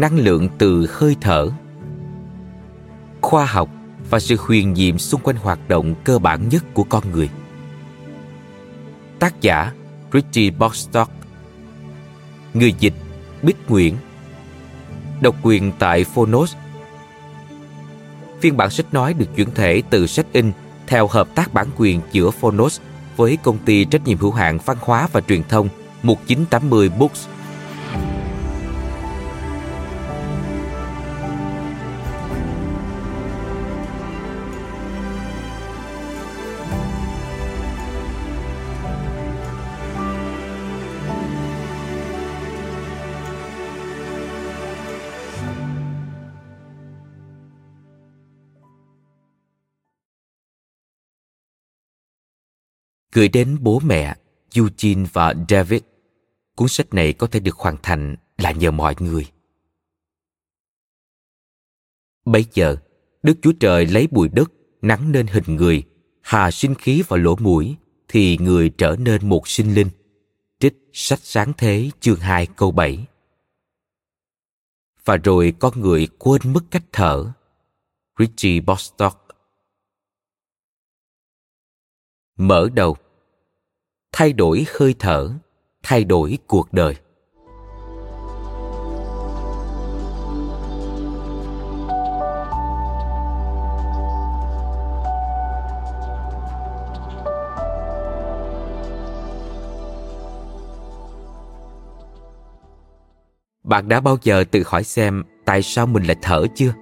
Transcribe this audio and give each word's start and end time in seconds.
Năng 0.00 0.18
lượng 0.18 0.48
từ 0.58 0.86
hơi 0.90 1.16
thở. 1.20 1.50
Khoa 3.20 3.44
học 3.44 3.68
và 4.10 4.20
sự 4.20 4.36
huyền 4.38 4.72
nhiệm 4.72 4.98
xung 4.98 5.20
quanh 5.24 5.36
hoạt 5.36 5.68
động 5.68 5.94
cơ 6.04 6.18
bản 6.18 6.48
nhất 6.48 6.64
của 6.74 6.84
con 6.84 7.10
người. 7.12 7.28
Tác 9.18 9.40
giả 9.40 9.72
Richie 10.12 10.50
Bostock. 10.50 11.12
Người 12.54 12.74
dịch 12.78 12.94
Bích 13.42 13.56
Nguyễn. 13.68 13.96
Độc 15.20 15.36
quyền 15.42 15.72
tại 15.78 16.04
Phonos. 16.04 16.54
Phiên 18.40 18.56
bản 18.56 18.70
sách 18.70 18.94
nói 18.94 19.14
được 19.14 19.28
chuyển 19.36 19.50
thể 19.54 19.82
từ 19.90 20.06
sách 20.06 20.26
in 20.32 20.52
theo 20.86 21.06
hợp 21.06 21.34
tác 21.34 21.54
bản 21.54 21.66
quyền 21.76 22.00
giữa 22.12 22.30
Phonos 22.30 22.80
với 23.16 23.38
công 23.42 23.58
ty 23.58 23.84
trách 23.84 24.06
nhiệm 24.06 24.18
hữu 24.18 24.32
hạn 24.32 24.58
văn 24.64 24.76
hóa 24.80 25.08
và 25.12 25.20
truyền 25.20 25.42
thông 25.48 25.68
1980 26.02 26.88
Books. 26.98 27.26
Gửi 53.20 53.28
đến 53.28 53.58
bố 53.60 53.80
mẹ 53.84 54.16
Eugene 54.54 55.08
và 55.12 55.34
David. 55.48 55.80
Cuốn 56.56 56.68
sách 56.68 56.94
này 56.94 57.12
có 57.12 57.26
thể 57.26 57.40
được 57.40 57.56
hoàn 57.56 57.76
thành 57.82 58.16
là 58.38 58.52
nhờ 58.52 58.70
mọi 58.70 58.94
người. 58.98 59.26
Bấy 62.24 62.46
giờ, 62.52 62.76
Đức 63.22 63.38
Chúa 63.42 63.52
Trời 63.60 63.86
lấy 63.86 64.06
bụi 64.10 64.28
đất 64.28 64.52
nắng 64.82 65.12
nên 65.12 65.26
hình 65.26 65.56
người, 65.56 65.82
hà 66.20 66.50
sinh 66.50 66.74
khí 66.74 67.02
vào 67.08 67.18
lỗ 67.18 67.36
mũi, 67.36 67.76
thì 68.08 68.38
người 68.38 68.70
trở 68.78 68.96
nên 68.98 69.28
một 69.28 69.48
sinh 69.48 69.74
linh. 69.74 69.90
Trích 70.60 70.74
sách 70.92 71.20
sáng 71.22 71.52
thế 71.58 71.90
chương 72.00 72.20
2 72.20 72.46
câu 72.46 72.70
7. 72.70 73.06
Và 75.04 75.16
rồi 75.16 75.54
con 75.58 75.80
người 75.80 76.08
quên 76.18 76.52
mất 76.52 76.64
cách 76.70 76.84
thở. 76.92 77.32
Richie 78.18 78.60
Bostock 78.60 79.26
mở 82.36 82.68
đầu 82.74 82.96
thay 84.12 84.32
đổi 84.32 84.66
hơi 84.78 84.94
thở, 84.98 85.30
thay 85.82 86.04
đổi 86.04 86.38
cuộc 86.46 86.72
đời. 86.72 86.94
Bạn 103.64 103.88
đã 103.88 104.00
bao 104.00 104.18
giờ 104.22 104.44
tự 104.50 104.62
hỏi 104.66 104.84
xem 104.84 105.22
tại 105.44 105.62
sao 105.62 105.86
mình 105.86 106.04
lại 106.04 106.16
thở 106.22 106.46
chưa? 106.54 106.72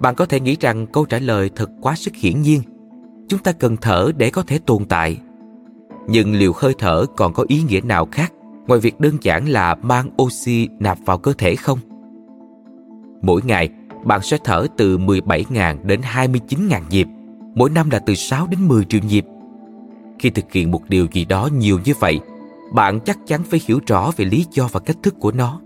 Bạn 0.00 0.14
có 0.14 0.26
thể 0.26 0.40
nghĩ 0.40 0.56
rằng 0.60 0.86
câu 0.86 1.04
trả 1.04 1.18
lời 1.18 1.50
thật 1.56 1.70
quá 1.80 1.96
sức 1.96 2.14
hiển 2.14 2.42
nhiên. 2.42 2.62
Chúng 3.28 3.40
ta 3.42 3.52
cần 3.52 3.76
thở 3.76 4.10
để 4.16 4.30
có 4.30 4.42
thể 4.42 4.58
tồn 4.66 4.84
tại 4.84 5.20
nhưng 6.08 6.34
liều 6.34 6.52
hơi 6.56 6.74
thở 6.78 7.06
còn 7.16 7.32
có 7.32 7.44
ý 7.48 7.62
nghĩa 7.68 7.80
nào 7.80 8.08
khác 8.12 8.32
ngoài 8.66 8.80
việc 8.80 9.00
đơn 9.00 9.16
giản 9.22 9.48
là 9.48 9.74
mang 9.74 10.10
oxy 10.22 10.68
nạp 10.78 10.98
vào 11.04 11.18
cơ 11.18 11.32
thể 11.38 11.56
không? 11.56 11.78
Mỗi 13.22 13.40
ngày, 13.44 13.68
bạn 14.04 14.22
sẽ 14.22 14.38
thở 14.44 14.66
từ 14.76 14.98
17.000 14.98 15.76
đến 15.82 16.00
29.000 16.00 16.80
nhịp, 16.90 17.06
mỗi 17.54 17.70
năm 17.70 17.90
là 17.90 17.98
từ 17.98 18.14
6 18.14 18.46
đến 18.46 18.68
10 18.68 18.84
triệu 18.84 19.00
nhịp. 19.08 19.24
Khi 20.18 20.30
thực 20.30 20.52
hiện 20.52 20.70
một 20.70 20.88
điều 20.88 21.06
gì 21.12 21.24
đó 21.24 21.48
nhiều 21.52 21.78
như 21.84 21.92
vậy, 22.00 22.20
bạn 22.72 23.00
chắc 23.00 23.18
chắn 23.26 23.42
phải 23.42 23.60
hiểu 23.66 23.80
rõ 23.86 24.12
về 24.16 24.24
lý 24.24 24.46
do 24.52 24.68
và 24.72 24.80
cách 24.80 24.96
thức 25.02 25.14
của 25.20 25.32
nó. 25.32 25.60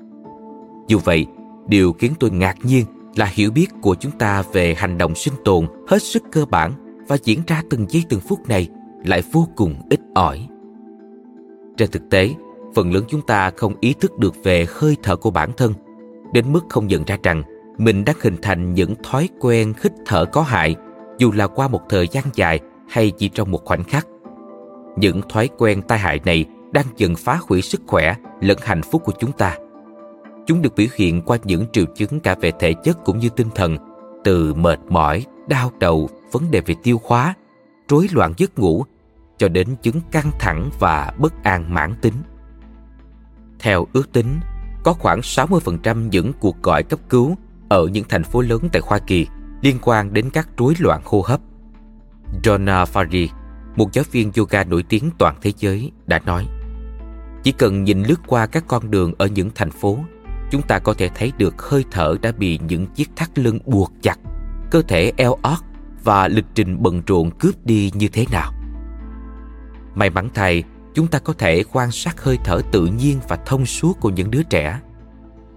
Dù 0.88 0.98
vậy, 1.04 1.26
điều 1.66 1.92
khiến 1.92 2.12
tôi 2.20 2.30
ngạc 2.30 2.56
nhiên 2.62 2.84
là 3.16 3.30
hiểu 3.32 3.50
biết 3.50 3.66
của 3.80 3.94
chúng 3.94 4.12
ta 4.12 4.42
về 4.52 4.74
hành 4.74 4.98
động 4.98 5.14
sinh 5.14 5.34
tồn 5.44 5.66
hết 5.88 6.02
sức 6.02 6.22
cơ 6.32 6.44
bản 6.44 6.72
và 7.08 7.16
diễn 7.24 7.40
ra 7.46 7.62
từng 7.70 7.86
giây 7.88 8.04
từng 8.08 8.20
phút 8.20 8.48
này 8.48 8.68
lại 9.04 9.22
vô 9.32 9.48
cùng 9.56 9.74
ít 9.90 10.00
ỏi. 10.14 10.48
Trên 11.76 11.90
thực 11.90 12.10
tế, 12.10 12.34
phần 12.74 12.92
lớn 12.92 13.04
chúng 13.08 13.22
ta 13.22 13.50
không 13.50 13.74
ý 13.80 13.94
thức 13.94 14.18
được 14.18 14.34
về 14.44 14.66
hơi 14.68 14.96
thở 15.02 15.16
của 15.16 15.30
bản 15.30 15.50
thân, 15.56 15.72
đến 16.32 16.52
mức 16.52 16.60
không 16.68 16.86
nhận 16.86 17.04
ra 17.04 17.16
rằng 17.22 17.42
mình 17.78 18.04
đang 18.04 18.16
hình 18.20 18.36
thành 18.42 18.74
những 18.74 18.94
thói 19.02 19.28
quen 19.40 19.72
hít 19.82 19.92
thở 20.06 20.24
có 20.24 20.42
hại, 20.42 20.76
dù 21.18 21.32
là 21.32 21.46
qua 21.46 21.68
một 21.68 21.80
thời 21.88 22.08
gian 22.08 22.24
dài 22.34 22.60
hay 22.88 23.10
chỉ 23.10 23.28
trong 23.28 23.50
một 23.50 23.64
khoảnh 23.64 23.84
khắc. 23.84 24.06
Những 24.96 25.20
thói 25.28 25.48
quen 25.58 25.82
tai 25.82 25.98
hại 25.98 26.20
này 26.24 26.44
đang 26.72 26.86
dần 26.96 27.14
phá 27.16 27.38
hủy 27.48 27.62
sức 27.62 27.80
khỏe 27.86 28.14
lẫn 28.40 28.58
hạnh 28.62 28.82
phúc 28.82 29.02
của 29.04 29.12
chúng 29.18 29.32
ta. 29.32 29.58
Chúng 30.46 30.62
được 30.62 30.74
biểu 30.76 30.86
hiện 30.94 31.22
qua 31.22 31.38
những 31.44 31.66
triệu 31.72 31.84
chứng 31.94 32.20
cả 32.20 32.34
về 32.40 32.52
thể 32.58 32.74
chất 32.84 33.04
cũng 33.04 33.18
như 33.18 33.28
tinh 33.28 33.48
thần, 33.54 33.76
từ 34.24 34.54
mệt 34.54 34.78
mỏi, 34.88 35.26
đau 35.48 35.70
đầu, 35.78 36.08
vấn 36.32 36.50
đề 36.50 36.60
về 36.60 36.74
tiêu 36.82 37.00
hóa, 37.04 37.34
rối 37.88 38.06
loạn 38.12 38.32
giấc 38.36 38.58
ngủ 38.58 38.84
cho 39.44 39.48
đến 39.48 39.68
chứng 39.82 40.00
căng 40.10 40.30
thẳng 40.38 40.70
và 40.78 41.12
bất 41.18 41.42
an 41.42 41.74
mãn 41.74 41.94
tính. 42.00 42.14
Theo 43.58 43.86
ước 43.92 44.12
tính, 44.12 44.40
có 44.84 44.92
khoảng 44.92 45.20
60% 45.20 46.08
những 46.08 46.32
cuộc 46.32 46.62
gọi 46.62 46.82
cấp 46.82 46.98
cứu 47.08 47.36
ở 47.68 47.86
những 47.86 48.04
thành 48.08 48.24
phố 48.24 48.40
lớn 48.40 48.68
tại 48.72 48.82
Hoa 48.84 48.98
Kỳ 48.98 49.26
liên 49.60 49.78
quan 49.82 50.12
đến 50.14 50.30
các 50.30 50.48
rối 50.56 50.74
loạn 50.78 51.00
hô 51.04 51.20
hấp. 51.20 51.40
Donna 52.44 52.84
Fari, 52.84 53.28
một 53.76 53.92
giáo 53.92 54.04
viên 54.12 54.30
yoga 54.36 54.64
nổi 54.64 54.82
tiếng 54.82 55.10
toàn 55.18 55.36
thế 55.42 55.52
giới, 55.58 55.92
đã 56.06 56.18
nói 56.18 56.46
Chỉ 57.42 57.52
cần 57.52 57.84
nhìn 57.84 58.02
lướt 58.02 58.20
qua 58.26 58.46
các 58.46 58.64
con 58.68 58.90
đường 58.90 59.12
ở 59.18 59.26
những 59.26 59.50
thành 59.54 59.70
phố, 59.70 59.98
chúng 60.50 60.62
ta 60.62 60.78
có 60.78 60.94
thể 60.94 61.08
thấy 61.14 61.32
được 61.38 61.62
hơi 61.62 61.84
thở 61.90 62.16
đã 62.22 62.32
bị 62.32 62.58
những 62.68 62.86
chiếc 62.86 63.10
thắt 63.16 63.38
lưng 63.38 63.58
buộc 63.66 63.92
chặt, 64.02 64.18
cơ 64.70 64.82
thể 64.88 65.12
eo 65.16 65.34
ót 65.42 65.58
và 66.04 66.28
lịch 66.28 66.46
trình 66.54 66.82
bận 66.82 67.02
rộn 67.06 67.30
cướp 67.30 67.66
đi 67.66 67.90
như 67.94 68.08
thế 68.08 68.26
nào. 68.32 68.53
May 69.94 70.10
mắn 70.10 70.28
thay, 70.34 70.62
chúng 70.94 71.06
ta 71.06 71.18
có 71.18 71.32
thể 71.32 71.64
quan 71.72 71.90
sát 71.90 72.22
hơi 72.22 72.38
thở 72.44 72.60
tự 72.72 72.86
nhiên 72.86 73.20
và 73.28 73.36
thông 73.36 73.66
suốt 73.66 74.00
của 74.00 74.10
những 74.10 74.30
đứa 74.30 74.42
trẻ. 74.42 74.80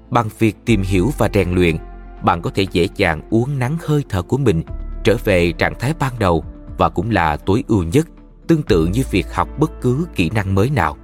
Bằng 0.10 0.30
việc 0.39 0.56
tìm 0.66 0.81
hiểu 0.81 1.12
và 1.18 1.30
rèn 1.34 1.51
luyện, 1.51 1.78
bạn 2.24 2.42
có 2.42 2.50
thể 2.50 2.66
dễ 2.72 2.88
dàng 2.95 3.22
uốn 3.30 3.60
nắn 3.60 3.78
hơi 3.86 4.04
thở 4.10 4.22
của 4.22 4.38
mình 4.38 4.63
trở 5.04 5.18
về 5.24 5.51
trạng 5.51 5.80
thái 5.80 5.94
ban 6.00 6.19
đầu 6.19 6.44
và 6.78 6.89
cũng 6.89 7.12
là 7.12 7.38
tối 7.38 7.63
ưu 7.68 7.84
nhất, 7.84 8.07
tương 8.48 8.63
tự 8.63 8.86
như 8.86 9.04
việc 9.12 9.34
học 9.34 9.50
bất 9.60 9.72
cứ 9.81 10.07
kỹ 10.16 10.30
năng 10.30 10.56
mới 10.56 10.69
nào. 10.69 10.98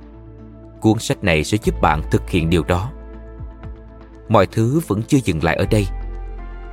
Cuốn 0.81 0.99
sách 0.99 1.23
này 1.23 1.43
sẽ 1.43 1.57
giúp 1.63 1.81
bạn 1.81 2.01
thực 2.11 2.29
hiện 2.29 2.49
điều 2.49 2.63
đó. 2.63 2.91
Mọi 4.29 4.45
thứ 4.45 4.81
vẫn 4.87 5.01
chưa 5.07 5.17
dừng 5.23 5.43
lại 5.43 5.55
ở 5.55 5.65
đây. 5.71 5.87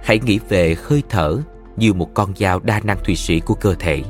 Hãy 0.04 0.20
nghĩ 0.24 0.38
về 0.48 0.76
hơi 0.84 1.02
thở 1.08 1.38
như 1.76 1.92
một 1.92 2.14
con 2.14 2.32
dao 2.36 2.60
đa 2.60 2.80
năng 2.84 3.04
thụy 3.04 3.16
sĩ 3.16 3.40
của 3.40 3.54
cơ 3.54 3.74
thể. 3.74 4.02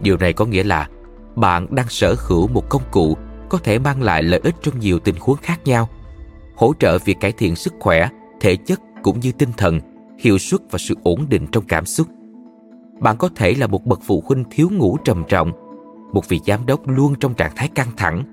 Điều 0.00 0.16
này 0.16 0.32
có 0.32 0.44
nghĩa 0.44 0.62
là 0.64 0.88
bạn 1.36 1.66
đang 1.70 1.88
sở 1.88 2.16
hữu 2.18 2.48
một 2.48 2.68
công 2.68 2.82
cụ 2.90 3.16
có 3.48 3.58
thể 3.58 3.78
mang 3.78 4.02
lại 4.02 4.22
lợi 4.22 4.40
ích 4.44 4.54
trong 4.62 4.80
nhiều 4.80 4.98
tình 4.98 5.14
huống 5.20 5.36
khác 5.36 5.60
nhau, 5.64 5.88
hỗ 6.56 6.72
trợ 6.78 6.98
việc 6.98 7.20
cải 7.20 7.32
thiện 7.32 7.56
sức 7.56 7.74
khỏe, 7.80 8.08
thể 8.40 8.56
chất 8.56 8.80
cũng 9.02 9.20
như 9.20 9.32
tinh 9.32 9.50
thần, 9.56 9.80
hiệu 10.18 10.38
suất 10.38 10.60
và 10.70 10.78
sự 10.78 10.94
ổn 11.02 11.26
định 11.28 11.46
trong 11.52 11.64
cảm 11.68 11.86
xúc. 11.86 12.06
Bạn 13.00 13.16
có 13.16 13.28
thể 13.36 13.54
là 13.54 13.66
một 13.66 13.86
bậc 13.86 14.00
phụ 14.06 14.22
huynh 14.26 14.44
thiếu 14.50 14.68
ngủ 14.72 14.96
trầm 15.04 15.24
trọng, 15.28 15.52
một 16.12 16.28
vị 16.28 16.40
giám 16.46 16.66
đốc 16.66 16.88
luôn 16.88 17.14
trong 17.20 17.34
trạng 17.34 17.52
thái 17.56 17.68
căng 17.74 17.90
thẳng, 17.96 18.24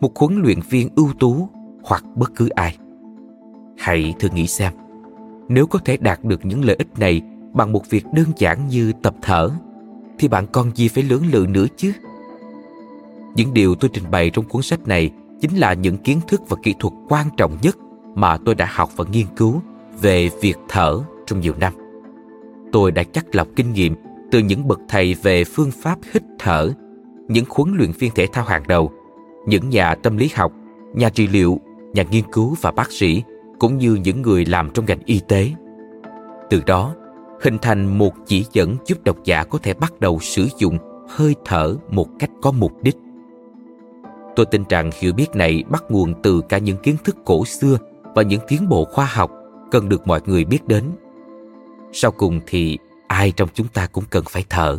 một 0.00 0.18
huấn 0.18 0.42
luyện 0.42 0.58
viên 0.70 0.88
ưu 0.96 1.08
tú 1.18 1.48
hoặc 1.84 2.04
bất 2.14 2.32
cứ 2.36 2.48
ai. 2.48 2.76
Hãy 3.78 4.14
thử 4.18 4.28
nghĩ 4.34 4.46
xem, 4.46 4.72
nếu 5.48 5.66
có 5.66 5.78
thể 5.78 5.96
đạt 5.96 6.24
được 6.24 6.44
những 6.44 6.64
lợi 6.64 6.76
ích 6.76 6.98
này 6.98 7.20
bằng 7.52 7.72
một 7.72 7.90
việc 7.90 8.04
đơn 8.12 8.26
giản 8.36 8.68
như 8.68 8.92
tập 9.02 9.14
thở, 9.22 9.50
thì 10.18 10.28
bạn 10.28 10.46
còn 10.52 10.76
gì 10.76 10.88
phải 10.88 11.04
lưỡng 11.04 11.26
lự 11.32 11.46
nữa 11.48 11.66
chứ? 11.76 11.92
Những 13.34 13.54
điều 13.54 13.74
tôi 13.74 13.90
trình 13.92 14.04
bày 14.10 14.30
trong 14.30 14.44
cuốn 14.44 14.62
sách 14.62 14.88
này 14.88 15.10
chính 15.40 15.56
là 15.56 15.72
những 15.72 15.96
kiến 15.96 16.20
thức 16.28 16.42
và 16.48 16.56
kỹ 16.62 16.74
thuật 16.78 16.94
quan 17.08 17.26
trọng 17.36 17.56
nhất 17.62 17.76
mà 18.14 18.36
tôi 18.36 18.54
đã 18.54 18.68
học 18.70 18.90
và 18.96 19.04
nghiên 19.12 19.26
cứu 19.36 19.62
về 20.00 20.30
việc 20.40 20.56
thở 20.68 21.00
trong 21.26 21.40
nhiều 21.40 21.54
năm. 21.60 21.72
Tôi 22.72 22.90
đã 22.90 23.02
chắc 23.02 23.34
lọc 23.34 23.48
kinh 23.56 23.72
nghiệm 23.72 23.94
từ 24.30 24.38
những 24.38 24.68
bậc 24.68 24.80
thầy 24.88 25.14
về 25.22 25.44
phương 25.44 25.70
pháp 25.70 25.98
hít 26.12 26.22
thở, 26.38 26.72
những 27.28 27.44
huấn 27.48 27.74
luyện 27.76 27.92
viên 27.92 28.10
thể 28.14 28.26
thao 28.32 28.44
hàng 28.44 28.62
đầu, 28.68 28.92
những 29.46 29.70
nhà 29.70 29.94
tâm 29.94 30.16
lý 30.16 30.30
học, 30.34 30.52
nhà 30.94 31.08
trị 31.08 31.26
liệu, 31.26 31.60
nhà 31.94 32.02
nghiên 32.02 32.24
cứu 32.32 32.56
và 32.60 32.70
bác 32.70 32.92
sĩ, 32.92 33.22
cũng 33.58 33.78
như 33.78 33.94
những 33.94 34.22
người 34.22 34.44
làm 34.44 34.70
trong 34.74 34.86
ngành 34.86 35.00
y 35.04 35.20
tế. 35.28 35.50
Từ 36.50 36.62
đó, 36.66 36.94
hình 37.42 37.58
thành 37.62 37.98
một 37.98 38.14
chỉ 38.26 38.44
dẫn 38.52 38.76
giúp 38.86 39.04
độc 39.04 39.16
giả 39.24 39.44
có 39.44 39.58
thể 39.58 39.74
bắt 39.74 40.00
đầu 40.00 40.18
sử 40.20 40.48
dụng 40.58 40.78
hơi 41.08 41.34
thở 41.44 41.76
một 41.90 42.08
cách 42.18 42.30
có 42.42 42.52
mục 42.52 42.72
đích. 42.82 42.96
Tôi 44.36 44.46
tin 44.46 44.64
rằng 44.68 44.90
hiểu 45.00 45.12
biết 45.12 45.26
này 45.34 45.64
bắt 45.70 45.84
nguồn 45.88 46.22
từ 46.22 46.40
cả 46.48 46.58
những 46.58 46.76
kiến 46.76 46.96
thức 47.04 47.16
cổ 47.24 47.44
xưa 47.44 47.78
và 48.14 48.22
những 48.22 48.40
tiến 48.48 48.68
bộ 48.68 48.84
khoa 48.84 49.04
học 49.04 49.30
cần 49.70 49.88
được 49.88 50.06
mọi 50.06 50.20
người 50.26 50.44
biết 50.44 50.66
đến. 50.66 50.84
Sau 51.92 52.10
cùng 52.10 52.40
thì 52.46 52.78
ai 53.08 53.30
trong 53.30 53.48
chúng 53.54 53.68
ta 53.68 53.86
cũng 53.86 54.04
cần 54.10 54.24
phải 54.30 54.44
thở. 54.50 54.78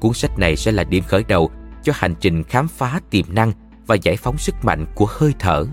Cuốn 0.00 0.12
sách 0.12 0.38
này 0.38 0.56
sẽ 0.56 0.72
là 0.72 0.84
điểm 0.84 1.04
khởi 1.04 1.24
đầu 1.24 1.50
cho 1.82 1.92
hành 1.96 2.14
trình 2.20 2.42
khám 2.42 2.68
phá 2.68 3.00
tiềm 3.10 3.24
năng 3.28 3.52
và 3.86 3.94
giải 3.94 4.16
phóng 4.16 4.38
sức 4.38 4.54
mạnh 4.62 4.86
của 4.94 5.06
hơi 5.08 5.34
thở. 5.38 5.66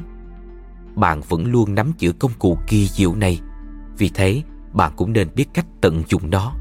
Bạn 0.96 1.22
vẫn 1.30 1.46
luôn 1.46 1.76
nắm 1.76 1.94
giữ 1.98 2.12
công 2.20 2.32
cụ 2.40 2.58
kỳ 2.68 2.88
diệu 2.88 3.16
này, 3.16 3.40
vì 3.98 4.10
thế 4.10 4.42
bạn 4.74 4.92
cũng 4.96 5.14
nên 5.14 5.28
biết 5.36 5.46
cách 5.54 5.66
tận 5.82 6.04
dụng 6.08 6.30
nó. 6.30 6.54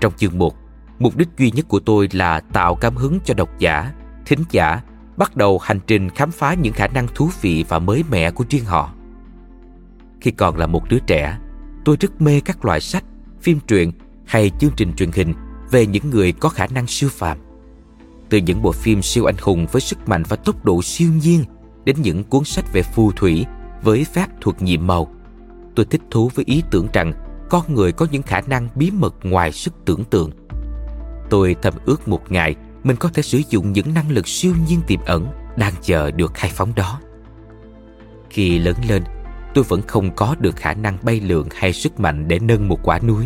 Trong 0.00 0.12
chương 0.16 0.38
1, 0.38 0.54
mục 0.98 1.16
đích 1.16 1.28
duy 1.38 1.50
nhất 1.50 1.68
của 1.68 1.80
tôi 1.80 2.08
là 2.12 2.40
tạo 2.40 2.74
cảm 2.74 2.96
hứng 2.96 3.18
cho 3.24 3.34
độc 3.34 3.58
giả, 3.58 3.92
thính 4.28 4.44
giả 4.50 4.82
bắt 5.16 5.36
đầu 5.36 5.58
hành 5.58 5.80
trình 5.86 6.10
khám 6.10 6.30
phá 6.30 6.54
những 6.54 6.72
khả 6.72 6.86
năng 6.86 7.06
thú 7.14 7.30
vị 7.40 7.64
và 7.68 7.78
mới 7.78 8.04
mẻ 8.10 8.30
của 8.30 8.44
riêng 8.50 8.64
họ. 8.64 8.90
Khi 10.20 10.30
còn 10.30 10.56
là 10.56 10.66
một 10.66 10.88
đứa 10.88 10.98
trẻ, 11.06 11.38
tôi 11.84 11.96
rất 12.00 12.22
mê 12.22 12.40
các 12.40 12.64
loại 12.64 12.80
sách, 12.80 13.04
phim 13.40 13.58
truyện 13.68 13.92
hay 14.26 14.50
chương 14.60 14.70
trình 14.76 14.92
truyền 14.96 15.12
hình 15.12 15.34
về 15.70 15.86
những 15.86 16.10
người 16.10 16.32
có 16.32 16.48
khả 16.48 16.66
năng 16.66 16.86
siêu 16.86 17.08
phàm. 17.12 17.38
Từ 18.28 18.38
những 18.38 18.62
bộ 18.62 18.72
phim 18.72 19.02
siêu 19.02 19.24
anh 19.24 19.36
hùng 19.40 19.66
với 19.72 19.80
sức 19.80 20.08
mạnh 20.08 20.22
và 20.28 20.36
tốc 20.36 20.64
độ 20.64 20.82
siêu 20.82 21.08
nhiên 21.22 21.44
đến 21.84 21.96
những 22.02 22.24
cuốn 22.24 22.44
sách 22.44 22.72
về 22.72 22.82
phù 22.82 23.12
thủy 23.12 23.46
với 23.82 24.04
phép 24.04 24.26
thuật 24.40 24.62
nhiệm 24.62 24.86
màu. 24.86 25.08
Tôi 25.74 25.86
thích 25.86 26.02
thú 26.10 26.30
với 26.34 26.44
ý 26.44 26.62
tưởng 26.70 26.88
rằng 26.92 27.12
con 27.50 27.74
người 27.74 27.92
có 27.92 28.06
những 28.10 28.22
khả 28.22 28.40
năng 28.40 28.68
bí 28.74 28.90
mật 28.90 29.14
ngoài 29.22 29.52
sức 29.52 29.74
tưởng 29.84 30.04
tượng. 30.04 30.30
Tôi 31.30 31.56
thầm 31.62 31.74
ước 31.84 32.08
một 32.08 32.32
ngày 32.32 32.56
mình 32.88 32.96
có 32.96 33.08
thể 33.08 33.22
sử 33.22 33.42
dụng 33.50 33.72
những 33.72 33.94
năng 33.94 34.10
lực 34.10 34.28
siêu 34.28 34.54
nhiên 34.68 34.80
tiềm 34.86 35.00
ẩn 35.06 35.26
đang 35.56 35.72
chờ 35.82 36.10
được 36.10 36.34
khai 36.34 36.50
phóng 36.54 36.74
đó. 36.76 37.00
Khi 38.30 38.58
lớn 38.58 38.76
lên, 38.88 39.02
tôi 39.54 39.64
vẫn 39.64 39.82
không 39.86 40.14
có 40.16 40.36
được 40.38 40.56
khả 40.56 40.74
năng 40.74 40.98
bay 41.02 41.20
lượn 41.20 41.48
hay 41.54 41.72
sức 41.72 42.00
mạnh 42.00 42.28
để 42.28 42.38
nâng 42.38 42.68
một 42.68 42.78
quả 42.82 42.98
núi. 42.98 43.24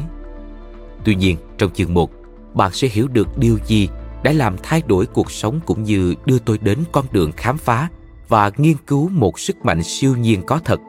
Tuy 1.04 1.14
nhiên, 1.14 1.36
trong 1.58 1.70
chương 1.70 1.94
1, 1.94 2.10
bạn 2.54 2.72
sẽ 2.72 2.88
hiểu 2.88 3.08
được 3.08 3.38
điều 3.38 3.58
gì 3.66 3.88
đã 4.22 4.32
làm 4.32 4.56
thay 4.62 4.82
đổi 4.86 5.06
cuộc 5.06 5.30
sống 5.30 5.60
cũng 5.66 5.82
như 5.82 6.14
đưa 6.26 6.38
tôi 6.38 6.58
đến 6.58 6.78
con 6.92 7.04
đường 7.12 7.32
khám 7.32 7.58
phá 7.58 7.88
và 8.28 8.50
nghiên 8.56 8.76
cứu 8.86 9.08
một 9.08 9.38
sức 9.38 9.56
mạnh 9.64 9.82
siêu 9.82 10.16
nhiên 10.16 10.42
có 10.46 10.60
thật. 10.64 10.80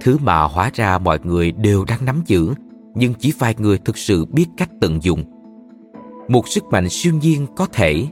Thứ 0.00 0.18
mà 0.18 0.42
hóa 0.42 0.70
ra 0.74 0.98
mọi 0.98 1.18
người 1.24 1.52
đều 1.52 1.84
đang 1.84 2.04
nắm 2.04 2.22
giữ, 2.26 2.54
nhưng 2.94 3.14
chỉ 3.14 3.32
vài 3.38 3.54
người 3.58 3.78
thực 3.78 3.98
sự 3.98 4.24
biết 4.24 4.46
cách 4.56 4.70
tận 4.80 5.02
dụng. 5.02 5.35
Một 6.28 6.48
sức 6.48 6.64
mạnh 6.64 6.88
siêu 6.88 7.14
nhiên 7.22 7.46
có 7.56 7.66
thể 7.66 8.06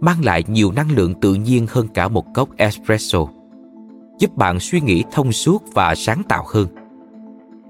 mang 0.00 0.24
lại 0.24 0.44
nhiều 0.48 0.72
năng 0.72 0.90
lượng 0.90 1.14
tự 1.14 1.34
nhiên 1.34 1.66
hơn 1.70 1.88
cả 1.88 2.08
một 2.08 2.34
cốc 2.34 2.56
espresso, 2.56 3.18
giúp 4.18 4.36
bạn 4.36 4.60
suy 4.60 4.80
nghĩ 4.80 5.04
thông 5.12 5.32
suốt 5.32 5.62
và 5.74 5.94
sáng 5.94 6.22
tạo 6.28 6.44
hơn. 6.48 6.66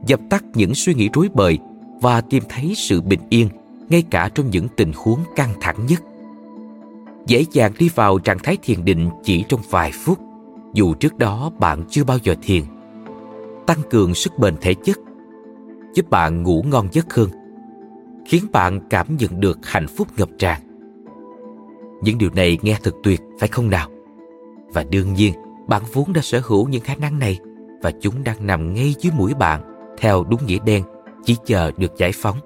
Dập 0.06 0.20
tắt 0.30 0.44
những 0.54 0.74
suy 0.74 0.94
nghĩ 0.94 1.08
rối 1.12 1.28
bời 1.34 1.58
và 2.00 2.20
tìm 2.20 2.42
thấy 2.48 2.72
sự 2.76 3.00
bình 3.00 3.20
yên 3.30 3.48
ngay 3.88 4.02
cả 4.10 4.30
trong 4.34 4.50
những 4.50 4.68
tình 4.76 4.92
huống 4.96 5.20
căng 5.36 5.54
thẳng 5.60 5.86
nhất. 5.86 6.02
Dễ 7.26 7.44
dàng 7.52 7.72
đi 7.78 7.90
vào 7.94 8.18
trạng 8.18 8.38
thái 8.38 8.56
thiền 8.62 8.84
định 8.84 9.10
chỉ 9.22 9.44
trong 9.48 9.60
vài 9.70 9.92
phút, 9.92 10.18
dù 10.74 10.94
trước 10.94 11.18
đó 11.18 11.50
bạn 11.58 11.84
chưa 11.90 12.04
bao 12.04 12.18
giờ 12.22 12.34
thiền. 12.42 12.62
Tăng 13.66 13.78
cường 13.90 14.14
sức 14.14 14.38
bền 14.38 14.56
thể 14.60 14.74
chất, 14.74 14.98
giúp 15.94 16.10
bạn 16.10 16.42
ngủ 16.42 16.64
ngon 16.68 16.88
giấc 16.92 17.14
hơn 17.14 17.28
khiến 18.28 18.44
bạn 18.52 18.80
cảm 18.90 19.06
nhận 19.16 19.40
được 19.40 19.58
hạnh 19.62 19.86
phúc 19.86 20.08
ngập 20.16 20.28
tràn. 20.38 20.60
Những 22.02 22.18
điều 22.18 22.30
này 22.30 22.58
nghe 22.62 22.78
thật 22.82 22.94
tuyệt 23.02 23.20
phải 23.38 23.48
không 23.48 23.70
nào? 23.70 23.88
Và 24.74 24.84
đương 24.90 25.12
nhiên 25.12 25.34
bạn 25.68 25.82
vốn 25.92 26.12
đã 26.12 26.20
sở 26.22 26.40
hữu 26.44 26.68
những 26.68 26.84
khả 26.84 26.94
năng 26.94 27.18
này 27.18 27.38
và 27.82 27.92
chúng 28.00 28.24
đang 28.24 28.46
nằm 28.46 28.74
ngay 28.74 28.94
dưới 28.98 29.12
mũi 29.16 29.34
bạn 29.34 29.60
theo 29.98 30.24
đúng 30.24 30.46
nghĩa 30.46 30.58
đen 30.64 30.84
chỉ 31.24 31.36
chờ 31.46 31.70
được 31.76 31.96
giải 31.96 32.12
phóng. 32.14 32.36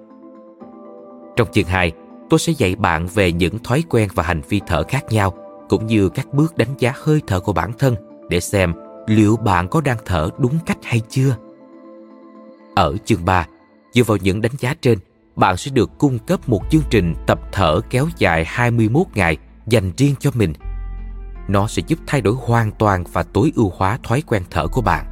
Trong 1.37 1.49
chương 1.53 1.65
2, 1.65 1.93
tôi 2.31 2.39
sẽ 2.39 2.53
dạy 2.53 2.77
bạn 2.77 3.07
về 3.15 3.33
những 3.33 3.59
thói 3.59 3.85
quen 3.89 4.09
và 4.15 4.23
hành 4.23 4.41
vi 4.49 4.61
thở 4.67 4.83
khác 4.83 5.05
nhau 5.11 5.35
cũng 5.69 5.87
như 5.87 6.09
các 6.09 6.35
bước 6.35 6.57
đánh 6.57 6.75
giá 6.79 6.93
hơi 6.97 7.21
thở 7.27 7.41
của 7.41 7.53
bản 7.53 7.73
thân 7.79 7.95
để 8.29 8.41
xem 8.41 8.73
liệu 9.07 9.37
bạn 9.37 9.69
có 9.69 9.81
đang 9.81 9.99
thở 10.05 10.31
đúng 10.39 10.59
cách 10.67 10.79
hay 10.83 11.01
chưa. 11.09 11.37
Ở 12.75 12.97
chương 13.05 13.25
3, 13.25 13.47
dựa 13.93 14.03
vào 14.03 14.17
những 14.17 14.41
đánh 14.41 14.53
giá 14.59 14.75
trên, 14.81 14.99
bạn 15.37 15.57
sẽ 15.57 15.71
được 15.75 15.91
cung 15.99 16.19
cấp 16.19 16.49
một 16.49 16.61
chương 16.71 16.83
trình 16.91 17.15
tập 17.27 17.41
thở 17.53 17.81
kéo 17.91 18.09
dài 18.19 18.45
21 18.47 19.07
ngày 19.15 19.37
dành 19.67 19.93
riêng 19.97 20.15
cho 20.21 20.31
mình. 20.35 20.53
Nó 21.49 21.67
sẽ 21.67 21.83
giúp 21.87 21.99
thay 22.07 22.21
đổi 22.21 22.35
hoàn 22.47 22.73
toàn 22.73 23.05
và 23.13 23.23
tối 23.23 23.53
ưu 23.57 23.73
hóa 23.77 23.99
thói 24.03 24.23
quen 24.27 24.43
thở 24.51 24.67
của 24.67 24.83
bạn. 24.83 25.07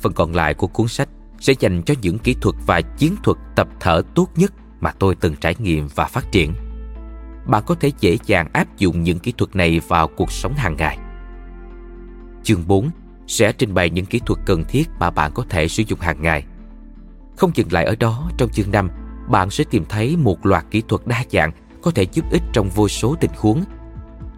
Phần 0.00 0.12
còn 0.12 0.34
lại 0.34 0.54
của 0.54 0.66
cuốn 0.66 0.88
sách 0.88 1.08
sẽ 1.40 1.54
dành 1.58 1.82
cho 1.82 1.94
những 2.02 2.18
kỹ 2.18 2.34
thuật 2.40 2.56
và 2.66 2.80
chiến 2.80 3.16
thuật 3.22 3.38
tập 3.56 3.68
thở 3.80 4.02
tốt 4.14 4.28
nhất 4.36 4.52
mà 4.80 4.92
tôi 4.98 5.14
từng 5.14 5.36
trải 5.40 5.54
nghiệm 5.58 5.88
và 5.94 6.04
phát 6.04 6.32
triển. 6.32 6.52
Bạn 7.46 7.62
có 7.66 7.74
thể 7.74 7.90
dễ 8.00 8.16
dàng 8.24 8.48
áp 8.52 8.76
dụng 8.78 9.02
những 9.02 9.18
kỹ 9.18 9.32
thuật 9.38 9.56
này 9.56 9.80
vào 9.88 10.08
cuộc 10.08 10.32
sống 10.32 10.54
hàng 10.54 10.76
ngày. 10.76 10.98
Chương 12.42 12.66
4 12.66 12.90
sẽ 13.26 13.52
trình 13.52 13.74
bày 13.74 13.90
những 13.90 14.06
kỹ 14.06 14.20
thuật 14.26 14.40
cần 14.46 14.64
thiết 14.64 14.88
mà 14.98 15.10
bạn 15.10 15.32
có 15.34 15.44
thể 15.48 15.68
sử 15.68 15.82
dụng 15.86 16.00
hàng 16.00 16.22
ngày. 16.22 16.44
Không 17.36 17.50
dừng 17.54 17.72
lại 17.72 17.84
ở 17.84 17.96
đó, 18.00 18.30
trong 18.38 18.50
chương 18.50 18.70
5, 18.70 18.90
bạn 19.28 19.50
sẽ 19.50 19.64
tìm 19.70 19.84
thấy 19.88 20.16
một 20.16 20.46
loạt 20.46 20.64
kỹ 20.70 20.82
thuật 20.88 21.06
đa 21.06 21.24
dạng 21.30 21.50
có 21.82 21.90
thể 21.90 22.06
giúp 22.12 22.24
ích 22.30 22.42
trong 22.52 22.68
vô 22.68 22.88
số 22.88 23.16
tình 23.20 23.30
huống. 23.36 23.64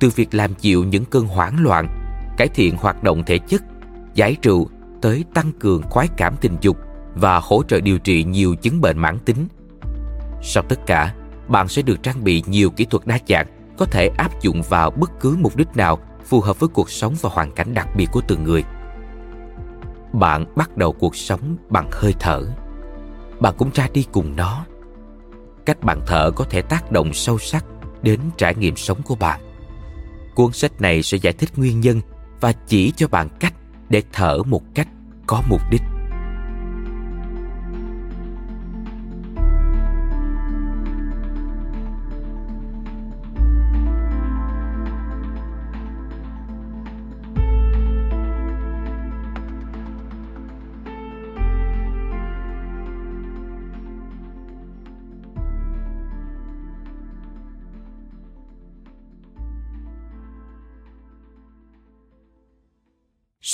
Từ 0.00 0.10
việc 0.16 0.34
làm 0.34 0.50
dịu 0.60 0.84
những 0.84 1.04
cơn 1.04 1.26
hoảng 1.26 1.56
loạn, 1.62 1.88
cải 2.36 2.48
thiện 2.48 2.76
hoạt 2.76 3.02
động 3.02 3.22
thể 3.26 3.38
chất, 3.38 3.62
giải 4.14 4.36
rượu 4.42 4.68
tới 5.02 5.24
tăng 5.34 5.52
cường 5.52 5.82
khoái 5.82 6.08
cảm 6.16 6.36
tình 6.40 6.56
dục 6.60 6.76
và 7.14 7.40
hỗ 7.42 7.62
trợ 7.62 7.80
điều 7.80 7.98
trị 7.98 8.24
nhiều 8.24 8.54
chứng 8.54 8.80
bệnh 8.80 8.98
mãn 8.98 9.18
tính 9.18 9.48
sau 10.44 10.62
tất 10.68 10.86
cả, 10.86 11.14
bạn 11.48 11.68
sẽ 11.68 11.82
được 11.82 12.02
trang 12.02 12.24
bị 12.24 12.42
nhiều 12.46 12.70
kỹ 12.70 12.84
thuật 12.84 13.06
đa 13.06 13.18
dạng 13.28 13.46
có 13.78 13.86
thể 13.86 14.10
áp 14.16 14.40
dụng 14.40 14.62
vào 14.62 14.90
bất 14.90 15.20
cứ 15.20 15.36
mục 15.40 15.56
đích 15.56 15.76
nào 15.76 15.98
phù 16.24 16.40
hợp 16.40 16.60
với 16.60 16.68
cuộc 16.68 16.90
sống 16.90 17.14
và 17.20 17.30
hoàn 17.32 17.52
cảnh 17.52 17.74
đặc 17.74 17.88
biệt 17.96 18.06
của 18.12 18.20
từng 18.28 18.44
người. 18.44 18.64
Bạn 20.12 20.44
bắt 20.56 20.76
đầu 20.76 20.92
cuộc 20.92 21.16
sống 21.16 21.56
bằng 21.68 21.88
hơi 21.92 22.14
thở. 22.20 22.42
Bạn 23.40 23.54
cũng 23.58 23.70
ra 23.74 23.88
đi 23.92 24.06
cùng 24.12 24.36
nó. 24.36 24.64
Cách 25.66 25.82
bạn 25.82 26.00
thở 26.06 26.30
có 26.30 26.44
thể 26.44 26.62
tác 26.62 26.92
động 26.92 27.12
sâu 27.12 27.38
sắc 27.38 27.64
đến 28.02 28.20
trải 28.36 28.54
nghiệm 28.54 28.76
sống 28.76 29.02
của 29.02 29.14
bạn 29.14 29.40
cuốn 30.34 30.52
sách 30.52 30.80
này 30.80 31.02
sẽ 31.02 31.18
giải 31.18 31.32
thích 31.32 31.50
nguyên 31.56 31.80
nhân 31.80 32.00
và 32.40 32.52
chỉ 32.52 32.92
cho 32.96 33.08
bạn 33.08 33.28
cách 33.40 33.54
để 33.88 34.02
thở 34.12 34.42
một 34.46 34.62
cách 34.74 34.88
có 35.26 35.42
mục 35.48 35.60
đích 35.70 35.82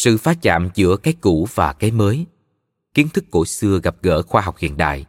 sự 0.03 0.17
phá 0.17 0.35
chạm 0.43 0.69
giữa 0.75 0.97
cái 0.97 1.15
cũ 1.21 1.49
và 1.55 1.73
cái 1.73 1.91
mới. 1.91 2.27
Kiến 2.95 3.09
thức 3.15 3.25
cổ 3.31 3.45
xưa 3.45 3.81
gặp 3.83 3.97
gỡ 4.03 4.23
khoa 4.23 4.43
học 4.43 4.57
hiện 4.59 4.77
đại. 4.77 5.05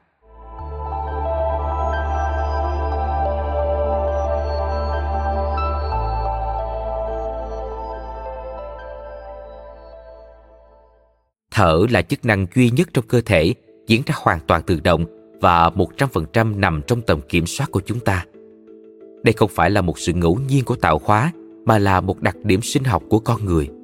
Thở 11.52 11.86
là 11.90 12.02
chức 12.02 12.26
năng 12.26 12.48
duy 12.56 12.72
nhất 12.72 12.90
trong 12.94 13.08
cơ 13.08 13.22
thể, 13.22 13.54
diễn 13.88 14.02
ra 14.06 14.16
hoàn 14.18 14.40
toàn 14.48 14.64
tự 14.64 14.80
động 14.80 15.06
và 15.42 15.70
100% 15.70 16.60
nằm 16.60 16.82
trong 16.88 17.02
tầm 17.02 17.22
kiểm 17.30 17.46
soát 17.46 17.72
của 17.72 17.82
chúng 17.86 18.00
ta. 18.00 18.26
Đây 19.24 19.34
không 19.34 19.50
phải 19.54 19.70
là 19.70 19.82
một 19.82 20.00
sự 20.00 20.14
ngẫu 20.14 20.40
nhiên 20.48 20.66
của 20.66 20.76
tạo 20.76 21.02
hóa, 21.04 21.32
mà 21.66 21.80
là 21.80 22.02
một 22.02 22.22
đặc 22.22 22.36
điểm 22.44 22.62
sinh 22.62 22.84
học 22.84 23.04
của 23.10 23.20
con 23.20 23.46
người– 23.46 23.70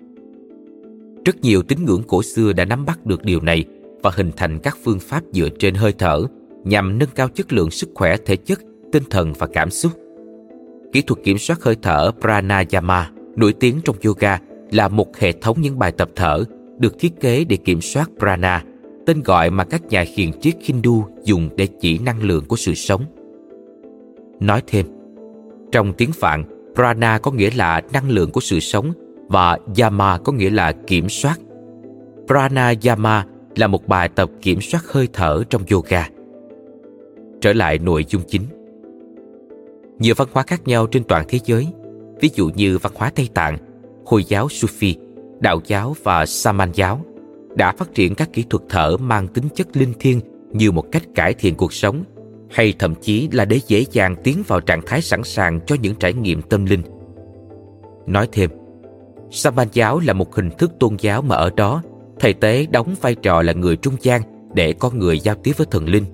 rất 1.28 1.42
nhiều 1.42 1.62
tín 1.64 1.86
ngưỡng 1.86 2.04
cổ 2.08 2.24
xưa 2.24 2.54
đã 2.54 2.66
nắm 2.66 2.86
bắt 2.86 3.06
được 3.06 3.24
điều 3.24 3.42
này 3.42 3.66
và 4.04 4.12
hình 4.16 4.32
thành 4.38 4.60
các 4.60 4.78
phương 4.84 5.00
pháp 5.00 5.24
dựa 5.32 5.50
trên 5.60 5.76
hơi 5.76 5.94
thở 5.98 6.26
nhằm 6.64 6.98
nâng 6.98 7.10
cao 7.16 7.28
chất 7.28 7.54
lượng 7.54 7.72
sức 7.72 7.90
khỏe 7.96 8.18
thể 8.26 8.36
chất, 8.36 8.60
tinh 8.92 9.04
thần 9.10 9.34
và 9.34 9.48
cảm 9.48 9.70
xúc. 9.70 9.92
Kỹ 10.94 11.02
thuật 11.02 11.24
kiểm 11.24 11.38
soát 11.38 11.64
hơi 11.64 11.76
thở 11.82 12.12
pranayama 12.22 13.12
nổi 13.36 13.54
tiếng 13.54 13.80
trong 13.86 13.96
yoga 14.06 14.40
là 14.72 14.88
một 14.88 15.18
hệ 15.18 15.32
thống 15.32 15.62
những 15.62 15.80
bài 15.80 15.92
tập 15.92 16.10
thở 16.16 16.44
được 16.78 17.00
thiết 17.00 17.20
kế 17.20 17.44
để 17.44 17.58
kiểm 17.58 17.82
soát 17.82 18.10
prana, 18.20 18.64
tên 19.06 19.24
gọi 19.24 19.50
mà 19.50 19.64
các 19.64 19.82
nhà 19.86 20.06
hiền 20.16 20.32
triết 20.42 20.56
Hindu 20.62 21.06
dùng 21.24 21.50
để 21.56 21.68
chỉ 21.80 21.98
năng 21.98 22.24
lượng 22.24 22.46
của 22.46 22.56
sự 22.56 22.74
sống. 22.74 23.06
Nói 24.40 24.62
thêm, 24.68 24.86
trong 25.72 25.94
tiếng 25.94 26.12
Phạn, 26.12 26.44
prana 26.76 27.18
có 27.18 27.32
nghĩa 27.32 27.50
là 27.56 27.82
năng 27.94 28.10
lượng 28.10 28.32
của 28.32 28.42
sự 28.42 28.60
sống 28.60 28.94
và 29.28 29.58
Yama 29.78 30.18
có 30.18 30.32
nghĩa 30.32 30.50
là 30.50 30.72
kiểm 30.72 31.10
soát. 31.10 31.40
Pranayama 32.28 33.26
là 33.56 33.68
một 33.68 33.88
bài 33.88 34.10
tập 34.10 34.30
kiểm 34.42 34.62
soát 34.62 34.84
hơi 34.88 35.08
thở 35.14 35.44
trong 35.50 35.62
yoga. 35.72 36.10
Trở 37.42 37.54
lại 37.54 37.78
nội 37.78 38.06
dung 38.10 38.22
chính. 38.28 38.42
Nhiều 40.00 40.16
văn 40.18 40.28
hóa 40.32 40.44
khác 40.48 40.68
nhau 40.68 40.88
trên 40.88 41.04
toàn 41.04 41.26
thế 41.28 41.40
giới, 41.46 41.68
ví 42.22 42.30
dụ 42.36 42.50
như 42.56 42.78
văn 42.78 42.94
hóa 42.96 43.12
Tây 43.16 43.30
Tạng, 43.34 43.58
Hồi 44.06 44.24
giáo 44.24 44.48
Sufi, 44.48 44.94
Đạo 45.40 45.62
giáo 45.66 45.96
và 46.04 46.26
Saman 46.26 46.72
giáo, 46.74 47.02
đã 47.56 47.72
phát 47.72 47.94
triển 47.94 48.16
các 48.16 48.34
kỹ 48.34 48.46
thuật 48.50 48.64
thở 48.70 48.98
mang 48.98 49.28
tính 49.28 49.46
chất 49.56 49.78
linh 49.78 49.94
thiêng 50.00 50.20
như 50.52 50.72
một 50.72 50.86
cách 50.92 51.04
cải 51.16 51.34
thiện 51.34 51.56
cuộc 51.56 51.74
sống 51.74 52.04
hay 52.50 52.74
thậm 52.80 52.96
chí 53.02 53.30
là 53.32 53.46
để 53.46 53.60
dễ 53.68 53.86
dàng 53.92 54.16
tiến 54.24 54.44
vào 54.48 54.60
trạng 54.60 54.82
thái 54.86 55.02
sẵn 55.02 55.24
sàng 55.24 55.60
cho 55.66 55.76
những 55.82 55.96
trải 55.96 56.14
nghiệm 56.14 56.42
tâm 56.42 56.66
linh. 56.66 56.82
Nói 58.08 58.28
thêm, 58.32 58.50
Saman 59.32 59.68
giáo 59.74 60.00
là 60.00 60.14
một 60.14 60.36
hình 60.36 60.50
thức 60.58 60.72
tôn 60.80 60.96
giáo 61.00 61.22
mà 61.22 61.36
ở 61.36 61.50
đó 61.56 61.82
thầy 62.20 62.34
tế 62.34 62.66
đóng 62.66 62.96
vai 63.02 63.16
trò 63.16 63.42
là 63.42 63.54
người 63.54 63.78
trung 63.78 63.96
gian 64.02 64.22
để 64.54 64.74
con 64.74 65.00
người 65.00 65.20
giao 65.20 65.36
tiếp 65.36 65.52
với 65.58 65.68
thần 65.72 65.90
linh. 65.90 66.06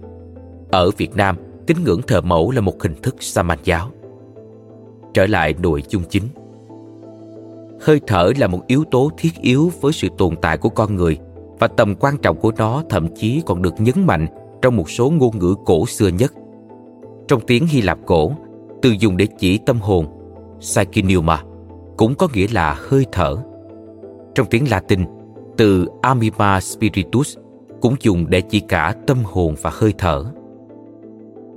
Ở 0.71 0.91
Việt 0.97 1.15
Nam, 1.15 1.37
tín 1.67 1.77
ngưỡng 1.83 2.01
thờ 2.01 2.21
mẫu 2.21 2.51
là 2.51 2.61
một 2.61 2.83
hình 2.83 2.95
thức 3.01 3.15
Saman 3.19 3.59
giáo. 3.63 3.89
Trở 5.13 5.25
lại 5.25 5.53
nội 5.61 5.83
dung 5.89 6.03
chính. 6.09 6.23
Hơi 7.81 8.01
thở 8.07 8.31
là 8.37 8.47
một 8.47 8.67
yếu 8.67 8.83
tố 8.91 9.11
thiết 9.17 9.41
yếu 9.41 9.71
với 9.81 9.93
sự 9.93 10.07
tồn 10.17 10.35
tại 10.41 10.57
của 10.57 10.69
con 10.69 10.95
người 10.95 11.17
và 11.59 11.67
tầm 11.67 11.95
quan 11.95 12.17
trọng 12.17 12.37
của 12.37 12.51
nó 12.57 12.83
thậm 12.89 13.07
chí 13.15 13.41
còn 13.45 13.61
được 13.61 13.73
nhấn 13.77 14.05
mạnh 14.05 14.27
trong 14.61 14.75
một 14.75 14.89
số 14.89 15.09
ngôn 15.09 15.39
ngữ 15.39 15.55
cổ 15.65 15.85
xưa 15.85 16.07
nhất. 16.07 16.33
Trong 17.27 17.41
tiếng 17.47 17.67
Hy 17.67 17.81
Lạp 17.81 17.97
cổ, 18.05 18.31
từ 18.81 18.89
dùng 18.99 19.17
để 19.17 19.27
chỉ 19.39 19.57
tâm 19.57 19.79
hồn, 19.79 20.05
psychneuma, 20.59 21.43
cũng 21.97 22.15
có 22.15 22.27
nghĩa 22.33 22.47
là 22.51 22.77
hơi 22.89 23.05
thở. 23.11 23.37
Trong 24.35 24.47
tiếng 24.49 24.69
Latin, 24.69 25.05
từ 25.57 25.87
anima 26.01 26.59
spiritus 26.59 27.37
cũng 27.81 27.95
dùng 28.01 28.29
để 28.29 28.41
chỉ 28.41 28.59
cả 28.59 28.95
tâm 29.07 29.17
hồn 29.23 29.55
và 29.61 29.71
hơi 29.73 29.93
thở. 29.97 30.25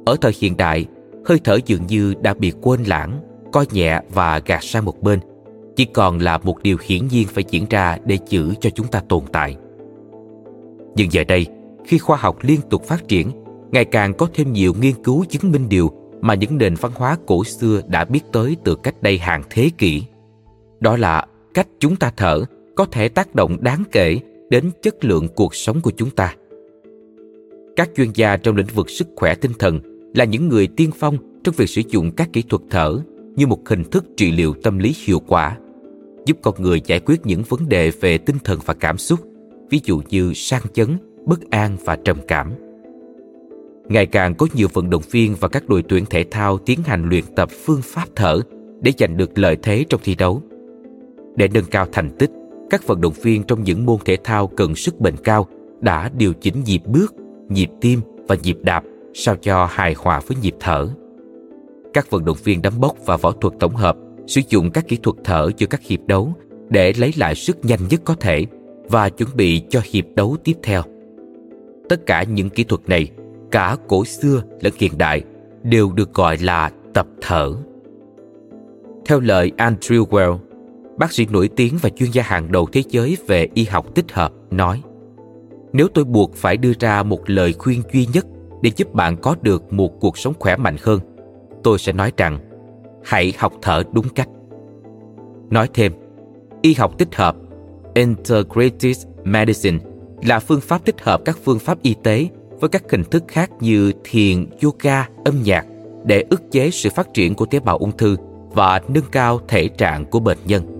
Ở 0.06 0.16
thời 0.20 0.32
hiện 0.40 0.56
đại, 0.56 0.86
hơi 1.26 1.40
thở 1.44 1.58
dường 1.66 1.86
như 1.86 2.14
đã 2.20 2.34
bị 2.34 2.52
quên 2.62 2.82
lãng, 2.82 3.20
coi 3.52 3.66
nhẹ 3.72 4.00
và 4.14 4.40
gạt 4.46 4.64
sang 4.64 4.84
một 4.84 5.02
bên, 5.02 5.20
chỉ 5.76 5.84
còn 5.84 6.18
là 6.18 6.38
một 6.38 6.62
điều 6.62 6.76
hiển 6.84 7.08
nhiên 7.08 7.28
phải 7.28 7.44
diễn 7.50 7.66
ra 7.70 7.98
để 8.04 8.18
giữ 8.28 8.54
cho 8.60 8.70
chúng 8.70 8.86
ta 8.86 9.00
tồn 9.08 9.22
tại. 9.32 9.56
Nhưng 10.94 11.12
giờ 11.12 11.24
đây, 11.28 11.46
khi 11.84 11.98
khoa 11.98 12.16
học 12.16 12.36
liên 12.40 12.60
tục 12.70 12.84
phát 12.84 13.08
triển, 13.08 13.30
ngày 13.70 13.84
càng 13.84 14.14
có 14.14 14.28
thêm 14.34 14.52
nhiều 14.52 14.74
nghiên 14.80 15.02
cứu 15.04 15.24
chứng 15.28 15.52
minh 15.52 15.68
điều 15.68 15.90
mà 16.20 16.34
những 16.34 16.58
nền 16.58 16.74
văn 16.74 16.92
hóa 16.94 17.16
cổ 17.26 17.44
xưa 17.44 17.80
đã 17.86 18.04
biết 18.04 18.20
tới 18.32 18.56
từ 18.64 18.76
cách 18.76 19.02
đây 19.02 19.18
hàng 19.18 19.42
thế 19.50 19.70
kỷ 19.78 20.02
đó 20.80 20.96
là 20.96 21.26
cách 21.54 21.68
chúng 21.78 21.96
ta 21.96 22.12
thở 22.16 22.44
có 22.74 22.84
thể 22.84 23.08
tác 23.08 23.34
động 23.34 23.56
đáng 23.60 23.82
kể 23.92 24.18
đến 24.50 24.70
chất 24.82 25.04
lượng 25.04 25.28
cuộc 25.28 25.54
sống 25.54 25.80
của 25.80 25.92
chúng 25.96 26.10
ta. 26.10 26.34
Các 27.76 27.90
chuyên 27.96 28.08
gia 28.14 28.36
trong 28.36 28.56
lĩnh 28.56 28.66
vực 28.74 28.90
sức 28.90 29.08
khỏe 29.16 29.34
tinh 29.34 29.52
thần 29.58 29.80
là 30.14 30.24
những 30.24 30.48
người 30.48 30.66
tiên 30.66 30.90
phong 30.98 31.16
trong 31.44 31.54
việc 31.58 31.68
sử 31.68 31.82
dụng 31.88 32.10
các 32.10 32.28
kỹ 32.32 32.42
thuật 32.42 32.62
thở 32.70 32.98
như 33.36 33.46
một 33.46 33.68
hình 33.68 33.84
thức 33.84 34.04
trị 34.16 34.30
liệu 34.32 34.54
tâm 34.62 34.78
lý 34.78 34.94
hiệu 35.04 35.20
quả, 35.26 35.58
giúp 36.26 36.36
con 36.42 36.54
người 36.58 36.80
giải 36.86 37.00
quyết 37.00 37.26
những 37.26 37.42
vấn 37.48 37.68
đề 37.68 37.90
về 38.00 38.18
tinh 38.18 38.36
thần 38.44 38.60
và 38.64 38.74
cảm 38.74 38.98
xúc, 38.98 39.20
ví 39.70 39.80
dụ 39.84 40.00
như 40.08 40.32
sang 40.34 40.62
chấn, 40.72 40.96
bất 41.24 41.50
an 41.50 41.76
và 41.84 41.96
trầm 41.96 42.18
cảm. 42.28 42.52
Ngày 43.88 44.06
càng 44.06 44.34
có 44.34 44.46
nhiều 44.54 44.68
vận 44.72 44.90
động 44.90 45.02
viên 45.10 45.34
và 45.40 45.48
các 45.48 45.68
đội 45.68 45.82
tuyển 45.82 46.04
thể 46.10 46.24
thao 46.30 46.58
tiến 46.58 46.82
hành 46.82 47.08
luyện 47.08 47.24
tập 47.36 47.50
phương 47.64 47.80
pháp 47.82 48.08
thở 48.16 48.40
để 48.80 48.92
giành 48.98 49.16
được 49.16 49.38
lợi 49.38 49.56
thế 49.62 49.84
trong 49.88 50.00
thi 50.04 50.14
đấu 50.14 50.42
để 51.36 51.48
nâng 51.54 51.64
cao 51.64 51.86
thành 51.92 52.10
tích, 52.18 52.30
các 52.70 52.86
vận 52.86 53.00
động 53.00 53.12
viên 53.22 53.42
trong 53.42 53.62
những 53.64 53.86
môn 53.86 53.96
thể 54.04 54.16
thao 54.24 54.46
cần 54.46 54.74
sức 54.74 55.00
bền 55.00 55.16
cao 55.16 55.46
đã 55.80 56.10
điều 56.18 56.32
chỉnh 56.32 56.62
nhịp 56.64 56.82
bước, 56.86 57.14
nhịp 57.48 57.68
tim 57.80 58.00
và 58.28 58.36
nhịp 58.42 58.58
đạp 58.62 58.84
sao 59.14 59.36
cho 59.36 59.66
hài 59.70 59.94
hòa 59.98 60.20
với 60.26 60.36
nhịp 60.42 60.54
thở. 60.60 60.88
Các 61.94 62.10
vận 62.10 62.24
động 62.24 62.36
viên 62.44 62.62
đấm 62.62 62.72
bốc 62.80 62.96
và 63.06 63.16
võ 63.16 63.32
thuật 63.32 63.54
tổng 63.60 63.76
hợp 63.76 63.96
sử 64.26 64.40
dụng 64.48 64.70
các 64.70 64.88
kỹ 64.88 64.96
thuật 65.02 65.16
thở 65.24 65.50
cho 65.56 65.66
các 65.70 65.82
hiệp 65.82 66.00
đấu 66.06 66.34
để 66.68 66.92
lấy 66.92 67.12
lại 67.16 67.34
sức 67.34 67.64
nhanh 67.64 67.80
nhất 67.90 68.00
có 68.04 68.14
thể 68.14 68.46
và 68.88 69.08
chuẩn 69.08 69.28
bị 69.34 69.62
cho 69.70 69.80
hiệp 69.84 70.04
đấu 70.14 70.36
tiếp 70.44 70.54
theo. 70.62 70.82
Tất 71.88 72.06
cả 72.06 72.22
những 72.22 72.50
kỹ 72.50 72.64
thuật 72.64 72.80
này, 72.88 73.08
cả 73.50 73.76
cổ 73.88 74.04
xưa 74.04 74.42
lẫn 74.60 74.72
hiện 74.78 74.98
đại, 74.98 75.22
đều 75.62 75.92
được 75.92 76.14
gọi 76.14 76.36
là 76.38 76.70
tập 76.94 77.06
thở. 77.20 77.54
Theo 79.06 79.20
lời 79.20 79.52
Andrew 79.56 80.06
Well, 80.06 80.38
bác 80.98 81.12
sĩ 81.12 81.26
nổi 81.30 81.48
tiếng 81.56 81.78
và 81.80 81.90
chuyên 81.90 82.10
gia 82.10 82.22
hàng 82.22 82.52
đầu 82.52 82.68
thế 82.72 82.82
giới 82.88 83.16
về 83.26 83.48
y 83.54 83.64
học 83.64 83.94
tích 83.94 84.12
hợp 84.12 84.32
nói, 84.50 84.82
nếu 85.72 85.88
tôi 85.94 86.04
buộc 86.04 86.34
phải 86.34 86.56
đưa 86.56 86.72
ra 86.80 87.02
một 87.02 87.30
lời 87.30 87.52
khuyên 87.52 87.82
duy 87.92 88.06
nhất 88.12 88.26
để 88.62 88.70
giúp 88.76 88.94
bạn 88.94 89.16
có 89.16 89.36
được 89.42 89.72
một 89.72 90.00
cuộc 90.00 90.18
sống 90.18 90.34
khỏe 90.38 90.56
mạnh 90.56 90.76
hơn, 90.82 91.00
tôi 91.62 91.78
sẽ 91.78 91.92
nói 91.92 92.12
rằng, 92.16 92.38
hãy 93.04 93.32
học 93.38 93.52
thở 93.62 93.82
đúng 93.92 94.08
cách. 94.08 94.28
Nói 95.50 95.68
thêm, 95.74 95.92
y 96.62 96.74
học 96.74 96.98
tích 96.98 97.14
hợp, 97.14 97.36
(integrative 97.94 99.00
medicine, 99.24 99.78
là 100.22 100.38
phương 100.38 100.60
pháp 100.60 100.84
tích 100.84 101.00
hợp 101.00 101.20
các 101.24 101.38
phương 101.44 101.58
pháp 101.58 101.82
y 101.82 101.94
tế 102.02 102.28
với 102.60 102.68
các 102.68 102.90
hình 102.90 103.04
thức 103.04 103.24
khác 103.28 103.50
như 103.60 103.92
thiền, 104.04 104.46
yoga, 104.62 105.08
âm 105.24 105.42
nhạc 105.44 105.66
để 106.04 106.24
ức 106.30 106.42
chế 106.50 106.70
sự 106.70 106.90
phát 106.90 107.14
triển 107.14 107.34
của 107.34 107.46
tế 107.46 107.60
bào 107.60 107.78
ung 107.78 107.96
thư 107.96 108.16
và 108.52 108.80
nâng 108.88 109.04
cao 109.12 109.40
thể 109.48 109.68
trạng 109.68 110.04
của 110.04 110.20
bệnh 110.20 110.38
nhân. 110.44 110.75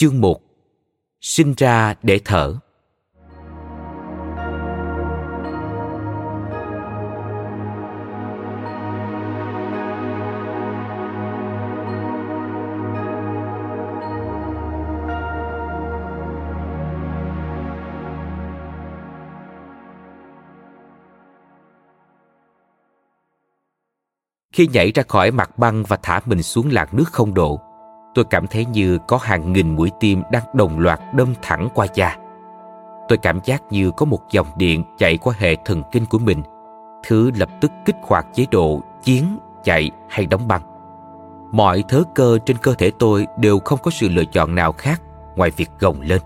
chương 0.00 0.20
1 0.20 0.40
Sinh 1.20 1.54
ra 1.56 1.94
để 2.02 2.20
thở. 2.24 2.54
Khi 24.52 24.68
nhảy 24.72 24.92
ra 24.92 25.02
khỏi 25.08 25.30
mặt 25.30 25.58
băng 25.58 25.84
và 25.84 25.96
thả 26.02 26.20
mình 26.26 26.42
xuống 26.42 26.68
làn 26.72 26.88
nước 26.92 27.08
không 27.12 27.34
độ 27.34 27.69
tôi 28.14 28.24
cảm 28.24 28.46
thấy 28.46 28.64
như 28.64 28.98
có 29.08 29.18
hàng 29.22 29.52
nghìn 29.52 29.76
mũi 29.76 29.90
tim 30.00 30.22
đang 30.32 30.44
đồng 30.54 30.78
loạt 30.78 31.00
đâm 31.14 31.34
thẳng 31.42 31.68
qua 31.74 31.86
da. 31.94 32.16
Tôi 33.08 33.18
cảm 33.18 33.40
giác 33.44 33.62
như 33.70 33.90
có 33.90 34.06
một 34.06 34.20
dòng 34.30 34.46
điện 34.56 34.84
chạy 34.98 35.16
qua 35.18 35.34
hệ 35.38 35.56
thần 35.64 35.82
kinh 35.92 36.06
của 36.06 36.18
mình, 36.18 36.42
thứ 37.06 37.30
lập 37.36 37.48
tức 37.60 37.72
kích 37.84 37.96
hoạt 38.02 38.26
chế 38.34 38.46
độ 38.50 38.80
chiến, 39.02 39.38
chạy 39.64 39.90
hay 40.08 40.26
đóng 40.26 40.48
băng. 40.48 40.62
Mọi 41.52 41.84
thớ 41.88 42.02
cơ 42.14 42.38
trên 42.46 42.56
cơ 42.56 42.74
thể 42.74 42.90
tôi 42.98 43.26
đều 43.38 43.58
không 43.58 43.78
có 43.82 43.90
sự 43.90 44.08
lựa 44.08 44.24
chọn 44.24 44.54
nào 44.54 44.72
khác 44.72 45.02
ngoài 45.36 45.50
việc 45.50 45.70
gồng 45.78 46.00
lên. 46.00 46.20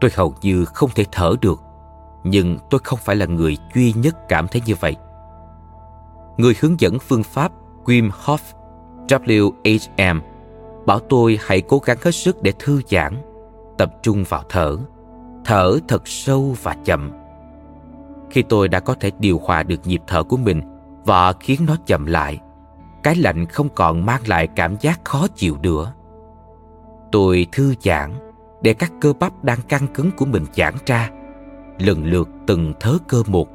Tôi 0.00 0.10
hầu 0.14 0.34
như 0.40 0.64
không 0.64 0.90
thể 0.94 1.04
thở 1.12 1.34
được, 1.40 1.62
nhưng 2.24 2.58
tôi 2.70 2.80
không 2.84 2.98
phải 3.02 3.16
là 3.16 3.26
người 3.26 3.58
duy 3.74 3.92
nhất 3.92 4.28
cảm 4.28 4.48
thấy 4.48 4.62
như 4.66 4.74
vậy. 4.80 4.96
Người 6.36 6.54
hướng 6.60 6.80
dẫn 6.80 6.98
phương 6.98 7.22
pháp 7.22 7.52
Wim 7.84 8.10
Hof, 8.10 8.38
WHM, 9.08 10.20
bảo 10.86 10.98
tôi 10.98 11.38
hãy 11.42 11.60
cố 11.60 11.78
gắng 11.78 11.96
hết 12.02 12.10
sức 12.10 12.42
để 12.42 12.52
thư 12.58 12.80
giãn, 12.88 13.16
tập 13.78 13.92
trung 14.02 14.24
vào 14.28 14.42
thở, 14.48 14.76
thở 15.44 15.78
thật 15.88 16.08
sâu 16.08 16.56
và 16.62 16.76
chậm. 16.84 17.12
Khi 18.30 18.42
tôi 18.42 18.68
đã 18.68 18.80
có 18.80 18.94
thể 19.00 19.10
điều 19.18 19.38
hòa 19.38 19.62
được 19.62 19.80
nhịp 19.84 20.02
thở 20.06 20.22
của 20.22 20.36
mình 20.36 20.60
và 21.04 21.32
khiến 21.32 21.60
nó 21.66 21.76
chậm 21.86 22.06
lại, 22.06 22.40
cái 23.02 23.16
lạnh 23.16 23.46
không 23.46 23.68
còn 23.74 24.06
mang 24.06 24.22
lại 24.26 24.46
cảm 24.46 24.76
giác 24.80 25.00
khó 25.04 25.26
chịu 25.28 25.56
nữa. 25.62 25.92
Tôi 27.12 27.46
thư 27.52 27.74
giãn 27.82 28.12
để 28.62 28.74
các 28.74 28.92
cơ 29.00 29.12
bắp 29.12 29.44
đang 29.44 29.58
căng 29.68 29.86
cứng 29.94 30.10
của 30.10 30.26
mình 30.26 30.44
giãn 30.54 30.74
ra, 30.86 31.10
lần 31.78 32.04
lượt 32.04 32.28
từng 32.46 32.72
thớ 32.80 32.98
cơ 33.08 33.22
một, 33.26 33.48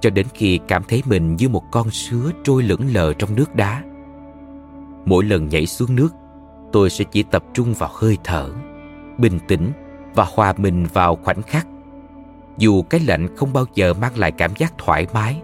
cho 0.00 0.10
đến 0.10 0.26
khi 0.34 0.60
cảm 0.68 0.82
thấy 0.88 1.02
mình 1.06 1.36
như 1.36 1.48
một 1.48 1.62
con 1.70 1.90
sứa 1.90 2.30
trôi 2.44 2.62
lững 2.62 2.94
lờ 2.94 3.12
trong 3.12 3.34
nước 3.36 3.54
đá. 3.54 3.82
Mỗi 5.04 5.24
lần 5.24 5.48
nhảy 5.48 5.66
xuống 5.66 5.96
nước, 5.96 6.14
tôi 6.72 6.90
sẽ 6.90 7.04
chỉ 7.04 7.22
tập 7.22 7.44
trung 7.54 7.74
vào 7.74 7.90
hơi 7.92 8.18
thở, 8.24 8.50
bình 9.18 9.38
tĩnh 9.48 9.72
và 10.14 10.26
hòa 10.34 10.54
mình 10.56 10.86
vào 10.92 11.16
khoảnh 11.16 11.42
khắc. 11.42 11.66
Dù 12.58 12.82
cái 12.82 13.00
lạnh 13.00 13.36
không 13.36 13.52
bao 13.52 13.64
giờ 13.74 13.94
mang 13.94 14.18
lại 14.18 14.32
cảm 14.32 14.50
giác 14.56 14.74
thoải 14.78 15.06
mái, 15.14 15.42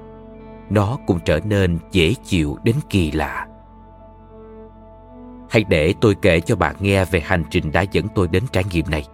nó 0.71 0.99
cũng 1.07 1.19
trở 1.25 1.41
nên 1.45 1.79
dễ 1.93 2.15
chịu 2.25 2.57
đến 2.65 2.77
kỳ 2.91 3.11
lạ. 3.11 3.47
Hãy 5.51 5.65
để 5.69 5.95
tôi 6.01 6.15
kể 6.23 6.41
cho 6.41 6.57
bạn 6.57 6.77
nghe 6.81 7.05
về 7.05 7.21
hành 7.21 7.45
trình 7.51 7.73
đã 7.73 7.83
dẫn 7.83 8.07
tôi 8.15 8.29
đến 8.29 8.43
trải 8.53 8.65
nghiệm 8.73 8.91
này. 8.91 9.05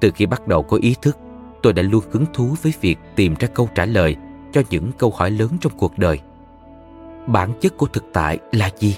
Từ 0.00 0.10
khi 0.10 0.26
bắt 0.26 0.48
đầu 0.48 0.62
có 0.62 0.76
ý 0.80 0.94
thức, 1.02 1.18
tôi 1.62 1.72
đã 1.72 1.82
luôn 1.82 2.04
hứng 2.10 2.26
thú 2.32 2.54
với 2.62 2.72
việc 2.80 2.98
tìm 3.16 3.34
ra 3.38 3.48
câu 3.48 3.68
trả 3.74 3.84
lời 3.84 4.16
cho 4.52 4.62
những 4.70 4.90
câu 4.98 5.12
hỏi 5.16 5.30
lớn 5.30 5.50
trong 5.60 5.72
cuộc 5.76 5.98
đời. 5.98 6.20
Bản 7.26 7.52
chất 7.60 7.76
của 7.76 7.86
thực 7.86 8.04
tại 8.12 8.38
là 8.52 8.70
gì? 8.78 8.96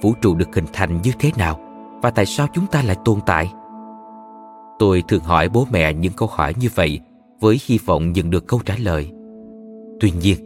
Vũ 0.00 0.14
trụ 0.20 0.34
được 0.34 0.54
hình 0.54 0.64
thành 0.72 1.02
như 1.02 1.12
thế 1.18 1.30
nào? 1.36 1.60
Và 2.02 2.10
tại 2.10 2.26
sao 2.26 2.46
chúng 2.52 2.66
ta 2.66 2.82
lại 2.82 2.96
tồn 3.04 3.18
tại? 3.26 3.52
Tôi 4.78 5.02
thường 5.08 5.22
hỏi 5.22 5.48
bố 5.48 5.66
mẹ 5.70 5.92
những 5.92 6.12
câu 6.12 6.28
hỏi 6.32 6.54
như 6.60 6.68
vậy 6.74 7.00
với 7.40 7.60
hy 7.66 7.78
vọng 7.78 8.12
nhận 8.12 8.30
được 8.30 8.46
câu 8.46 8.60
trả 8.64 8.74
lời. 8.78 9.10
Tuy 10.00 10.10
nhiên, 10.10 10.36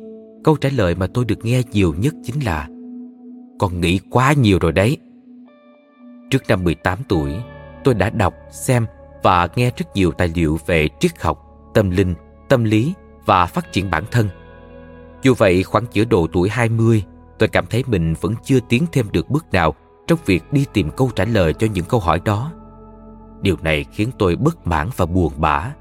câu 0.44 0.56
trả 0.56 0.68
lời 0.76 0.94
mà 0.94 1.06
tôi 1.14 1.24
được 1.24 1.44
nghe 1.44 1.62
nhiều 1.72 1.94
nhất 1.98 2.14
chính 2.24 2.44
là 2.44 2.68
Con 3.58 3.80
nghĩ 3.80 4.00
quá 4.10 4.32
nhiều 4.32 4.58
rồi 4.58 4.72
đấy. 4.72 4.96
Trước 6.30 6.42
năm 6.48 6.64
18 6.64 6.98
tuổi, 7.08 7.32
tôi 7.84 7.94
đã 7.94 8.10
đọc, 8.10 8.34
xem 8.50 8.86
và 9.22 9.48
nghe 9.56 9.70
rất 9.76 9.86
nhiều 9.94 10.12
tài 10.12 10.32
liệu 10.34 10.58
về 10.66 10.88
triết 11.00 11.20
học, 11.20 11.38
tâm 11.74 11.90
linh, 11.90 12.14
tâm 12.48 12.64
lý 12.64 12.94
và 13.26 13.46
phát 13.46 13.72
triển 13.72 13.90
bản 13.90 14.04
thân. 14.10 14.28
Dù 15.22 15.34
vậy, 15.38 15.62
khoảng 15.62 15.84
giữa 15.92 16.04
độ 16.04 16.26
tuổi 16.32 16.48
20, 16.48 17.04
tôi 17.40 17.48
cảm 17.48 17.66
thấy 17.66 17.84
mình 17.86 18.14
vẫn 18.20 18.34
chưa 18.42 18.60
tiến 18.60 18.86
thêm 18.92 19.06
được 19.12 19.30
bước 19.30 19.52
nào 19.52 19.74
trong 20.06 20.18
việc 20.26 20.52
đi 20.52 20.66
tìm 20.72 20.90
câu 20.90 21.10
trả 21.16 21.24
lời 21.24 21.54
cho 21.54 21.66
những 21.74 21.84
câu 21.84 22.00
hỏi 22.00 22.20
đó. 22.24 22.52
Điều 23.40 23.56
này 23.62 23.84
khiến 23.92 24.10
tôi 24.18 24.36
bất 24.36 24.66
mãn 24.66 24.88
và 24.96 25.06
buồn 25.06 25.32
bã. 25.36 25.72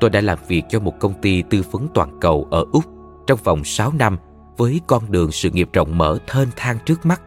Tôi 0.00 0.10
đã 0.10 0.20
làm 0.20 0.38
việc 0.48 0.62
cho 0.68 0.80
một 0.80 0.94
công 1.00 1.14
ty 1.22 1.42
tư 1.42 1.62
vấn 1.70 1.88
toàn 1.94 2.20
cầu 2.20 2.46
ở 2.50 2.64
Úc 2.72 2.84
trong 3.26 3.38
vòng 3.44 3.64
6 3.64 3.92
năm 3.98 4.18
với 4.56 4.80
con 4.86 5.02
đường 5.12 5.32
sự 5.32 5.50
nghiệp 5.50 5.68
rộng 5.72 5.98
mở 5.98 6.18
thênh 6.26 6.48
thang 6.56 6.78
trước 6.84 7.06
mắt. 7.06 7.22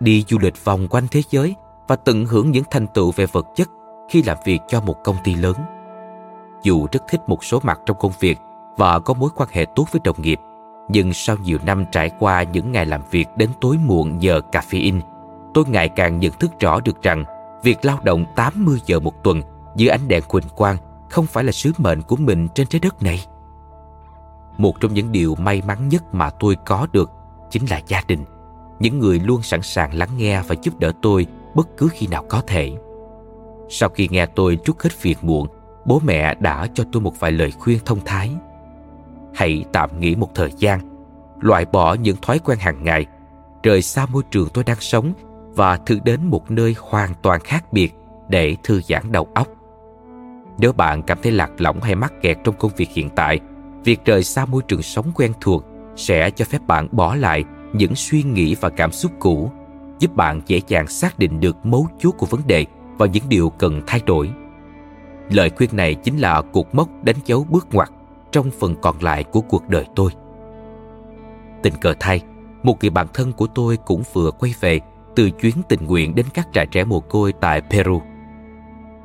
Đi 0.00 0.24
du 0.28 0.38
lịch 0.38 0.64
vòng 0.64 0.88
quanh 0.88 1.04
thế 1.10 1.22
giới 1.30 1.54
và 1.88 1.96
tận 1.96 2.26
hưởng 2.26 2.50
những 2.50 2.64
thành 2.70 2.86
tựu 2.94 3.12
về 3.16 3.26
vật 3.26 3.46
chất 3.56 3.68
khi 4.10 4.22
làm 4.22 4.36
việc 4.44 4.60
cho 4.68 4.80
một 4.80 4.96
công 5.04 5.16
ty 5.24 5.34
lớn. 5.34 5.56
Dù 6.62 6.86
rất 6.92 7.02
thích 7.08 7.20
một 7.26 7.44
số 7.44 7.60
mặt 7.62 7.80
trong 7.86 7.96
công 8.00 8.12
việc 8.20 8.38
và 8.76 8.98
có 8.98 9.14
mối 9.14 9.30
quan 9.36 9.48
hệ 9.52 9.66
tốt 9.74 9.86
với 9.92 10.00
đồng 10.04 10.22
nghiệp, 10.22 10.38
nhưng 10.88 11.12
sau 11.12 11.36
nhiều 11.44 11.58
năm 11.66 11.84
trải 11.92 12.10
qua 12.18 12.42
những 12.42 12.72
ngày 12.72 12.86
làm 12.86 13.00
việc 13.10 13.26
đến 13.36 13.50
tối 13.60 13.76
muộn 13.86 14.18
nhờ 14.18 14.40
caffeine, 14.52 15.00
tôi 15.54 15.64
ngày 15.68 15.88
càng 15.88 16.18
nhận 16.18 16.32
thức 16.32 16.50
rõ 16.60 16.80
được 16.80 17.02
rằng 17.02 17.24
việc 17.62 17.84
lao 17.84 17.98
động 18.02 18.24
80 18.36 18.78
giờ 18.86 19.00
một 19.00 19.24
tuần 19.24 19.42
dưới 19.76 19.88
ánh 19.88 20.08
đèn 20.08 20.22
quỳnh 20.22 20.48
quang 20.56 20.76
không 21.10 21.26
phải 21.26 21.44
là 21.44 21.52
sứ 21.52 21.72
mệnh 21.78 22.02
của 22.02 22.16
mình 22.16 22.48
trên 22.54 22.66
trái 22.66 22.80
đất 22.80 23.02
này. 23.02 23.26
Một 24.58 24.80
trong 24.80 24.94
những 24.94 25.12
điều 25.12 25.34
may 25.34 25.62
mắn 25.66 25.88
nhất 25.88 26.14
mà 26.14 26.30
tôi 26.30 26.56
có 26.66 26.86
được 26.92 27.10
chính 27.50 27.66
là 27.70 27.80
gia 27.86 28.02
đình, 28.08 28.24
những 28.78 28.98
người 28.98 29.20
luôn 29.20 29.42
sẵn 29.42 29.62
sàng 29.62 29.94
lắng 29.94 30.10
nghe 30.16 30.42
và 30.42 30.54
giúp 30.62 30.78
đỡ 30.78 30.92
tôi 31.02 31.26
bất 31.54 31.68
cứ 31.76 31.88
khi 31.92 32.06
nào 32.06 32.24
có 32.28 32.42
thể. 32.46 32.72
Sau 33.68 33.88
khi 33.88 34.08
nghe 34.10 34.26
tôi 34.26 34.58
trút 34.64 34.82
hết 34.82 34.90
phiền 34.92 35.18
muộn, 35.22 35.48
bố 35.84 36.00
mẹ 36.04 36.34
đã 36.34 36.66
cho 36.74 36.84
tôi 36.92 37.02
một 37.02 37.20
vài 37.20 37.32
lời 37.32 37.52
khuyên 37.58 37.78
thông 37.84 38.00
thái. 38.04 38.30
Hãy 39.34 39.64
tạm 39.72 40.00
nghỉ 40.00 40.16
một 40.16 40.34
thời 40.34 40.52
gian, 40.56 40.80
loại 41.40 41.64
bỏ 41.64 41.94
những 41.94 42.16
thói 42.22 42.38
quen 42.38 42.58
hàng 42.58 42.84
ngày, 42.84 43.06
rời 43.62 43.82
xa 43.82 44.06
môi 44.06 44.22
trường 44.30 44.48
tôi 44.54 44.64
đang 44.64 44.80
sống 44.80 45.12
và 45.54 45.76
thử 45.76 45.98
đến 46.04 46.20
một 46.26 46.50
nơi 46.50 46.74
hoàn 46.80 47.14
toàn 47.22 47.40
khác 47.40 47.72
biệt 47.72 47.94
để 48.28 48.56
thư 48.62 48.80
giãn 48.88 49.12
đầu 49.12 49.28
óc. 49.34 49.48
Nếu 50.58 50.72
bạn 50.72 51.02
cảm 51.02 51.18
thấy 51.22 51.32
lạc 51.32 51.50
lõng 51.58 51.80
hay 51.80 51.94
mắc 51.94 52.12
kẹt 52.22 52.38
trong 52.44 52.54
công 52.58 52.70
việc 52.76 52.88
hiện 52.90 53.10
tại, 53.10 53.40
việc 53.84 54.04
rời 54.04 54.22
xa 54.24 54.44
môi 54.44 54.62
trường 54.68 54.82
sống 54.82 55.12
quen 55.14 55.32
thuộc 55.40 55.64
sẽ 55.96 56.30
cho 56.30 56.44
phép 56.44 56.66
bạn 56.66 56.88
bỏ 56.92 57.14
lại 57.14 57.44
những 57.72 57.94
suy 57.94 58.22
nghĩ 58.22 58.54
và 58.60 58.68
cảm 58.68 58.92
xúc 58.92 59.12
cũ, 59.18 59.50
giúp 59.98 60.16
bạn 60.16 60.40
dễ 60.46 60.60
dàng 60.68 60.86
xác 60.86 61.18
định 61.18 61.40
được 61.40 61.66
mấu 61.66 61.88
chốt 61.98 62.14
của 62.18 62.26
vấn 62.26 62.40
đề 62.46 62.66
và 62.98 63.06
những 63.06 63.24
điều 63.28 63.50
cần 63.50 63.82
thay 63.86 64.00
đổi. 64.06 64.30
Lời 65.30 65.50
khuyên 65.50 65.70
này 65.72 65.94
chính 65.94 66.18
là 66.18 66.42
cột 66.42 66.66
mốc 66.72 66.88
đánh 67.02 67.16
dấu 67.24 67.46
bước 67.50 67.66
ngoặt 67.72 67.88
trong 68.32 68.50
phần 68.50 68.74
còn 68.82 69.02
lại 69.02 69.24
của 69.24 69.40
cuộc 69.40 69.68
đời 69.68 69.86
tôi. 69.96 70.10
Tình 71.62 71.74
cờ 71.80 71.94
thay, 72.00 72.20
một 72.62 72.76
người 72.80 72.90
bạn 72.90 73.06
thân 73.14 73.32
của 73.32 73.46
tôi 73.46 73.76
cũng 73.76 74.02
vừa 74.12 74.30
quay 74.30 74.54
về 74.60 74.80
từ 75.16 75.30
chuyến 75.30 75.54
tình 75.68 75.86
nguyện 75.86 76.14
đến 76.14 76.26
các 76.34 76.48
trại 76.52 76.66
trẻ 76.66 76.84
mồ 76.84 77.00
côi 77.00 77.32
tại 77.32 77.62
Peru. 77.70 78.02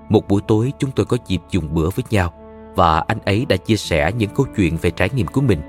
Một 0.10 0.28
buổi 0.28 0.42
tối 0.48 0.74
chúng 0.80 0.92
tôi 0.92 1.06
có 1.06 1.18
dịp 1.28 1.42
dùng 1.50 1.74
bữa 1.74 1.90
với 1.90 2.04
nhau 2.10 2.34
và 2.76 3.00
anh 3.00 3.20
ấy 3.26 3.46
đã 3.50 3.58
chia 3.58 3.76
sẻ 3.76 4.12
những 4.18 4.30
câu 4.36 4.46
chuyện 4.56 4.78
về 4.82 4.92
trải 4.92 5.10
nghiệm 5.16 5.28
của 5.28 5.42
mình. 5.42 5.62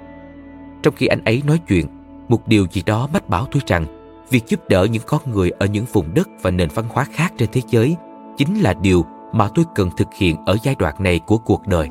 Trong 0.82 0.94
khi 0.96 1.06
anh 1.06 1.24
ấy 1.24 1.42
nói 1.46 1.60
chuyện, 1.68 1.86
một 2.28 2.48
điều 2.48 2.66
gì 2.70 2.82
đó 2.86 3.08
mách 3.12 3.28
bảo 3.28 3.46
tôi 3.52 3.62
rằng 3.66 3.86
việc 4.30 4.46
giúp 4.46 4.60
đỡ 4.68 4.84
những 4.84 5.02
con 5.06 5.20
người 5.32 5.50
ở 5.50 5.66
những 5.66 5.84
vùng 5.92 6.14
đất 6.14 6.28
và 6.42 6.50
nền 6.50 6.68
văn 6.74 6.84
hóa 6.88 7.04
khác 7.04 7.32
trên 7.38 7.48
thế 7.52 7.60
giới 7.68 7.96
chính 8.36 8.60
là 8.60 8.74
điều 8.74 9.04
mà 9.32 9.48
tôi 9.54 9.64
cần 9.74 9.90
thực 9.96 10.08
hiện 10.14 10.36
ở 10.46 10.56
giai 10.62 10.74
đoạn 10.78 10.94
này 10.98 11.18
của 11.18 11.38
cuộc 11.38 11.66
đời. 11.66 11.88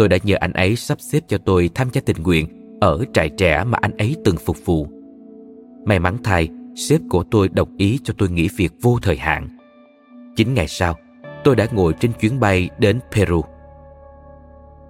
Tôi 0.00 0.08
đã 0.08 0.18
nhờ 0.22 0.36
anh 0.40 0.52
ấy 0.52 0.76
sắp 0.76 1.00
xếp 1.00 1.20
cho 1.28 1.38
tôi 1.38 1.70
tham 1.74 1.88
gia 1.92 2.00
tình 2.00 2.22
nguyện 2.22 2.46
ở 2.80 3.04
trại 3.12 3.28
trẻ 3.28 3.64
mà 3.64 3.78
anh 3.82 3.96
ấy 3.96 4.16
từng 4.24 4.36
phục 4.36 4.56
vụ. 4.64 4.86
May 5.84 5.98
mắn 5.98 6.16
thay, 6.24 6.48
sếp 6.76 7.00
của 7.10 7.24
tôi 7.30 7.48
đồng 7.48 7.76
ý 7.76 7.98
cho 8.04 8.14
tôi 8.18 8.30
nghỉ 8.30 8.48
việc 8.56 8.72
vô 8.82 8.98
thời 9.02 9.16
hạn. 9.16 9.48
Chín 10.36 10.54
ngày 10.54 10.68
sau, 10.68 10.94
tôi 11.44 11.56
đã 11.56 11.66
ngồi 11.72 11.92
trên 12.00 12.12
chuyến 12.12 12.40
bay 12.40 12.70
đến 12.78 13.00
Peru. 13.12 13.44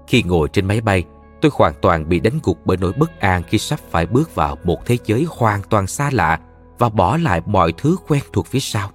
Khi 0.07 0.23
ngồi 0.23 0.49
trên 0.49 0.67
máy 0.67 0.81
bay, 0.81 1.05
tôi 1.41 1.51
hoàn 1.55 1.75
toàn 1.83 2.09
bị 2.09 2.21
đánh 2.21 2.39
gục 2.43 2.59
bởi 2.65 2.77
nỗi 2.77 2.93
bất 2.93 3.21
an 3.21 3.43
khi 3.49 3.59
sắp 3.59 3.81
phải 3.91 4.07
bước 4.07 4.35
vào 4.35 4.57
một 4.65 4.87
thế 4.87 4.99
giới 5.05 5.27
hoàn 5.29 5.61
toàn 5.71 5.87
xa 5.87 6.11
lạ 6.13 6.41
và 6.79 6.89
bỏ 6.89 7.17
lại 7.17 7.41
mọi 7.47 7.73
thứ 7.79 7.97
quen 8.09 8.23
thuộc 8.33 8.47
phía 8.47 8.61
sau. 8.61 8.91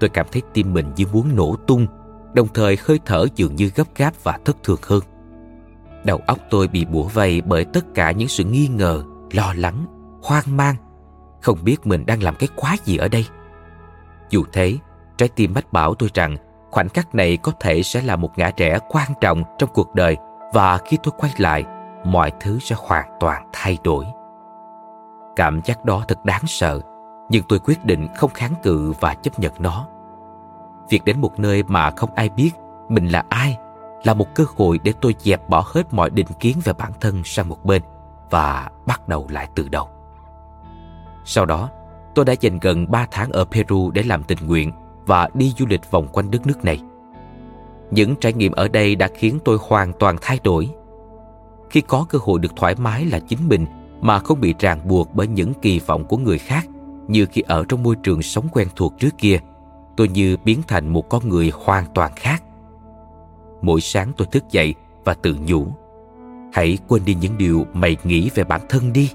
Tôi 0.00 0.10
cảm 0.10 0.26
thấy 0.32 0.42
tim 0.52 0.72
mình 0.72 0.86
như 0.96 1.04
muốn 1.12 1.36
nổ 1.36 1.56
tung, 1.66 1.86
đồng 2.36 2.48
thời 2.54 2.78
hơi 2.86 3.00
thở 3.06 3.26
dường 3.34 3.56
như 3.56 3.70
gấp 3.74 3.84
gáp 3.96 4.12
và 4.22 4.38
thất 4.44 4.56
thường 4.62 4.80
hơn. 4.82 5.00
Đầu 6.04 6.20
óc 6.26 6.38
tôi 6.50 6.68
bị 6.68 6.84
bủa 6.84 7.02
vây 7.02 7.40
bởi 7.40 7.64
tất 7.64 7.84
cả 7.94 8.10
những 8.10 8.28
sự 8.28 8.44
nghi 8.44 8.68
ngờ, 8.68 9.04
lo 9.32 9.52
lắng, 9.56 9.86
hoang 10.22 10.56
mang, 10.56 10.76
không 11.40 11.58
biết 11.62 11.86
mình 11.86 12.06
đang 12.06 12.22
làm 12.22 12.34
cái 12.34 12.48
quá 12.56 12.76
gì 12.84 12.96
ở 12.96 13.08
đây. 13.08 13.26
Dù 14.30 14.44
thế, 14.52 14.78
trái 15.16 15.28
tim 15.28 15.54
mách 15.54 15.72
bảo 15.72 15.94
tôi 15.94 16.10
rằng 16.14 16.36
khoảnh 16.70 16.88
khắc 16.88 17.14
này 17.14 17.36
có 17.36 17.52
thể 17.60 17.82
sẽ 17.82 18.02
là 18.02 18.16
một 18.16 18.38
ngã 18.38 18.50
rẽ 18.56 18.78
quan 18.88 19.08
trọng 19.20 19.42
trong 19.58 19.70
cuộc 19.74 19.94
đời 19.94 20.16
và 20.54 20.78
khi 20.78 20.98
tôi 21.02 21.14
quay 21.18 21.32
lại, 21.38 21.64
mọi 22.04 22.32
thứ 22.40 22.58
sẽ 22.58 22.76
hoàn 22.78 23.06
toàn 23.20 23.48
thay 23.52 23.78
đổi. 23.84 24.04
Cảm 25.36 25.60
giác 25.64 25.84
đó 25.84 26.04
thật 26.08 26.24
đáng 26.24 26.42
sợ, 26.46 26.80
nhưng 27.30 27.44
tôi 27.48 27.58
quyết 27.58 27.84
định 27.84 28.08
không 28.16 28.30
kháng 28.34 28.54
cự 28.62 28.92
và 29.00 29.14
chấp 29.14 29.38
nhận 29.38 29.52
nó. 29.58 29.86
Việc 30.90 31.04
đến 31.04 31.20
một 31.20 31.40
nơi 31.40 31.62
mà 31.62 31.90
không 31.90 32.10
ai 32.14 32.28
biết 32.28 32.50
mình 32.88 33.08
là 33.08 33.24
ai 33.28 33.56
là 34.04 34.14
một 34.14 34.34
cơ 34.34 34.44
hội 34.56 34.80
để 34.82 34.92
tôi 35.00 35.14
dẹp 35.18 35.48
bỏ 35.48 35.64
hết 35.66 35.94
mọi 35.94 36.10
định 36.10 36.26
kiến 36.40 36.56
về 36.64 36.72
bản 36.72 36.92
thân 37.00 37.24
sang 37.24 37.48
một 37.48 37.64
bên 37.64 37.82
và 38.30 38.70
bắt 38.86 39.08
đầu 39.08 39.26
lại 39.30 39.48
từ 39.54 39.68
đầu. 39.68 39.88
Sau 41.24 41.46
đó, 41.46 41.70
tôi 42.14 42.24
đã 42.24 42.34
dành 42.40 42.58
gần 42.58 42.90
3 42.90 43.06
tháng 43.10 43.30
ở 43.30 43.44
Peru 43.44 43.90
để 43.90 44.02
làm 44.02 44.22
tình 44.22 44.38
nguyện 44.46 44.72
và 45.06 45.28
đi 45.34 45.52
du 45.58 45.66
lịch 45.66 45.90
vòng 45.90 46.08
quanh 46.12 46.30
đất 46.30 46.46
nước 46.46 46.64
này. 46.64 46.80
Những 47.90 48.16
trải 48.16 48.32
nghiệm 48.32 48.52
ở 48.52 48.68
đây 48.68 48.96
đã 48.96 49.08
khiến 49.14 49.38
tôi 49.44 49.58
hoàn 49.60 49.92
toàn 49.92 50.16
thay 50.20 50.40
đổi. 50.44 50.70
Khi 51.70 51.80
có 51.80 52.06
cơ 52.08 52.18
hội 52.22 52.38
được 52.38 52.56
thoải 52.56 52.74
mái 52.78 53.04
là 53.04 53.18
chính 53.18 53.48
mình 53.48 53.66
mà 54.00 54.18
không 54.18 54.40
bị 54.40 54.54
ràng 54.58 54.88
buộc 54.88 55.14
bởi 55.14 55.26
những 55.26 55.52
kỳ 55.62 55.78
vọng 55.78 56.04
của 56.04 56.16
người 56.16 56.38
khác 56.38 56.66
như 57.08 57.26
khi 57.26 57.42
ở 57.46 57.64
trong 57.68 57.82
môi 57.82 57.96
trường 58.02 58.22
sống 58.22 58.48
quen 58.52 58.68
thuộc 58.76 58.98
trước 58.98 59.18
kia, 59.18 59.38
tôi 59.96 60.08
như 60.08 60.36
biến 60.44 60.62
thành 60.68 60.88
một 60.88 61.08
con 61.08 61.28
người 61.28 61.52
hoàn 61.54 61.84
toàn 61.94 62.12
khác. 62.16 62.42
Mỗi 63.62 63.80
sáng 63.80 64.12
tôi 64.16 64.26
thức 64.32 64.44
dậy 64.50 64.74
và 65.04 65.14
tự 65.14 65.36
nhủ, 65.46 65.66
hãy 66.52 66.78
quên 66.88 67.04
đi 67.04 67.14
những 67.14 67.38
điều 67.38 67.66
mày 67.72 67.96
nghĩ 68.04 68.30
về 68.34 68.44
bản 68.44 68.60
thân 68.68 68.92
đi. 68.92 69.12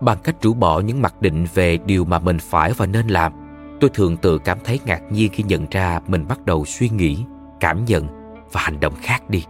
Bằng 0.00 0.18
cách 0.24 0.36
rũ 0.42 0.54
bỏ 0.54 0.80
những 0.80 1.02
mặc 1.02 1.14
định 1.20 1.46
về 1.54 1.78
điều 1.86 2.04
mà 2.04 2.18
mình 2.18 2.38
phải 2.38 2.72
và 2.72 2.86
nên 2.86 3.08
làm, 3.08 3.32
tôi 3.80 3.90
thường 3.94 4.16
tự 4.16 4.38
cảm 4.38 4.58
thấy 4.64 4.80
ngạc 4.84 5.02
nhiên 5.10 5.30
khi 5.32 5.42
nhận 5.42 5.66
ra 5.70 6.00
mình 6.06 6.28
bắt 6.28 6.46
đầu 6.46 6.64
suy 6.64 6.88
nghĩ, 6.88 7.24
cảm 7.60 7.84
nhận 7.84 8.06
và 8.52 8.60
hành 8.60 8.80
động 8.80 8.94
khác 9.02 9.30
đi. 9.30 9.44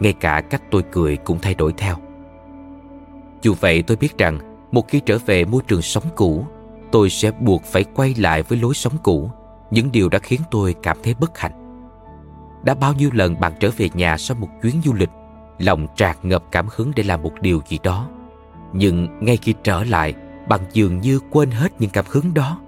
Ngay 0.00 0.12
cả 0.12 0.40
cách 0.40 0.62
tôi 0.70 0.82
cười 0.92 1.16
cũng 1.16 1.38
thay 1.42 1.54
đổi 1.54 1.72
theo. 1.76 1.96
Dù 3.42 3.54
vậy 3.60 3.82
tôi 3.82 3.96
biết 3.96 4.18
rằng 4.18 4.38
một 4.72 4.88
khi 4.88 5.00
trở 5.00 5.18
về 5.26 5.44
môi 5.44 5.62
trường 5.66 5.82
sống 5.82 6.04
cũ, 6.16 6.44
tôi 6.92 7.10
sẽ 7.10 7.30
buộc 7.30 7.64
phải 7.64 7.84
quay 7.84 8.14
lại 8.18 8.42
với 8.42 8.58
lối 8.58 8.74
sống 8.74 8.92
cũ, 9.02 9.30
những 9.70 9.92
điều 9.92 10.08
đã 10.08 10.18
khiến 10.18 10.40
tôi 10.50 10.74
cảm 10.82 10.96
thấy 11.02 11.14
bất 11.20 11.38
hạnh. 11.38 11.52
Đã 12.64 12.74
bao 12.74 12.94
nhiêu 12.94 13.10
lần 13.12 13.40
bạn 13.40 13.52
trở 13.60 13.70
về 13.76 13.88
nhà 13.94 14.16
sau 14.16 14.36
một 14.40 14.48
chuyến 14.62 14.74
du 14.84 14.92
lịch, 14.92 15.10
lòng 15.58 15.86
tràn 15.96 16.16
ngập 16.22 16.44
cảm 16.52 16.66
hứng 16.76 16.92
để 16.96 17.02
làm 17.02 17.22
một 17.22 17.32
điều 17.40 17.60
gì 17.68 17.78
đó. 17.82 18.08
Nhưng 18.72 19.08
ngay 19.20 19.36
khi 19.36 19.54
trở 19.62 19.84
lại, 19.84 20.14
bạn 20.48 20.60
dường 20.72 21.00
như 21.00 21.20
quên 21.30 21.50
hết 21.50 21.72
những 21.80 21.90
cảm 21.90 22.04
hứng 22.08 22.34
đó. 22.34 22.60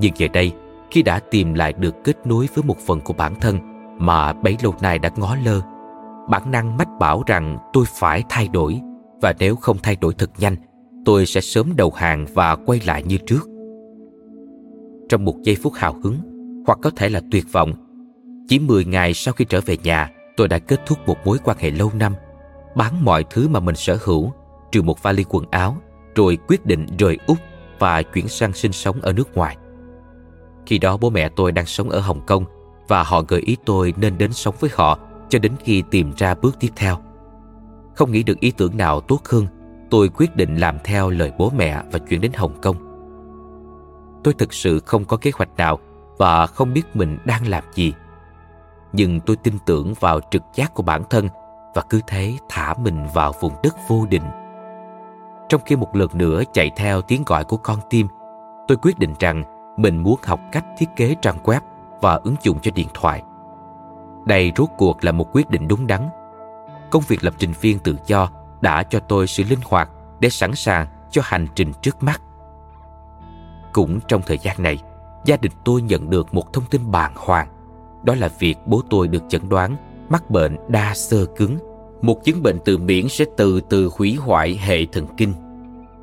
Nhưng 0.00 0.12
giờ 0.16 0.26
đây, 0.32 0.52
khi 0.90 1.02
đã 1.02 1.18
tìm 1.18 1.54
lại 1.54 1.72
được 1.72 2.04
kết 2.04 2.26
nối 2.26 2.48
với 2.54 2.64
một 2.64 2.78
phần 2.86 3.00
của 3.00 3.14
bản 3.14 3.34
thân 3.40 3.58
mà 3.98 4.32
bấy 4.32 4.56
lâu 4.62 4.74
nay 4.80 4.98
đã 4.98 5.10
ngó 5.16 5.36
lơ, 5.44 5.60
bản 6.28 6.50
năng 6.50 6.76
mách 6.76 6.88
bảo 6.98 7.22
rằng 7.26 7.58
tôi 7.72 7.84
phải 7.88 8.24
thay 8.28 8.48
đổi 8.48 8.80
và 9.22 9.34
nếu 9.38 9.56
không 9.56 9.76
thay 9.82 9.96
đổi 9.96 10.14
thật 10.14 10.30
nhanh, 10.38 10.56
tôi 11.04 11.26
sẽ 11.26 11.40
sớm 11.40 11.76
đầu 11.76 11.90
hàng 11.90 12.26
và 12.34 12.56
quay 12.56 12.80
lại 12.86 13.02
như 13.02 13.18
trước. 13.26 13.51
Trong 15.12 15.24
một 15.24 15.42
giây 15.42 15.56
phút 15.62 15.72
hào 15.76 15.96
hứng, 16.02 16.18
hoặc 16.66 16.78
có 16.82 16.90
thể 16.96 17.08
là 17.08 17.20
tuyệt 17.30 17.44
vọng, 17.52 17.72
chỉ 18.48 18.58
10 18.58 18.84
ngày 18.84 19.14
sau 19.14 19.34
khi 19.34 19.44
trở 19.44 19.60
về 19.60 19.76
nhà, 19.82 20.10
tôi 20.36 20.48
đã 20.48 20.58
kết 20.58 20.80
thúc 20.86 20.98
một 21.06 21.16
mối 21.24 21.38
quan 21.44 21.56
hệ 21.60 21.70
lâu 21.70 21.90
năm, 21.94 22.14
bán 22.76 23.04
mọi 23.04 23.24
thứ 23.30 23.48
mà 23.48 23.60
mình 23.60 23.74
sở 23.74 23.98
hữu, 24.04 24.32
trừ 24.72 24.82
một 24.82 25.02
vali 25.02 25.24
quần 25.28 25.44
áo, 25.50 25.76
rồi 26.14 26.38
quyết 26.48 26.66
định 26.66 26.86
rời 26.98 27.18
Úc 27.26 27.38
và 27.78 28.02
chuyển 28.02 28.28
sang 28.28 28.52
sinh 28.52 28.72
sống 28.72 29.00
ở 29.00 29.12
nước 29.12 29.36
ngoài. 29.36 29.56
Khi 30.66 30.78
đó 30.78 30.96
bố 30.96 31.10
mẹ 31.10 31.28
tôi 31.28 31.52
đang 31.52 31.66
sống 31.66 31.90
ở 31.90 32.00
Hồng 32.00 32.26
Kông 32.26 32.44
và 32.88 33.02
họ 33.02 33.22
gợi 33.22 33.40
ý 33.40 33.56
tôi 33.64 33.94
nên 33.96 34.18
đến 34.18 34.32
sống 34.32 34.54
với 34.60 34.70
họ 34.74 34.98
cho 35.28 35.38
đến 35.38 35.52
khi 35.64 35.82
tìm 35.90 36.12
ra 36.16 36.34
bước 36.34 36.56
tiếp 36.60 36.70
theo. 36.76 36.98
Không 37.94 38.12
nghĩ 38.12 38.22
được 38.22 38.40
ý 38.40 38.50
tưởng 38.50 38.76
nào 38.76 39.00
tốt 39.00 39.20
hơn, 39.24 39.46
tôi 39.90 40.08
quyết 40.08 40.36
định 40.36 40.56
làm 40.56 40.78
theo 40.84 41.10
lời 41.10 41.32
bố 41.38 41.52
mẹ 41.56 41.82
và 41.92 41.98
chuyển 41.98 42.20
đến 42.20 42.32
Hồng 42.34 42.60
Kông. 42.62 42.91
Tôi 44.24 44.34
thực 44.34 44.52
sự 44.52 44.80
không 44.80 45.04
có 45.04 45.16
kế 45.16 45.30
hoạch 45.34 45.56
nào 45.56 45.78
và 46.18 46.46
không 46.46 46.72
biết 46.72 46.96
mình 46.96 47.18
đang 47.24 47.48
làm 47.48 47.64
gì. 47.74 47.94
Nhưng 48.92 49.20
tôi 49.20 49.36
tin 49.36 49.54
tưởng 49.66 49.94
vào 50.00 50.20
trực 50.30 50.42
giác 50.54 50.74
của 50.74 50.82
bản 50.82 51.02
thân 51.10 51.28
và 51.74 51.82
cứ 51.90 52.00
thế 52.06 52.36
thả 52.48 52.74
mình 52.74 53.06
vào 53.14 53.32
vùng 53.40 53.52
đất 53.62 53.76
vô 53.88 54.06
định. 54.10 54.24
Trong 55.48 55.60
khi 55.66 55.76
một 55.76 55.96
lần 55.96 56.08
nữa 56.14 56.42
chạy 56.52 56.70
theo 56.76 57.02
tiếng 57.02 57.22
gọi 57.26 57.44
của 57.44 57.56
con 57.56 57.78
tim, 57.90 58.06
tôi 58.68 58.78
quyết 58.82 58.98
định 58.98 59.14
rằng 59.20 59.44
mình 59.76 60.02
muốn 60.02 60.18
học 60.22 60.40
cách 60.52 60.64
thiết 60.78 60.88
kế 60.96 61.16
trang 61.22 61.38
web 61.42 61.60
và 62.00 62.14
ứng 62.14 62.36
dụng 62.42 62.58
cho 62.62 62.70
điện 62.74 62.88
thoại. 62.94 63.22
Đây 64.26 64.52
rốt 64.56 64.68
cuộc 64.78 65.04
là 65.04 65.12
một 65.12 65.28
quyết 65.32 65.50
định 65.50 65.68
đúng 65.68 65.86
đắn 65.86 66.08
công 66.92 67.02
việc 67.08 67.24
lập 67.24 67.34
trình 67.38 67.52
viên 67.60 67.78
tự 67.78 67.96
do 68.06 68.30
đã 68.60 68.82
cho 68.82 69.00
tôi 69.00 69.26
sự 69.26 69.44
linh 69.48 69.58
hoạt 69.64 69.90
để 70.20 70.30
sẵn 70.30 70.54
sàng 70.54 70.86
cho 71.10 71.22
hành 71.24 71.46
trình 71.54 71.72
trước 71.82 72.02
mắt. 72.02 72.22
Cũng 73.72 74.00
trong 74.08 74.22
thời 74.26 74.38
gian 74.38 74.62
này, 74.62 74.78
gia 75.24 75.36
đình 75.36 75.52
tôi 75.64 75.82
nhận 75.82 76.10
được 76.10 76.34
một 76.34 76.52
thông 76.52 76.64
tin 76.70 76.90
bàng 76.90 77.12
hoàng. 77.16 77.48
Đó 78.04 78.14
là 78.14 78.28
việc 78.38 78.58
bố 78.66 78.82
tôi 78.90 79.08
được 79.08 79.22
chẩn 79.28 79.48
đoán 79.48 79.76
mắc 80.08 80.30
bệnh 80.30 80.56
đa 80.68 80.94
sơ 80.94 81.26
cứng, 81.26 81.58
một 82.02 82.24
chứng 82.24 82.42
bệnh 82.42 82.58
từ 82.64 82.78
miễn 82.78 83.08
sẽ 83.08 83.24
từ 83.36 83.60
từ 83.60 83.90
hủy 83.96 84.14
hoại 84.14 84.56
hệ 84.56 84.86
thần 84.86 85.06
kinh. 85.16 85.34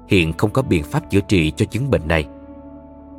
Hiện 0.07 0.33
không 0.37 0.51
có 0.51 0.61
biện 0.61 0.83
pháp 0.83 1.09
chữa 1.09 1.21
trị 1.21 1.51
cho 1.51 1.65
chứng 1.65 1.89
bệnh 1.89 2.07
này. 2.07 2.25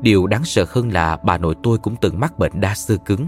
Điều 0.00 0.26
đáng 0.26 0.44
sợ 0.44 0.64
hơn 0.68 0.92
là 0.92 1.16
bà 1.16 1.38
nội 1.38 1.54
tôi 1.62 1.78
cũng 1.78 1.96
từng 2.00 2.20
mắc 2.20 2.38
bệnh 2.38 2.60
đa 2.60 2.74
sơ 2.74 2.96
cứng. 2.96 3.26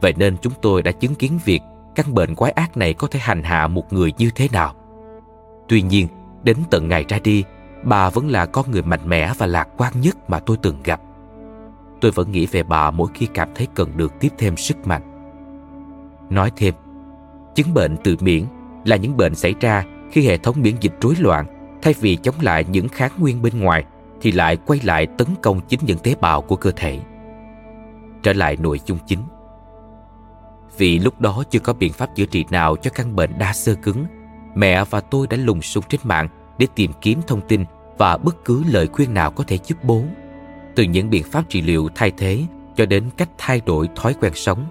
Vậy 0.00 0.14
nên 0.16 0.36
chúng 0.38 0.52
tôi 0.62 0.82
đã 0.82 0.92
chứng 0.92 1.14
kiến 1.14 1.38
việc 1.44 1.60
căn 1.94 2.14
bệnh 2.14 2.34
quái 2.34 2.52
ác 2.52 2.76
này 2.76 2.94
có 2.94 3.06
thể 3.06 3.20
hành 3.20 3.42
hạ 3.42 3.66
một 3.66 3.92
người 3.92 4.12
như 4.18 4.30
thế 4.34 4.48
nào. 4.52 4.74
Tuy 5.68 5.82
nhiên, 5.82 6.08
đến 6.42 6.56
tận 6.70 6.88
ngày 6.88 7.04
ra 7.08 7.18
đi, 7.24 7.44
bà 7.82 8.10
vẫn 8.10 8.28
là 8.28 8.46
con 8.46 8.70
người 8.70 8.82
mạnh 8.82 9.08
mẽ 9.08 9.32
và 9.38 9.46
lạc 9.46 9.68
quan 9.76 9.92
nhất 10.00 10.30
mà 10.30 10.38
tôi 10.38 10.56
từng 10.62 10.76
gặp. 10.84 11.00
Tôi 12.00 12.10
vẫn 12.10 12.32
nghĩ 12.32 12.46
về 12.46 12.62
bà 12.62 12.90
mỗi 12.90 13.08
khi 13.14 13.26
cảm 13.26 13.48
thấy 13.54 13.68
cần 13.74 13.96
được 13.96 14.12
tiếp 14.20 14.28
thêm 14.38 14.56
sức 14.56 14.86
mạnh. 14.86 15.02
Nói 16.30 16.52
thêm, 16.56 16.74
chứng 17.54 17.74
bệnh 17.74 17.96
tự 17.96 18.16
miễn 18.20 18.44
là 18.84 18.96
những 18.96 19.16
bệnh 19.16 19.34
xảy 19.34 19.54
ra 19.60 19.84
khi 20.10 20.26
hệ 20.26 20.38
thống 20.38 20.56
miễn 20.62 20.74
dịch 20.80 20.94
rối 21.00 21.14
loạn 21.18 21.46
thay 21.82 21.94
vì 22.00 22.16
chống 22.16 22.34
lại 22.40 22.64
những 22.70 22.88
kháng 22.88 23.12
nguyên 23.18 23.42
bên 23.42 23.60
ngoài 23.60 23.84
thì 24.20 24.32
lại 24.32 24.56
quay 24.56 24.80
lại 24.82 25.06
tấn 25.06 25.28
công 25.42 25.60
chính 25.60 25.80
những 25.82 25.98
tế 25.98 26.14
bào 26.20 26.42
của 26.42 26.56
cơ 26.56 26.70
thể. 26.76 27.00
Trở 28.22 28.32
lại 28.32 28.56
nội 28.56 28.80
dung 28.86 28.98
chính– 29.06 29.20
vì 30.80 30.98
lúc 30.98 31.20
đó 31.20 31.42
chưa 31.50 31.58
có 31.58 31.72
biện 31.72 31.92
pháp 31.92 32.16
chữa 32.16 32.24
trị 32.24 32.44
nào 32.50 32.76
cho 32.76 32.90
căn 32.94 33.16
bệnh 33.16 33.38
đa 33.38 33.52
sơ 33.52 33.74
cứng, 33.74 34.04
mẹ 34.54 34.84
và 34.84 35.00
tôi 35.00 35.26
đã 35.26 35.36
lùng 35.36 35.62
sục 35.62 35.88
trên 35.88 36.00
mạng 36.04 36.28
để 36.60 36.66
tìm 36.74 36.90
kiếm 37.00 37.20
thông 37.26 37.40
tin 37.48 37.64
và 37.98 38.16
bất 38.16 38.44
cứ 38.44 38.64
lời 38.70 38.86
khuyên 38.86 39.14
nào 39.14 39.30
có 39.30 39.44
thể 39.44 39.58
giúp 39.66 39.78
bố. 39.84 40.02
Từ 40.76 40.82
những 40.82 41.10
biện 41.10 41.24
pháp 41.24 41.48
trị 41.48 41.62
liệu 41.62 41.88
thay 41.94 42.12
thế 42.18 42.42
cho 42.76 42.86
đến 42.86 43.04
cách 43.16 43.28
thay 43.38 43.60
đổi 43.66 43.88
thói 43.96 44.14
quen 44.20 44.32
sống. 44.34 44.64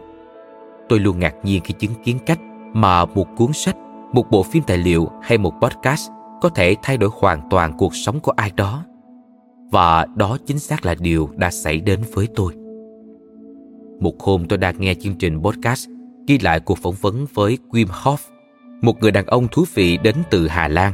Tôi 0.90 1.00
luôn 1.00 1.20
ngạc 1.20 1.36
nhiên 1.44 1.62
khi 1.64 1.74
chứng 1.80 1.92
kiến 2.04 2.20
cách 2.26 2.40
mà 2.74 3.06
một 3.06 3.28
cuốn 3.38 3.54
sách, 3.54 3.76
một 4.14 4.32
bộ 4.32 4.44
phim 4.44 4.64
tài 4.64 4.78
liệu 4.78 5.10
hay 5.22 5.38
một 5.38 5.54
podcast 5.62 6.10
có 6.42 6.50
thể 6.50 6.76
thay 6.82 6.98
đổi 6.98 7.10
hoàn 7.14 7.50
toàn 7.50 7.74
cuộc 7.78 7.96
sống 7.96 8.20
của 8.20 8.32
ai 8.32 8.52
đó. 8.56 8.84
Và 9.72 10.06
đó 10.16 10.38
chính 10.46 10.60
xác 10.60 10.86
là 10.86 10.96
điều 11.00 11.30
đã 11.36 11.52
xảy 11.52 11.80
đến 11.80 12.00
với 12.14 12.28
tôi. 12.36 12.54
Một 14.00 14.20
hôm 14.20 14.48
tôi 14.48 14.58
đang 14.58 14.76
nghe 14.80 14.94
chương 14.94 15.16
trình 15.16 15.42
podcast 15.42 15.90
ghi 16.28 16.40
lại 16.40 16.60
cuộc 16.60 16.78
phỏng 16.78 16.96
vấn 17.02 17.26
với 17.34 17.58
Wim 17.70 17.88
Hof, 17.88 18.18
một 18.82 19.00
người 19.00 19.12
đàn 19.12 19.26
ông 19.26 19.48
thú 19.48 19.66
vị 19.74 19.98
đến 19.98 20.16
từ 20.30 20.48
Hà 20.48 20.68
Lan. 20.68 20.94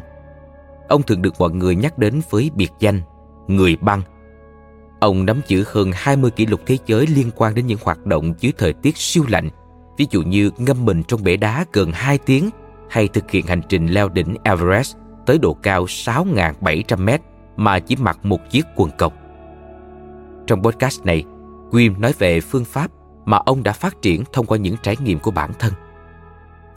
Ông 0.88 1.04
thường 1.04 1.22
được 1.22 1.34
mọi 1.40 1.52
người 1.52 1.76
nhắc 1.76 1.98
đến 1.98 2.22
với 2.30 2.52
biệt 2.56 2.72
danh 2.80 3.02
Người 3.48 3.76
băng. 3.76 4.02
Ông 5.00 5.26
nắm 5.26 5.42
giữ 5.48 5.64
hơn 5.68 5.92
20 5.94 6.32
kỷ 6.32 6.46
lục 6.46 6.60
thế 6.66 6.78
giới 6.86 7.08
liên 7.08 7.32
quan 7.36 7.56
đến 7.56 7.68
những 7.68 7.80
hoạt 7.84 8.06
động 8.06 8.34
dưới 8.40 8.54
thời 8.58 8.74
tiết 8.74 8.98
siêu 8.98 9.24
lạnh, 9.30 9.50
ví 9.98 10.08
dụ 10.12 10.22
như 10.22 10.52
ngâm 10.58 10.86
mình 10.86 11.04
trong 11.04 11.24
bể 11.24 11.38
đá 11.38 11.66
gần 11.74 11.92
2 11.92 12.18
tiếng 12.18 12.50
hay 12.90 13.08
thực 13.08 13.32
hiện 13.32 13.46
hành 13.46 13.62
trình 13.70 13.88
leo 13.88 14.10
đỉnh 14.10 14.36
Everest 14.44 14.96
tới 15.26 15.38
độ 15.38 15.54
cao 15.54 15.86
6.700 15.86 16.98
mét 16.98 17.22
mà 17.56 17.80
chỉ 17.80 17.96
mặc 17.96 18.20
một 18.24 18.50
chiếc 18.50 18.66
quần 18.76 18.92
cộc. 18.98 19.14
Trong 20.48 20.64
podcast 20.64 21.06
này, 21.06 21.24
Wim 21.72 22.00
nói 22.00 22.14
về 22.20 22.42
phương 22.42 22.66
pháp 22.66 22.92
mà 23.26 23.38
ông 23.38 23.64
đã 23.64 23.72
phát 23.72 24.02
triển 24.02 24.24
thông 24.34 24.46
qua 24.46 24.58
những 24.58 24.76
trải 24.84 24.96
nghiệm 25.04 25.20
của 25.20 25.32
bản 25.32 25.52
thân. 25.60 25.74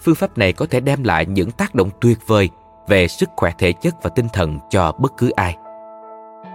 Phương 0.01 0.15
pháp 0.15 0.39
này 0.39 0.53
có 0.53 0.67
thể 0.67 0.81
đem 0.81 1.05
lại 1.05 1.27
những 1.27 1.51
tác 1.51 1.75
động 1.75 1.91
tuyệt 2.01 2.19
vời 2.27 2.51
về 2.89 3.09
sức 3.09 3.31
khỏe 3.37 3.53
thể 3.59 3.73
chất 3.73 4.03
và 4.03 4.11
tinh 4.11 4.29
thần 4.33 4.59
cho 4.69 4.93
bất 4.99 5.17
cứ 5.17 5.31
ai. 5.31 5.57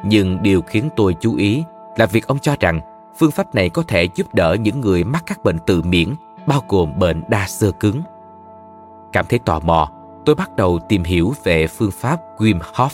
Nhưng 0.03 0.43
điều 0.43 0.61
khiến 0.61 0.89
tôi 0.95 1.15
chú 1.19 1.35
ý 1.35 1.63
là 1.97 2.05
việc 2.05 2.27
ông 2.27 2.39
cho 2.39 2.55
rằng 2.59 2.79
phương 3.17 3.31
pháp 3.31 3.55
này 3.55 3.69
có 3.69 3.83
thể 3.87 4.07
giúp 4.15 4.33
đỡ 4.33 4.55
những 4.59 4.81
người 4.81 5.03
mắc 5.03 5.23
các 5.25 5.43
bệnh 5.43 5.57
tự 5.59 5.81
miễn, 5.81 6.13
bao 6.47 6.63
gồm 6.67 6.99
bệnh 6.99 7.23
đa 7.27 7.47
xơ 7.47 7.71
cứng. 7.71 8.01
Cảm 9.13 9.25
thấy 9.29 9.39
tò 9.39 9.59
mò, 9.59 9.91
tôi 10.25 10.35
bắt 10.35 10.55
đầu 10.55 10.79
tìm 10.89 11.03
hiểu 11.03 11.33
về 11.43 11.67
phương 11.67 11.91
pháp 11.91 12.19
Wim 12.37 12.59
Hof. 12.59 12.89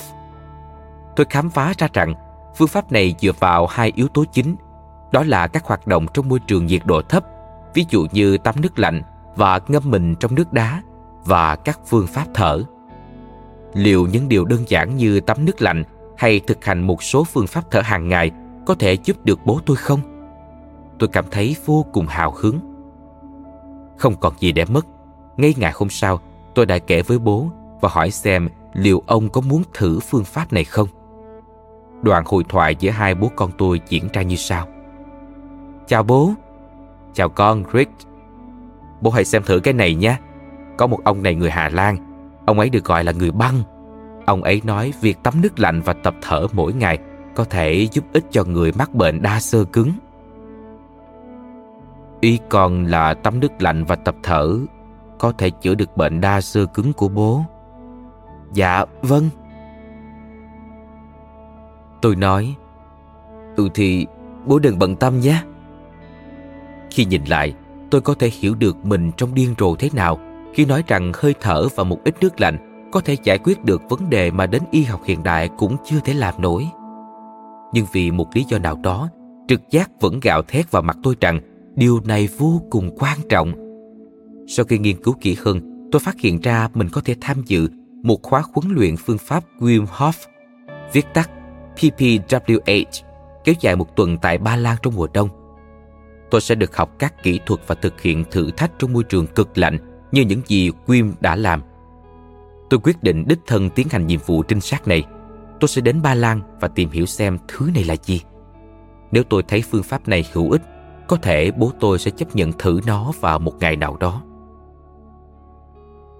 Tôi 1.15 1.25
khám 1.29 1.49
phá 1.49 1.73
ra 1.77 1.87
rằng 1.93 2.13
phương 2.55 2.67
pháp 2.67 2.91
này 2.91 3.15
dựa 3.19 3.31
vào 3.39 3.67
hai 3.67 3.91
yếu 3.95 4.07
tố 4.07 4.25
chính– 4.31 4.55
đó 5.11 5.23
là 5.23 5.47
các 5.47 5.65
hoạt 5.65 5.87
động 5.87 6.05
trong 6.13 6.29
môi 6.29 6.39
trường 6.39 6.65
nhiệt 6.65 6.81
độ 6.85 7.01
thấp, 7.01 7.23
ví 7.73 7.85
dụ 7.89 8.07
như 8.11 8.37
tắm 8.37 8.55
nước 8.61 8.79
lạnh 8.79 9.01
và 9.35 9.59
ngâm 9.67 9.83
mình 9.85 10.15
trong 10.15 10.35
nước 10.35 10.53
đá 10.53 10.81
và 11.25 11.55
các 11.55 11.79
phương 11.85 12.07
pháp 12.07 12.25
thở. 12.33 12.63
Liệu 13.73 14.07
những 14.07 14.29
điều 14.29 14.45
đơn 14.45 14.59
giản 14.67 14.97
như 14.97 15.19
tắm 15.19 15.45
nước 15.45 15.61
lạnh 15.61 15.83
hay 16.17 16.39
thực 16.39 16.65
hành 16.65 16.81
một 16.81 17.03
số 17.03 17.23
phương 17.23 17.47
pháp 17.47 17.63
thở 17.71 17.81
hàng 17.81 18.09
ngày 18.09 18.31
có 18.65 18.75
thể 18.75 18.93
giúp 18.93 19.25
được 19.25 19.39
bố 19.45 19.59
tôi 19.65 19.77
không? 19.77 19.99
Tôi 20.99 21.09
cảm 21.09 21.25
thấy 21.31 21.55
vô 21.65 21.85
cùng 21.93 22.07
hào 22.07 22.33
hứng. 22.37 22.59
Không 23.97 24.15
còn 24.19 24.33
gì 24.39 24.51
để 24.51 24.65
mất. 24.65 24.85
Ngay 25.37 25.53
ngày 25.57 25.71
hôm 25.75 25.89
sau, 25.89 26.19
tôi 26.55 26.65
đã 26.65 26.77
kể 26.77 27.01
với 27.01 27.19
bố 27.19 27.49
và 27.81 27.89
hỏi 27.91 28.11
xem 28.11 28.49
liệu 28.73 29.03
ông 29.07 29.29
có 29.29 29.41
muốn 29.41 29.63
thử 29.73 29.99
phương 29.99 30.23
pháp 30.23 30.53
này 30.53 30.63
không? 30.63 30.87
Đoạn 32.01 32.23
hội 32.25 32.43
thoại 32.49 32.75
giữa 32.79 32.91
hai 32.91 33.15
bố 33.15 33.31
con 33.35 33.51
tôi 33.57 33.81
diễn 33.89 34.07
ra 34.13 34.21
như 34.21 34.35
sau. 34.35 34.67
Chào 35.87 36.03
bố. 36.03 36.31
Chào 37.13 37.29
con, 37.29 37.63
Rick. 37.73 37.91
Bố 39.01 39.11
hãy 39.11 39.25
xem 39.25 39.43
thử 39.43 39.59
cái 39.59 39.73
này 39.73 39.95
nhé. 39.95 40.17
Có 40.77 40.87
một 40.87 40.99
ông 41.03 41.23
này 41.23 41.35
người 41.35 41.49
Hà 41.49 41.69
Lan. 41.69 42.08
Ông 42.49 42.59
ấy 42.59 42.69
được 42.69 42.85
gọi 42.85 43.03
là 43.03 43.11
người 43.11 43.31
băng. 43.31 43.61
Ông 44.25 44.43
ấy 44.43 44.61
nói 44.63 44.93
việc 45.01 45.23
tắm 45.23 45.41
nước 45.41 45.59
lạnh 45.59 45.81
và 45.85 45.93
tập 45.93 46.15
thở 46.21 46.47
mỗi 46.53 46.73
ngày 46.73 46.97
có 47.35 47.43
thể 47.43 47.87
giúp 47.91 48.03
ích 48.13 48.23
cho 48.31 48.43
người 48.43 48.71
mắc 48.71 48.93
bệnh 48.93 49.21
đa 49.21 49.39
xơ 49.39 49.65
cứng. 49.65 49.91
Y 52.19 52.39
còn 52.49 52.85
là 52.85 53.13
tắm 53.13 53.39
nước 53.39 53.61
lạnh 53.61 53.85
và 53.85 53.95
tập 53.95 54.15
thở 54.23 54.59
có 55.19 55.31
thể 55.37 55.49
chữa 55.49 55.75
được 55.75 55.97
bệnh 55.97 56.21
đa 56.21 56.41
xơ 56.41 56.65
cứng 56.65 56.93
của 56.93 57.07
bố. 57.07 57.43
Dạ, 58.53 58.85
vâng. 59.01 59.29
Tôi 62.01 62.15
nói, 62.15 62.55
Ừ 63.55 63.69
thì 63.73 64.07
bố 64.45 64.59
đừng 64.59 64.79
bận 64.79 64.95
tâm 64.95 65.19
nhé. 65.19 65.43
Khi 66.91 67.05
nhìn 67.05 67.25
lại, 67.25 67.53
tôi 67.91 68.01
có 68.01 68.13
thể 68.13 68.29
hiểu 68.33 68.55
được 68.55 68.85
mình 68.85 69.11
trong 69.17 69.33
điên 69.33 69.55
rồ 69.59 69.75
thế 69.75 69.89
nào 69.93 70.19
khi 70.53 70.65
nói 70.65 70.83
rằng 70.87 71.11
hơi 71.15 71.35
thở 71.41 71.67
và 71.75 71.83
một 71.83 72.03
ít 72.03 72.15
nước 72.21 72.41
lạnh 72.41 72.57
có 72.91 73.01
thể 73.01 73.17
giải 73.23 73.37
quyết 73.37 73.63
được 73.63 73.81
vấn 73.89 74.09
đề 74.09 74.31
mà 74.31 74.45
đến 74.45 74.61
y 74.71 74.83
học 74.83 75.01
hiện 75.05 75.23
đại 75.23 75.49
cũng 75.57 75.75
chưa 75.85 75.99
thể 76.05 76.13
làm 76.13 76.33
nổi. 76.37 76.67
Nhưng 77.73 77.85
vì 77.93 78.11
một 78.11 78.35
lý 78.35 78.45
do 78.49 78.57
nào 78.57 78.79
đó, 78.83 79.09
trực 79.47 79.61
giác 79.69 79.91
vẫn 80.01 80.19
gạo 80.19 80.41
thét 80.41 80.71
vào 80.71 80.81
mặt 80.81 80.97
tôi 81.03 81.15
rằng 81.21 81.39
điều 81.75 81.99
này 82.05 82.29
vô 82.37 82.61
cùng 82.69 82.95
quan 82.99 83.17
trọng. 83.29 83.53
Sau 84.47 84.65
khi 84.65 84.77
nghiên 84.77 85.03
cứu 85.03 85.15
kỹ 85.21 85.37
hơn, 85.43 85.89
tôi 85.91 85.99
phát 85.99 86.19
hiện 86.19 86.39
ra 86.39 86.69
mình 86.73 86.89
có 86.89 87.01
thể 87.05 87.15
tham 87.21 87.41
dự 87.45 87.67
một 88.03 88.21
khóa 88.23 88.43
huấn 88.53 88.75
luyện 88.75 88.97
phương 88.97 89.17
pháp 89.17 89.43
Wim 89.59 89.85
Hof, 89.85 90.27
viết 90.93 91.05
tắt 91.13 91.29
PPWH, 91.75 93.03
kéo 93.43 93.55
dài 93.59 93.75
một 93.75 93.95
tuần 93.95 94.17
tại 94.21 94.37
Ba 94.37 94.55
Lan 94.55 94.77
trong 94.83 94.95
mùa 94.95 95.07
đông. 95.13 95.29
Tôi 96.31 96.41
sẽ 96.41 96.55
được 96.55 96.77
học 96.77 96.95
các 96.99 97.23
kỹ 97.23 97.39
thuật 97.45 97.59
và 97.67 97.75
thực 97.75 98.01
hiện 98.01 98.23
thử 98.31 98.51
thách 98.51 98.71
trong 98.79 98.93
môi 98.93 99.03
trường 99.03 99.27
cực 99.27 99.57
lạnh 99.57 99.77
như 100.11 100.21
những 100.21 100.41
gì 100.47 100.71
Wim 100.87 101.13
đã 101.19 101.35
làm. 101.35 101.61
Tôi 102.69 102.79
quyết 102.83 103.03
định 103.03 103.25
đích 103.27 103.39
thân 103.47 103.69
tiến 103.69 103.87
hành 103.91 104.07
nhiệm 104.07 104.19
vụ 104.25 104.43
trinh 104.43 104.61
sát 104.61 104.87
này. 104.87 105.03
Tôi 105.59 105.67
sẽ 105.67 105.81
đến 105.81 106.01
Ba 106.01 106.13
Lan 106.13 106.41
và 106.59 106.67
tìm 106.67 106.89
hiểu 106.89 107.05
xem 107.05 107.37
thứ 107.47 107.69
này 107.73 107.83
là 107.83 107.95
gì. 108.03 108.21
Nếu 109.11 109.23
tôi 109.23 109.43
thấy 109.43 109.61
phương 109.61 109.83
pháp 109.83 110.07
này 110.07 110.25
hữu 110.33 110.51
ích, 110.51 110.61
có 111.07 111.17
thể 111.21 111.51
bố 111.51 111.71
tôi 111.79 111.99
sẽ 111.99 112.11
chấp 112.11 112.35
nhận 112.35 112.51
thử 112.51 112.79
nó 112.87 113.11
vào 113.19 113.39
một 113.39 113.53
ngày 113.59 113.75
nào 113.75 113.97
đó. 113.97 114.21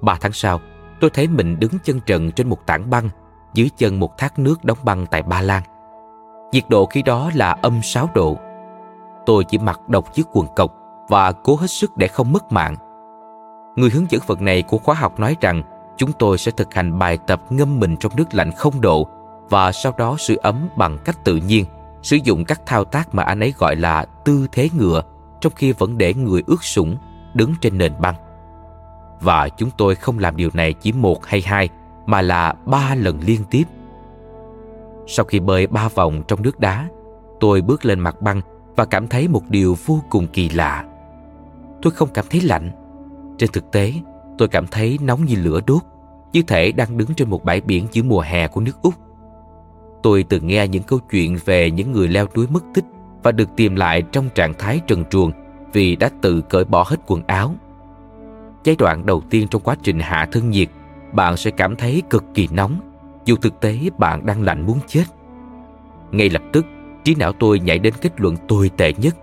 Ba 0.02 0.18
tháng 0.22 0.34
sau, 0.34 0.60
tôi 1.00 1.10
thấy 1.10 1.28
mình 1.28 1.60
đứng 1.60 1.72
chân 1.84 2.00
trần 2.06 2.32
trên 2.32 2.50
một 2.50 2.66
tảng 2.66 2.90
băng 2.90 3.10
dưới 3.54 3.70
chân 3.78 4.00
một 4.00 4.18
thác 4.18 4.40
nước 4.40 4.64
đóng 4.64 4.78
băng 4.84 5.06
tại 5.06 5.24
Ba 5.24 5.42
Lan. 5.42 5.64
Nhiệt 6.52 6.64
độ 6.70 6.86
khi 6.86 7.02
đó 7.02 7.32
là 7.36 7.52
âm 7.52 7.82
6 7.84 8.10
độ. 8.16 8.38
Tôi 9.26 9.44
chỉ 9.44 9.58
mặc 9.58 9.80
độc 9.90 10.14
chiếc 10.14 10.24
quần 10.32 10.48
cộc 10.56 10.76
và 11.10 11.32
cố 11.32 11.56
hết 11.56 11.68
sức 11.68 11.98
để 11.98 12.08
không 12.08 12.32
mất 12.32 12.52
mạng. 12.52 12.76
Người 13.80 13.90
hướng 13.90 14.06
dẫn 14.12 14.22
vật 14.28 14.42
này 14.42 14.62
của 14.62 14.78
khóa 14.78 14.96
học 14.96 15.20
nói 15.20 15.36
rằng 15.42 15.64
chúng 15.98 16.12
tôi 16.20 16.38
sẽ 16.38 16.52
thực 16.52 16.74
hành 16.74 17.00
bài 17.00 17.18
tập 17.28 17.42
ngâm 17.50 17.80
mình 17.80 17.98
trong 17.98 18.16
nước 18.16 18.34
lạnh 18.34 18.52
không 18.58 18.82
độ 18.82 19.08
và 19.50 19.72
sau 19.72 19.94
đó 19.98 20.16
sưởi 20.20 20.38
ấm 20.38 20.70
bằng 20.76 20.98
cách 21.06 21.18
tự 21.24 21.36
nhiên, 21.36 21.66
sử 22.02 22.18
dụng 22.24 22.46
các 22.46 22.62
thao 22.66 22.84
tác 22.84 23.16
mà 23.16 23.24
anh 23.24 23.40
ấy 23.40 23.54
gọi 23.58 23.76
là 23.76 24.06
tư 24.26 24.48
thế 24.52 24.70
ngựa 24.78 25.02
trong 25.42 25.54
khi 25.56 25.72
vẫn 25.72 25.98
để 25.98 26.14
người 26.14 26.44
ướt 26.48 26.64
sũng 26.64 26.98
đứng 27.34 27.54
trên 27.62 27.78
nền 27.78 27.94
băng. 28.00 28.16
Và 29.22 29.50
chúng 29.50 29.70
tôi 29.78 29.96
không 29.96 30.20
làm 30.20 30.36
điều 30.36 30.50
này 30.54 30.74
chỉ 30.74 30.92
một 30.92 31.26
hay 31.26 31.42
hai 31.42 31.70
mà 32.06 32.22
là 32.22 32.54
ba 32.66 32.96
lần 32.96 33.20
liên 33.20 33.44
tiếp. 33.50 33.64
Sau 35.08 35.26
khi 35.26 35.40
bơi 35.40 35.68
ba 35.68 35.88
vòng 35.88 36.24
trong 36.28 36.42
nước 36.42 36.60
đá, 36.60 36.88
tôi 37.40 37.62
bước 37.62 37.86
lên 37.86 38.00
mặt 38.00 38.22
băng 38.22 38.42
và 38.76 38.86
cảm 38.86 39.08
thấy 39.08 39.28
một 39.28 39.44
điều 39.50 39.78
vô 39.86 40.00
cùng 40.10 40.28
kỳ 40.28 40.50
lạ. 40.50 40.86
Tôi 41.82 41.92
không 41.92 42.10
cảm 42.14 42.26
thấy 42.30 42.42
lạnh. 42.42 42.72
Trên 43.40 43.52
thực 43.52 43.72
tế, 43.72 43.94
tôi 44.38 44.48
cảm 44.48 44.68
thấy 44.68 45.00
nóng 45.02 45.26
như 45.26 45.36
lửa 45.36 45.60
đốt, 45.68 45.82
như 46.34 46.42
thể 46.48 46.72
đang 46.72 46.98
đứng 46.98 47.14
trên 47.16 47.30
một 47.30 47.44
bãi 47.44 47.62
biển 47.62 47.88
giữa 47.92 48.04
mùa 48.04 48.22
hè 48.22 48.48
của 48.48 48.62
nước 48.62 48.82
Úc. 48.82 48.94
Tôi 50.04 50.24
từng 50.30 50.48
nghe 50.48 50.68
những 50.68 50.84
câu 50.84 51.00
chuyện 51.12 51.38
về 51.46 51.72
những 51.72 51.92
người 51.92 52.08
leo 52.08 52.28
núi 52.36 52.48
mất 52.50 52.64
tích 52.74 52.86
và 53.24 53.32
được 53.32 53.50
tìm 53.56 53.76
lại 53.76 54.02
trong 54.02 54.30
trạng 54.36 54.54
thái 54.54 54.82
trần 54.88 55.06
truồng 55.10 55.32
vì 55.74 55.96
đã 55.96 56.10
tự 56.22 56.42
cởi 56.42 56.66
bỏ 56.66 56.86
hết 56.88 56.98
quần 57.08 57.24
áo. 57.28 57.56
Giai 58.64 58.76
đoạn 58.76 59.06
đầu 59.06 59.22
tiên 59.30 59.48
trong 59.48 59.62
quá 59.62 59.76
trình 59.84 60.00
hạ 60.00 60.28
thân 60.32 60.50
nhiệt 60.50 60.70
bạn 61.14 61.38
sẽ 61.38 61.52
cảm 61.52 61.76
thấy 61.76 62.02
cực 62.10 62.24
kỳ 62.34 62.48
nóng. 62.52 62.80
Dù 63.26 63.36
thực 63.36 63.60
tế 63.60 63.80
bạn 63.98 64.26
đang 64.26 64.42
lạnh 64.42 64.66
muốn 64.66 64.80
chết. 64.88 65.04
Ngay 66.12 66.30
lập 66.30 66.42
tức 66.54 66.66
trí 67.04 67.16
não 67.16 67.34
tôi 67.34 67.60
nhảy 67.60 67.80
đến 67.80 67.94
kết 68.02 68.22
luận 68.22 68.36
tồi 68.48 68.72
tệ 68.78 68.94
nhất. 68.94 69.16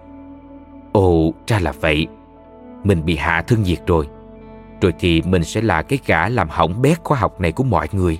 Ồ 0.92 1.32
ra 1.46 1.58
là 1.58 1.72
vậy 1.80 2.06
mình 2.86 3.04
bị 3.04 3.16
hạ 3.16 3.42
thương 3.42 3.62
nhiệt 3.62 3.86
rồi. 3.86 4.08
Rồi 4.80 4.94
thì 4.98 5.22
mình 5.22 5.44
sẽ 5.44 5.62
là 5.62 5.82
cái 5.82 5.98
gã 6.06 6.28
làm 6.28 6.48
hỏng 6.48 6.82
bét 6.82 6.98
khoa 7.04 7.18
học 7.18 7.40
này 7.40 7.52
của 7.52 7.64
mọi 7.64 7.88
người. 7.92 8.18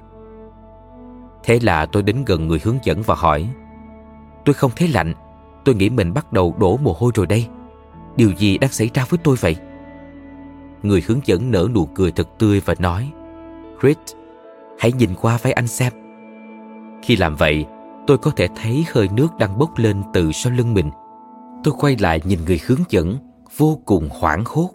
Thế 1.45 1.59
là 1.63 1.87
tôi 1.87 2.03
đến 2.03 2.17
gần 2.27 2.49
người 2.49 2.61
hướng 2.65 2.79
dẫn 2.83 3.03
và 3.03 3.15
hỏi 3.15 3.49
tôi 4.47 4.55
không 4.55 4.71
thấy 4.77 4.89
lạnh. 4.89 5.15
Tôi 5.65 5.75
nghĩ 5.75 5.91
mình 5.91 6.15
bắt 6.15 6.33
đầu 6.33 6.55
đổ 6.59 6.77
mồ 6.77 6.97
hôi 6.99 7.13
rồi 7.15 7.27
đây. 7.27 7.47
Điều 8.17 8.33
gì 8.33 8.59
đang 8.59 8.71
xảy 8.71 8.91
ra 8.95 9.05
với 9.09 9.19
tôi 9.23 9.37
vậy? 9.41 9.57
Người 10.83 11.03
hướng 11.07 11.21
dẫn 11.25 11.51
nở 11.51 11.69
nụ 11.75 11.87
cười 11.87 12.13
thật 12.13 12.29
tươi 12.39 12.63
và 12.65 12.75
nói 12.79 13.13
Chris, 13.83 13.97
hãy 14.79 14.93
nhìn 14.93 15.11
qua 15.21 15.39
vai 15.43 15.53
anh 15.53 15.67
xem. 15.67 15.93
Khi 17.03 17.17
làm 17.17 17.37
vậy, 17.37 17.67
tôi 18.07 18.19
có 18.19 18.31
thể 18.31 18.49
thấy 18.63 18.87
hơi 18.93 19.09
nước 19.13 19.29
đang 19.39 19.59
bốc 19.59 19.79
lên 19.79 20.03
từ 20.13 20.33
sau 20.33 20.53
lưng 20.53 20.75
mình. 20.75 20.91
Tôi 21.65 21.75
quay 21.79 21.97
lại 22.01 22.21
nhìn 22.25 22.39
người 22.45 22.61
hướng 22.67 22.81
dẫn, 22.89 23.19
vô 23.57 23.81
cùng 23.85 24.09
hoảng 24.13 24.45
hốt. 24.47 24.71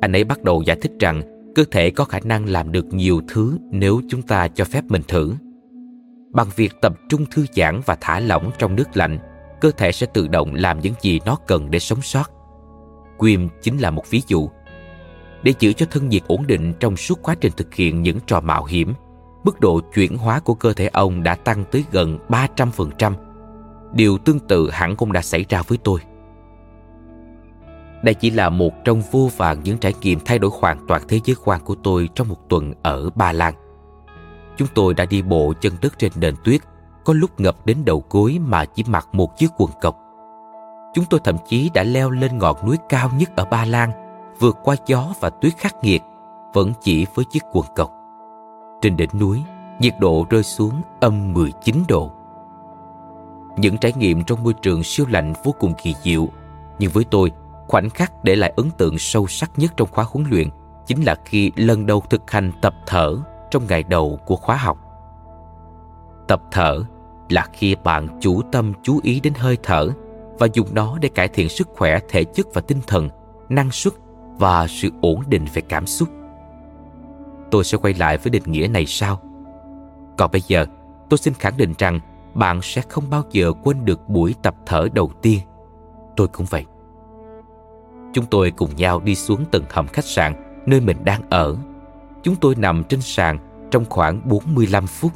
Anh 0.00 0.12
ấy 0.12 0.24
bắt 0.24 0.42
đầu 0.42 0.62
giải 0.62 0.76
thích 0.82 0.92
rằng 1.00 1.22
cơ 1.54 1.64
thể 1.70 1.90
có 1.90 2.04
khả 2.04 2.20
năng 2.24 2.48
làm 2.48 2.72
được 2.72 2.86
nhiều 2.94 3.20
thứ 3.28 3.58
nếu 3.70 4.00
chúng 4.08 4.22
ta 4.22 4.48
cho 4.48 4.64
phép 4.64 4.84
mình 4.88 5.02
thử. 5.08 5.34
Bằng 6.32 6.46
việc 6.56 6.72
tập 6.80 6.92
trung 7.08 7.26
thư 7.30 7.46
giãn 7.56 7.80
và 7.86 7.96
thả 8.00 8.20
lỏng 8.20 8.50
trong 8.58 8.76
nước 8.76 8.96
lạnh, 8.96 9.18
cơ 9.60 9.70
thể 9.70 9.92
sẽ 9.92 10.06
tự 10.14 10.28
động 10.28 10.54
làm 10.54 10.80
những 10.80 10.94
gì 11.00 11.20
nó 11.26 11.36
cần 11.46 11.70
để 11.70 11.78
sống 11.78 12.02
sót. 12.02 12.30
Quim 13.18 13.48
chính 13.62 13.78
là 13.78 13.90
một 13.90 14.10
ví 14.10 14.22
dụ 14.26 14.48
để 15.42 15.54
giữ 15.58 15.72
cho 15.72 15.86
thân 15.90 16.08
nhiệt 16.08 16.22
ổn 16.26 16.46
định 16.46 16.72
trong 16.80 16.96
suốt 16.96 17.22
quá 17.22 17.34
trình 17.40 17.52
thực 17.56 17.74
hiện 17.74 18.02
những 18.02 18.18
trò 18.26 18.40
mạo 18.40 18.64
hiểm, 18.64 18.94
mức 19.44 19.60
độ 19.60 19.80
chuyển 19.94 20.16
hóa 20.16 20.40
của 20.40 20.54
cơ 20.54 20.72
thể 20.72 20.86
ông 20.92 21.22
đã 21.22 21.34
tăng 21.34 21.64
tới 21.70 21.84
gần 21.90 22.18
300%. 22.28 23.12
Điều 23.92 24.18
tương 24.18 24.38
tự 24.38 24.70
hẳn 24.70 24.96
cũng 24.96 25.12
đã 25.12 25.22
xảy 25.22 25.44
ra 25.48 25.62
với 25.68 25.78
tôi. 25.84 26.00
Đây 28.06 28.14
chỉ 28.14 28.30
là 28.30 28.48
một 28.48 28.84
trong 28.84 29.02
vô 29.10 29.30
vàn 29.36 29.62
những 29.62 29.78
trải 29.78 29.94
nghiệm 30.00 30.18
thay 30.24 30.38
đổi 30.38 30.50
hoàn 30.60 30.86
toàn 30.88 31.02
thế 31.08 31.20
giới 31.24 31.36
quan 31.44 31.60
của 31.64 31.74
tôi 31.74 32.08
trong 32.14 32.28
một 32.28 32.48
tuần 32.48 32.72
ở 32.82 33.10
Ba 33.14 33.32
Lan. 33.32 33.54
Chúng 34.56 34.68
tôi 34.74 34.94
đã 34.94 35.04
đi 35.04 35.22
bộ 35.22 35.52
chân 35.60 35.72
đất 35.82 35.98
trên 35.98 36.12
nền 36.16 36.34
tuyết, 36.44 36.60
có 37.04 37.12
lúc 37.12 37.40
ngập 37.40 37.66
đến 37.66 37.84
đầu 37.84 38.04
gối 38.10 38.38
mà 38.46 38.64
chỉ 38.64 38.84
mặc 38.86 39.08
một 39.12 39.38
chiếc 39.38 39.50
quần 39.56 39.70
cộc. 39.80 39.96
Chúng 40.94 41.04
tôi 41.10 41.20
thậm 41.24 41.36
chí 41.48 41.70
đã 41.74 41.82
leo 41.82 42.10
lên 42.10 42.38
ngọn 42.38 42.56
núi 42.66 42.76
cao 42.88 43.10
nhất 43.18 43.36
ở 43.36 43.44
Ba 43.44 43.64
Lan– 43.64 43.90
vượt 44.38 44.58
qua 44.62 44.76
gió 44.86 45.14
và 45.20 45.30
tuyết 45.30 45.56
khắc 45.56 45.84
nghiệt 45.84 46.02
vẫn 46.54 46.72
chỉ 46.82 47.06
với 47.14 47.24
chiếc 47.24 47.42
quần 47.52 47.66
cộc. 47.76 47.92
Trên 48.82 48.96
đỉnh 48.96 49.10
núi, 49.20 49.42
nhiệt 49.80 49.94
độ 50.00 50.26
rơi 50.30 50.42
xuống 50.42 50.82
âm 51.00 51.32
19 51.32 51.76
độ. 51.88 52.12
Những 53.56 53.78
trải 53.78 53.92
nghiệm 53.98 54.24
trong 54.24 54.44
môi 54.44 54.52
trường 54.52 54.82
siêu 54.82 55.06
lạnh 55.10 55.32
vô 55.44 55.54
cùng 55.58 55.74
kỳ 55.82 55.94
diệu, 56.02 56.28
nhưng 56.78 56.90
với 56.90 57.04
tôi, 57.04 57.32
khoảnh 57.68 57.90
khắc 57.90 58.24
để 58.24 58.36
lại 58.36 58.52
ấn 58.56 58.70
tượng 58.70 58.98
sâu 58.98 59.26
sắc 59.26 59.50
nhất 59.56 59.72
trong 59.76 59.88
khóa 59.92 60.04
huấn 60.08 60.26
luyện 60.30 60.48
chính 60.86 61.02
là 61.02 61.16
khi 61.24 61.52
lần 61.56 61.86
đầu 61.86 62.02
thực 62.10 62.30
hành 62.30 62.52
tập 62.62 62.74
thở 62.86 63.16
trong 63.50 63.66
ngày 63.68 63.82
đầu 63.82 64.18
của 64.26 64.36
khóa 64.36 64.56
học. 64.56 64.78
Tập 66.28 66.42
thở 66.50 66.82
là 67.28 67.46
khi 67.52 67.74
bạn 67.84 68.08
chủ 68.20 68.42
tâm 68.52 68.72
chú 68.82 69.00
ý 69.02 69.20
đến 69.20 69.32
hơi 69.36 69.58
thở 69.62 69.88
và 70.38 70.46
dùng 70.52 70.68
nó 70.72 70.98
để 71.00 71.08
cải 71.08 71.28
thiện 71.28 71.48
sức 71.48 71.68
khỏe 71.76 71.98
thể 72.08 72.24
chất 72.24 72.46
và 72.54 72.60
tinh 72.60 72.80
thần, 72.86 73.08
năng 73.48 73.70
suất 73.70 73.94
và 74.38 74.66
sự 74.66 74.90
ổn 75.02 75.20
định 75.28 75.46
về 75.54 75.62
cảm 75.68 75.86
xúc. 75.86 76.08
Tôi 77.50 77.64
sẽ 77.64 77.78
quay 77.78 77.94
lại 77.94 78.18
với 78.18 78.30
định 78.30 78.42
nghĩa 78.46 78.68
này 78.68 78.86
sau. 78.86 79.20
Còn 80.18 80.30
bây 80.30 80.40
giờ 80.40 80.66
tôi 81.08 81.18
xin 81.18 81.34
khẳng 81.34 81.56
định 81.56 81.74
rằng 81.78 82.00
bạn 82.34 82.60
sẽ 82.62 82.82
không 82.88 83.04
bao 83.10 83.22
giờ 83.30 83.52
quên 83.64 83.84
được 83.84 84.08
buổi 84.08 84.34
tập 84.42 84.54
thở 84.66 84.88
đầu 84.92 85.10
tiên. 85.22 85.40
Tôi 86.16 86.28
cũng 86.28 86.46
vậy 86.50 86.64
chúng 88.16 88.26
tôi 88.26 88.50
cùng 88.50 88.76
nhau 88.76 89.00
đi 89.04 89.14
xuống 89.14 89.44
tầng 89.50 89.64
hầm 89.70 89.86
khách 89.86 90.04
sạn 90.04 90.34
nơi 90.66 90.80
mình 90.80 90.96
đang 91.04 91.20
ở. 91.30 91.56
Chúng 92.22 92.36
tôi 92.36 92.54
nằm 92.54 92.84
trên 92.84 93.00
sàn 93.00 93.38
trong 93.70 93.84
khoảng 93.84 94.20
45 94.28 94.86
phút, 94.86 95.12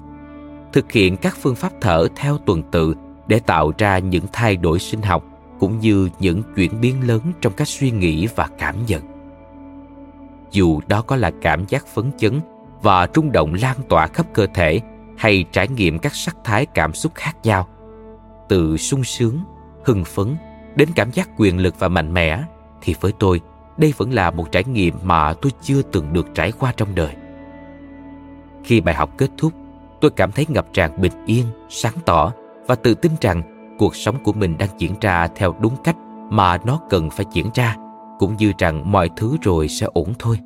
thực 0.72 0.92
hiện 0.92 1.16
các 1.16 1.36
phương 1.40 1.54
pháp 1.54 1.72
thở 1.80 2.08
theo 2.16 2.38
tuần 2.38 2.62
tự 2.70 2.94
để 3.26 3.40
tạo 3.40 3.72
ra 3.78 3.98
những 3.98 4.24
thay 4.32 4.56
đổi 4.56 4.78
sinh 4.78 5.02
học 5.02 5.24
cũng 5.60 5.78
như 5.78 6.08
những 6.18 6.42
chuyển 6.56 6.80
biến 6.80 7.08
lớn 7.08 7.20
trong 7.40 7.52
các 7.52 7.68
suy 7.68 7.90
nghĩ 7.90 8.28
và 8.34 8.48
cảm 8.58 8.86
nhận. 8.86 9.02
Dù 10.50 10.80
đó 10.86 11.02
có 11.02 11.16
là 11.16 11.30
cảm 11.42 11.64
giác 11.68 11.86
phấn 11.86 12.10
chấn 12.18 12.40
và 12.82 13.08
rung 13.14 13.32
động 13.32 13.54
lan 13.62 13.76
tỏa 13.88 14.06
khắp 14.06 14.26
cơ 14.32 14.46
thể 14.54 14.80
hay 15.18 15.44
trải 15.52 15.68
nghiệm 15.68 15.98
các 15.98 16.14
sắc 16.14 16.36
thái 16.44 16.66
cảm 16.66 16.94
xúc 16.94 17.12
khác 17.14 17.36
nhau, 17.42 17.68
từ 18.48 18.76
sung 18.76 19.04
sướng, 19.04 19.40
hưng 19.84 20.04
phấn 20.04 20.36
đến 20.74 20.88
cảm 20.94 21.10
giác 21.10 21.28
quyền 21.36 21.58
lực 21.58 21.74
và 21.78 21.88
mạnh 21.88 22.14
mẽ 22.14 22.42
thì 22.82 22.94
với 23.00 23.12
tôi, 23.18 23.40
đây 23.76 23.94
vẫn 23.96 24.12
là 24.12 24.30
một 24.30 24.52
trải 24.52 24.64
nghiệm 24.64 24.94
mà 25.02 25.32
tôi 25.32 25.52
chưa 25.62 25.82
từng 25.82 26.12
được 26.12 26.26
trải 26.34 26.52
qua 26.52 26.72
trong 26.76 26.88
đời. 26.94 27.14
Khi 28.64 28.80
bài 28.80 28.94
học 28.94 29.18
kết 29.18 29.30
thúc, 29.38 29.52
tôi 30.00 30.10
cảm 30.10 30.32
thấy 30.32 30.46
ngập 30.48 30.66
tràn 30.72 31.00
bình 31.00 31.12
yên, 31.26 31.44
sáng 31.68 31.94
tỏ 32.04 32.32
và 32.66 32.74
tự 32.74 32.94
tin 32.94 33.12
rằng 33.20 33.42
cuộc 33.78 33.96
sống 33.96 34.16
của 34.24 34.32
mình 34.32 34.58
đang 34.58 34.68
diễn 34.78 34.94
ra 35.00 35.28
theo 35.28 35.54
đúng 35.60 35.76
cách 35.84 35.96
mà 36.30 36.58
nó 36.66 36.80
cần 36.90 37.10
phải 37.10 37.26
diễn 37.32 37.46
ra, 37.54 37.76
cũng 38.18 38.36
như 38.36 38.52
rằng 38.58 38.92
mọi 38.92 39.10
thứ 39.16 39.36
rồi 39.42 39.68
sẽ 39.68 39.86
ổn 39.92 40.12
thôi. 40.18 40.38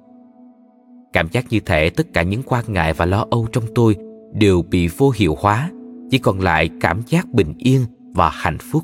Cảm 1.12 1.28
giác 1.28 1.44
như 1.50 1.60
thể 1.60 1.90
tất 1.90 2.06
cả 2.12 2.22
những 2.22 2.42
quan 2.46 2.64
ngại 2.68 2.92
và 2.92 3.06
lo 3.06 3.26
âu 3.30 3.46
trong 3.52 3.64
tôi 3.74 3.96
đều 4.32 4.62
bị 4.62 4.88
vô 4.88 5.12
hiệu 5.16 5.36
hóa, 5.40 5.70
chỉ 6.10 6.18
còn 6.18 6.40
lại 6.40 6.70
cảm 6.80 7.02
giác 7.06 7.28
bình 7.28 7.54
yên 7.58 7.84
và 8.14 8.30
hạnh 8.30 8.58
phúc. 8.58 8.82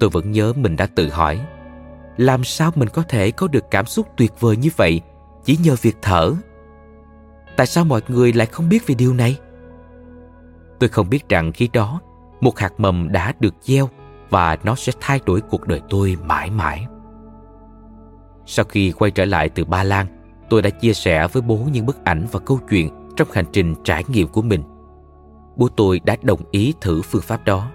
Tôi 0.00 0.10
vẫn 0.10 0.32
nhớ 0.32 0.52
mình 0.56 0.76
đã 0.76 0.86
tự 0.86 1.08
hỏi 1.10 1.40
làm 2.16 2.44
sao 2.44 2.72
mình 2.74 2.88
có 2.88 3.02
thể 3.08 3.30
có 3.30 3.48
được 3.48 3.64
cảm 3.70 3.86
xúc 3.86 4.06
tuyệt 4.16 4.32
vời 4.40 4.56
như 4.56 4.68
vậy? 4.76 5.00
Chỉ 5.44 5.56
nhờ 5.56 5.76
việc 5.82 5.96
thở. 6.02 6.34
Tại 7.56 7.66
sao 7.66 7.84
mọi 7.84 8.00
người 8.08 8.32
lại 8.32 8.46
không 8.46 8.68
biết 8.68 8.86
về 8.86 8.94
điều 8.94 9.14
này? 9.14 9.38
Tôi 10.78 10.88
không 10.88 11.08
biết 11.10 11.28
rằng 11.28 11.52
khi 11.52 11.68
đó, 11.72 12.00
một 12.40 12.58
hạt 12.58 12.72
mầm 12.78 13.12
đã 13.12 13.32
được 13.40 13.54
gieo 13.60 13.88
và 14.30 14.56
nó 14.64 14.74
sẽ 14.74 14.92
thay 15.00 15.20
đổi 15.26 15.40
cuộc 15.40 15.66
đời 15.66 15.80
tôi 15.90 16.16
mãi 16.24 16.50
mãi. 16.50 16.86
Sau 18.46 18.64
khi 18.64 18.92
quay 18.92 19.10
trở 19.10 19.24
lại 19.24 19.48
từ 19.48 19.64
ba 19.64 19.82
lan, 19.82 20.06
tôi 20.50 20.62
đã 20.62 20.70
chia 20.70 20.92
sẻ 20.92 21.28
với 21.32 21.42
bố 21.42 21.56
những 21.72 21.86
bức 21.86 22.04
ảnh 22.04 22.26
và 22.32 22.40
câu 22.40 22.60
chuyện 22.70 22.90
trong 23.16 23.28
hành 23.32 23.46
trình 23.52 23.74
trải 23.84 24.04
nghiệm 24.08 24.28
của 24.28 24.42
mình. 24.42 24.62
Bố 25.56 25.68
tôi 25.68 26.00
đã 26.04 26.16
đồng 26.22 26.40
ý 26.50 26.74
thử 26.80 27.02
phương 27.02 27.22
pháp 27.22 27.44
đó. 27.44 27.70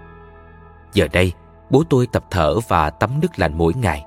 Giờ 0.94 1.08
đây, 1.14 1.34
bố 1.70 1.84
tôi 1.90 2.08
tập 2.08 2.26
thở 2.32 2.56
và 2.68 2.90
tắm 2.90 3.10
nước 3.22 3.40
lạnh 3.40 3.58
mỗi 3.58 3.74
ngày 3.74 4.06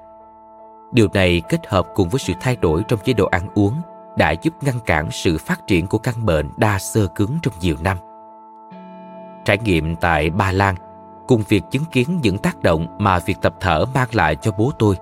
điều 0.92 1.08
này 1.14 1.42
kết 1.48 1.66
hợp 1.66 1.86
cùng 1.94 2.08
với 2.08 2.18
sự 2.18 2.32
thay 2.40 2.56
đổi 2.56 2.82
trong 2.88 3.00
chế 3.04 3.12
độ 3.12 3.26
ăn 3.26 3.48
uống 3.54 3.74
đã 4.16 4.30
giúp 4.30 4.54
ngăn 4.62 4.80
cản 4.86 5.10
sự 5.10 5.38
phát 5.38 5.66
triển 5.66 5.86
của 5.86 5.98
căn 5.98 6.26
bệnh 6.26 6.50
đa 6.56 6.78
xơ 6.78 7.06
cứng 7.14 7.38
trong 7.42 7.54
nhiều 7.60 7.76
năm. 7.80 7.96
Trải 9.44 9.58
nghiệm 9.64 9.96
tại 9.96 10.30
ba 10.30 10.52
lan, 10.52 10.74
cùng 11.26 11.42
việc 11.48 11.62
chứng 11.70 11.84
kiến 11.92 12.18
những 12.22 12.38
tác 12.38 12.62
động 12.62 12.86
mà 12.98 13.18
việc 13.18 13.36
tập 13.42 13.54
thở 13.60 13.84
mang 13.94 14.08
lại 14.12 14.36
cho 14.36 14.52
bố 14.58 14.72
tôi, 14.78 14.96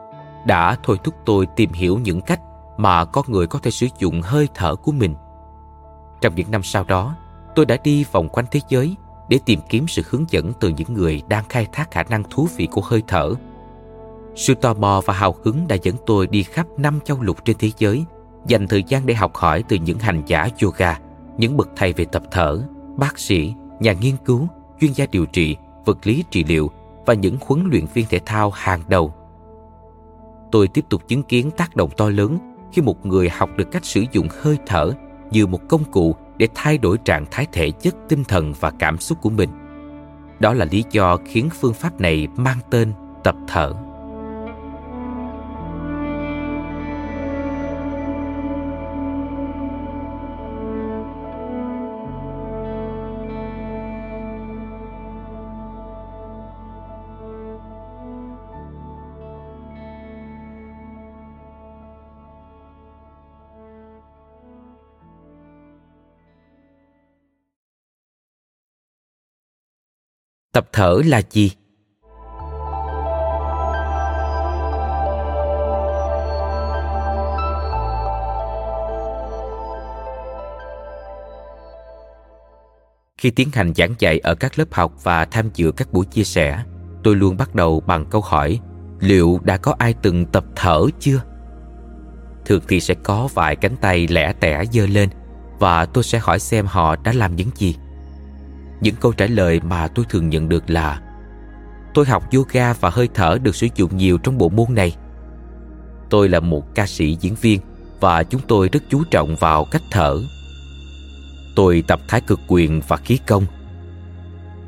đã 0.45 0.77
thôi 0.83 0.99
thúc 1.05 1.15
tôi 1.25 1.47
tìm 1.47 1.73
hiểu 1.73 1.99
những 1.99 2.21
cách 2.21 2.41
mà 2.77 3.05
con 3.05 3.25
người 3.29 3.47
có 3.47 3.59
thể 3.59 3.71
sử 3.71 3.87
dụng 3.99 4.23
hơi 4.23 4.49
thở 4.55 4.77
của 4.77 4.93
mình. 4.93 5.15
Trong 6.21 6.35
những 6.35 6.51
năm 6.51 6.63
sau 6.63 6.85
đó, 6.85 7.17
tôi 7.55 7.67
đã 7.67 7.77
đi 7.85 8.05
vòng 8.13 8.29
quanh 8.29 8.47
thế 8.51 8.61
giới 8.69 8.97
để 9.29 9.39
tìm 9.45 9.61
kiếm 9.69 9.89
sự 9.89 10.03
hướng 10.11 10.25
dẫn 10.29 10.53
từ 10.61 10.69
những 10.69 10.95
người 10.95 11.23
đang 11.29 11.45
khai 11.49 11.67
thác 11.73 11.91
khả 11.91 12.03
năng 12.03 12.23
thú 12.31 12.49
vị 12.57 12.69
của 12.71 12.81
hơi 12.81 13.03
thở 13.07 13.35
sự 14.35 14.55
tò 14.55 14.75
mò 14.75 15.03
và 15.05 15.15
hào 15.15 15.35
hứng 15.45 15.69
đã 15.69 15.77
dẫn 15.83 15.97
tôi 16.07 16.27
đi 16.27 16.43
khắp 16.43 16.67
năm 16.77 16.99
châu 17.05 17.23
lục 17.23 17.45
trên 17.45 17.57
thế 17.59 17.71
giới, 17.79 18.05
dành 18.47 18.69
thời 18.69 18.83
gian 18.83 19.07
để 19.07 19.15
học 19.15 19.35
hỏi 19.35 19.65
từ 19.69 19.77
những 19.77 19.99
hành 19.99 20.23
giả 20.27 20.49
yoga, 20.63 20.99
những 21.39 21.57
bậc 21.57 21.69
thầy 21.77 21.93
về 21.93 22.05
tập 22.05 22.23
thở, 22.31 22.63
bác 22.97 23.19
sĩ, 23.19 23.55
nhà 23.81 23.93
nghiên 23.93 24.17
cứu, 24.25 24.49
chuyên 24.81 24.93
gia 24.93 25.07
điều 25.07 25.27
trị, 25.27 25.57
vật 25.85 25.99
lý 26.07 26.25
trị 26.31 26.45
liệu 26.45 26.71
và 27.07 27.15
những 27.15 27.37
huấn 27.47 27.69
luyện 27.71 27.87
viên 27.95 28.07
thể 28.11 28.21
thao 28.27 28.51
hàng 28.51 28.81
đầu. 28.89 29.15
Tôi 30.53 30.69
tiếp 30.69 30.85
tục 30.89 31.09
chứng 31.09 31.23
kiến 31.23 31.51
tác 31.51 31.77
động 31.77 31.91
to 31.97 32.09
lớn 32.09 32.39
khi 32.73 32.83
một 32.83 33.07
người 33.07 33.29
học 33.29 33.51
được 33.57 33.71
cách 33.71 33.85
sử 33.85 34.05
dụng 34.13 34.29
hơi 34.43 34.59
thở 34.67 34.93
như 35.31 35.47
một 35.47 35.61
công 35.69 35.85
cụ 35.85 36.15
để 36.37 36.49
thay 36.55 36.79
đổi 36.79 36.99
trạng 36.99 37.27
thái 37.31 37.47
thể 37.53 37.71
chất, 37.71 37.95
tinh 38.09 38.25
thần 38.25 38.53
và 38.61 38.71
cảm 38.71 38.99
xúc 38.99 39.19
của 39.23 39.31
mình. 39.31 39.51
Đó 40.41 40.53
là 40.53 40.65
lý 40.65 40.85
do 40.91 41.17
khiến 41.25 41.49
phương 41.61 41.75
pháp 41.75 42.01
này 42.01 42.29
mang 42.37 42.59
tên 42.71 42.93
tập 43.25 43.35
thở. 43.49 43.75
Tập 70.53 70.69
thở 70.73 71.01
là 71.05 71.23
gì? 71.31 71.53
Khi 83.19 83.31
tiến 83.31 83.49
hành 83.53 83.75
giảng 83.75 83.95
dạy 83.99 84.19
ở 84.19 84.35
các 84.35 84.59
lớp 84.59 84.65
học 84.73 84.93
và 85.03 85.25
tham 85.25 85.51
dự 85.55 85.73
các 85.73 85.93
buổi 85.93 86.05
chia 86.05 86.25
sẻ, 86.25 86.63
tôi 87.05 87.17
luôn 87.17 87.37
bắt 87.37 87.55
đầu 87.55 87.81
bằng 87.81 88.07
câu 88.11 88.21
hỏi, 88.21 88.61
liệu 89.01 89.41
đã 89.43 89.57
có 89.57 89.75
ai 89.79 89.95
từng 90.03 90.27
tập 90.27 90.45
thở 90.57 90.87
chưa? 91.01 91.23
Thường 92.45 92.63
thì 92.69 92.81
sẽ 92.81 92.95
có 92.95 93.29
vài 93.35 93.57
cánh 93.57 93.77
tay 93.77 94.07
lẻ 94.07 94.33
tẻ 94.33 94.65
giơ 94.73 94.87
lên 94.87 95.09
và 95.59 95.87
tôi 95.87 96.05
sẽ 96.05 96.19
hỏi 96.19 96.39
xem 96.39 96.67
họ 96.67 96.97
đã 96.97 97.13
làm 97.13 97.37
những 97.37 97.51
gì 97.57 97.77
những 98.81 98.95
câu 99.01 99.13
trả 99.13 99.27
lời 99.27 99.61
mà 99.61 99.89
tôi 99.89 100.05
thường 100.09 100.29
nhận 100.29 100.49
được 100.49 100.71
là, 100.71 101.01
tôi 101.95 102.07
học 102.07 102.33
yoga 102.33 102.73
và 102.73 102.91
hơi 102.91 103.09
thở 103.15 103.39
được 103.43 103.55
sử 103.55 103.67
dụng 103.75 103.97
nhiều 103.97 104.19
trong 104.19 104.39
bộ 104.39 104.49
môn 104.49 104.67
này. 104.75 104.97
Tôi 106.11 106.29
là 106.29 106.41
một 106.41 106.75
ca 106.75 106.87
sĩ 106.87 107.17
diễn 107.21 107.35
viên 107.35 107.61
và 108.01 108.23
chúng 108.23 108.41
tôi 108.49 108.69
rất 108.73 108.83
chú 108.89 109.05
trọng 109.11 109.37
vào 109.37 109.67
cách 109.71 109.83
thở. 109.91 110.19
Tôi 111.57 111.85
tập 111.87 112.01
thái 112.09 112.21
cực 112.21 112.41
quyền 112.49 112.81
và 112.89 112.97
khí 112.97 113.19
công. 113.27 113.45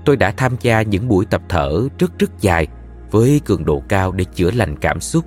Tôi 0.05 0.17
đã 0.17 0.31
tham 0.37 0.57
gia 0.61 0.83
những 0.83 1.09
buổi 1.09 1.25
tập 1.27 1.43
thở 1.49 1.89
rất 1.99 2.19
rất 2.19 2.31
dài 2.41 2.67
với 3.11 3.41
cường 3.45 3.65
độ 3.65 3.83
cao 3.89 4.13
để 4.13 4.25
chữa 4.25 4.51
lành 4.51 4.77
cảm 4.77 5.01
xúc. 5.01 5.25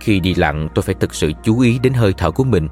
Khi 0.00 0.20
đi 0.20 0.34
lặn, 0.34 0.68
tôi 0.74 0.82
phải 0.82 0.94
thực 0.94 1.14
sự 1.14 1.32
chú 1.42 1.60
ý 1.60 1.78
đến 1.78 1.92
hơi 1.92 2.14
thở 2.16 2.30
của 2.30 2.44
mình. 2.44 2.68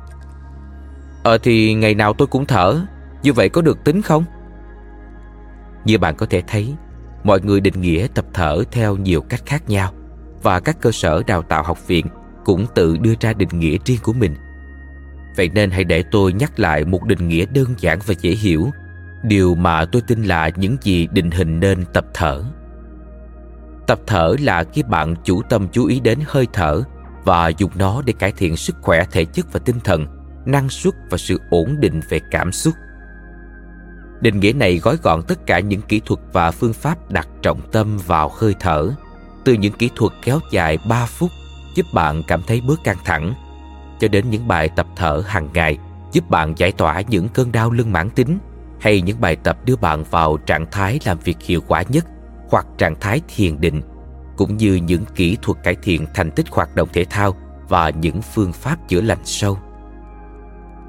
Ờ 1.22 1.38
thì 1.38 1.74
ngày 1.74 1.94
nào 1.94 2.12
tôi 2.12 2.28
cũng 2.28 2.46
thở. 2.46 2.80
Như 3.22 3.32
vậy 3.32 3.48
có 3.48 3.62
được 3.62 3.84
tính 3.84 4.02
không? 4.02 4.24
Như 5.88 5.98
bạn 5.98 6.16
có 6.16 6.26
thể 6.26 6.42
thấy, 6.46 6.74
mọi 7.24 7.40
người 7.40 7.60
định 7.60 7.80
nghĩa 7.80 8.06
tập 8.14 8.24
thở 8.34 8.62
theo 8.72 8.96
nhiều 8.96 9.20
cách 9.20 9.42
khác 9.46 9.68
nhau 9.68 9.92
và 10.42 10.60
các 10.60 10.76
cơ 10.80 10.92
sở 10.92 11.22
đào 11.26 11.42
tạo 11.42 11.62
học 11.62 11.86
viện 11.86 12.06
cũng 12.44 12.66
tự 12.74 12.96
đưa 12.96 13.14
ra 13.20 13.32
định 13.32 13.48
nghĩa 13.52 13.76
riêng 13.84 13.98
của 14.02 14.12
mình. 14.12 14.34
Vậy 15.36 15.50
nên 15.54 15.70
hãy 15.70 15.84
để 15.84 16.04
tôi 16.10 16.32
nhắc 16.32 16.60
lại 16.60 16.84
một 16.84 17.04
định 17.04 17.28
nghĩa 17.28 17.46
đơn 17.46 17.74
giản 17.78 17.98
và 18.06 18.14
dễ 18.20 18.30
hiểu, 18.30 18.70
điều 19.22 19.54
mà 19.54 19.84
tôi 19.84 20.02
tin 20.02 20.22
là 20.22 20.50
những 20.56 20.76
gì 20.82 21.08
định 21.12 21.30
hình 21.30 21.60
nên 21.60 21.84
tập 21.92 22.04
thở. 22.14 22.42
Tập 23.86 24.00
thở 24.06 24.34
là 24.40 24.64
khi 24.72 24.82
bạn 24.82 25.14
chủ 25.24 25.42
tâm 25.42 25.68
chú 25.72 25.86
ý 25.86 26.00
đến 26.00 26.18
hơi 26.26 26.46
thở 26.52 26.82
và 27.24 27.48
dùng 27.48 27.70
nó 27.74 28.02
để 28.06 28.12
cải 28.12 28.32
thiện 28.32 28.56
sức 28.56 28.76
khỏe 28.82 29.04
thể 29.10 29.24
chất 29.24 29.52
và 29.52 29.60
tinh 29.64 29.80
thần, 29.84 30.06
năng 30.46 30.68
suất 30.68 30.94
và 31.10 31.18
sự 31.18 31.40
ổn 31.50 31.80
định 31.80 32.00
về 32.08 32.20
cảm 32.30 32.52
xúc. 32.52 32.74
Định 34.20 34.40
nghĩa 34.40 34.52
này 34.52 34.78
gói 34.78 34.96
gọn 35.02 35.22
tất 35.22 35.46
cả 35.46 35.58
những 35.58 35.82
kỹ 35.82 36.00
thuật 36.04 36.20
và 36.32 36.50
phương 36.50 36.72
pháp 36.72 37.10
đặt 37.10 37.28
trọng 37.42 37.60
tâm 37.72 37.98
vào 38.06 38.30
hơi 38.36 38.54
thở, 38.60 38.90
từ 39.44 39.52
những 39.52 39.72
kỹ 39.72 39.90
thuật 39.96 40.12
kéo 40.22 40.40
dài 40.52 40.78
3 40.88 41.06
phút 41.06 41.30
giúp 41.74 41.86
bạn 41.94 42.22
cảm 42.28 42.42
thấy 42.46 42.60
bớt 42.60 42.84
căng 42.84 42.96
thẳng, 43.04 43.34
cho 44.00 44.08
đến 44.08 44.30
những 44.30 44.48
bài 44.48 44.68
tập 44.68 44.86
thở 44.96 45.22
hàng 45.26 45.48
ngày 45.54 45.78
giúp 46.12 46.30
bạn 46.30 46.54
giải 46.56 46.72
tỏa 46.72 47.00
những 47.00 47.28
cơn 47.28 47.52
đau 47.52 47.70
lưng 47.70 47.92
mãn 47.92 48.10
tính 48.10 48.38
hay 48.80 49.00
những 49.00 49.20
bài 49.20 49.36
tập 49.36 49.58
đưa 49.64 49.76
bạn 49.76 50.04
vào 50.10 50.36
trạng 50.36 50.66
thái 50.70 51.00
làm 51.04 51.18
việc 51.18 51.36
hiệu 51.40 51.60
quả 51.68 51.82
nhất 51.88 52.06
hoặc 52.50 52.66
trạng 52.78 53.00
thái 53.00 53.20
thiền 53.28 53.60
định, 53.60 53.82
cũng 54.36 54.56
như 54.56 54.74
những 54.74 55.04
kỹ 55.14 55.36
thuật 55.42 55.58
cải 55.62 55.76
thiện 55.82 56.06
thành 56.14 56.30
tích 56.30 56.46
hoạt 56.50 56.76
động 56.76 56.88
thể 56.92 57.04
thao 57.04 57.36
và 57.68 57.90
những 57.90 58.22
phương 58.22 58.52
pháp 58.52 58.88
chữa 58.88 59.00
lành 59.00 59.24
sâu. 59.24 59.58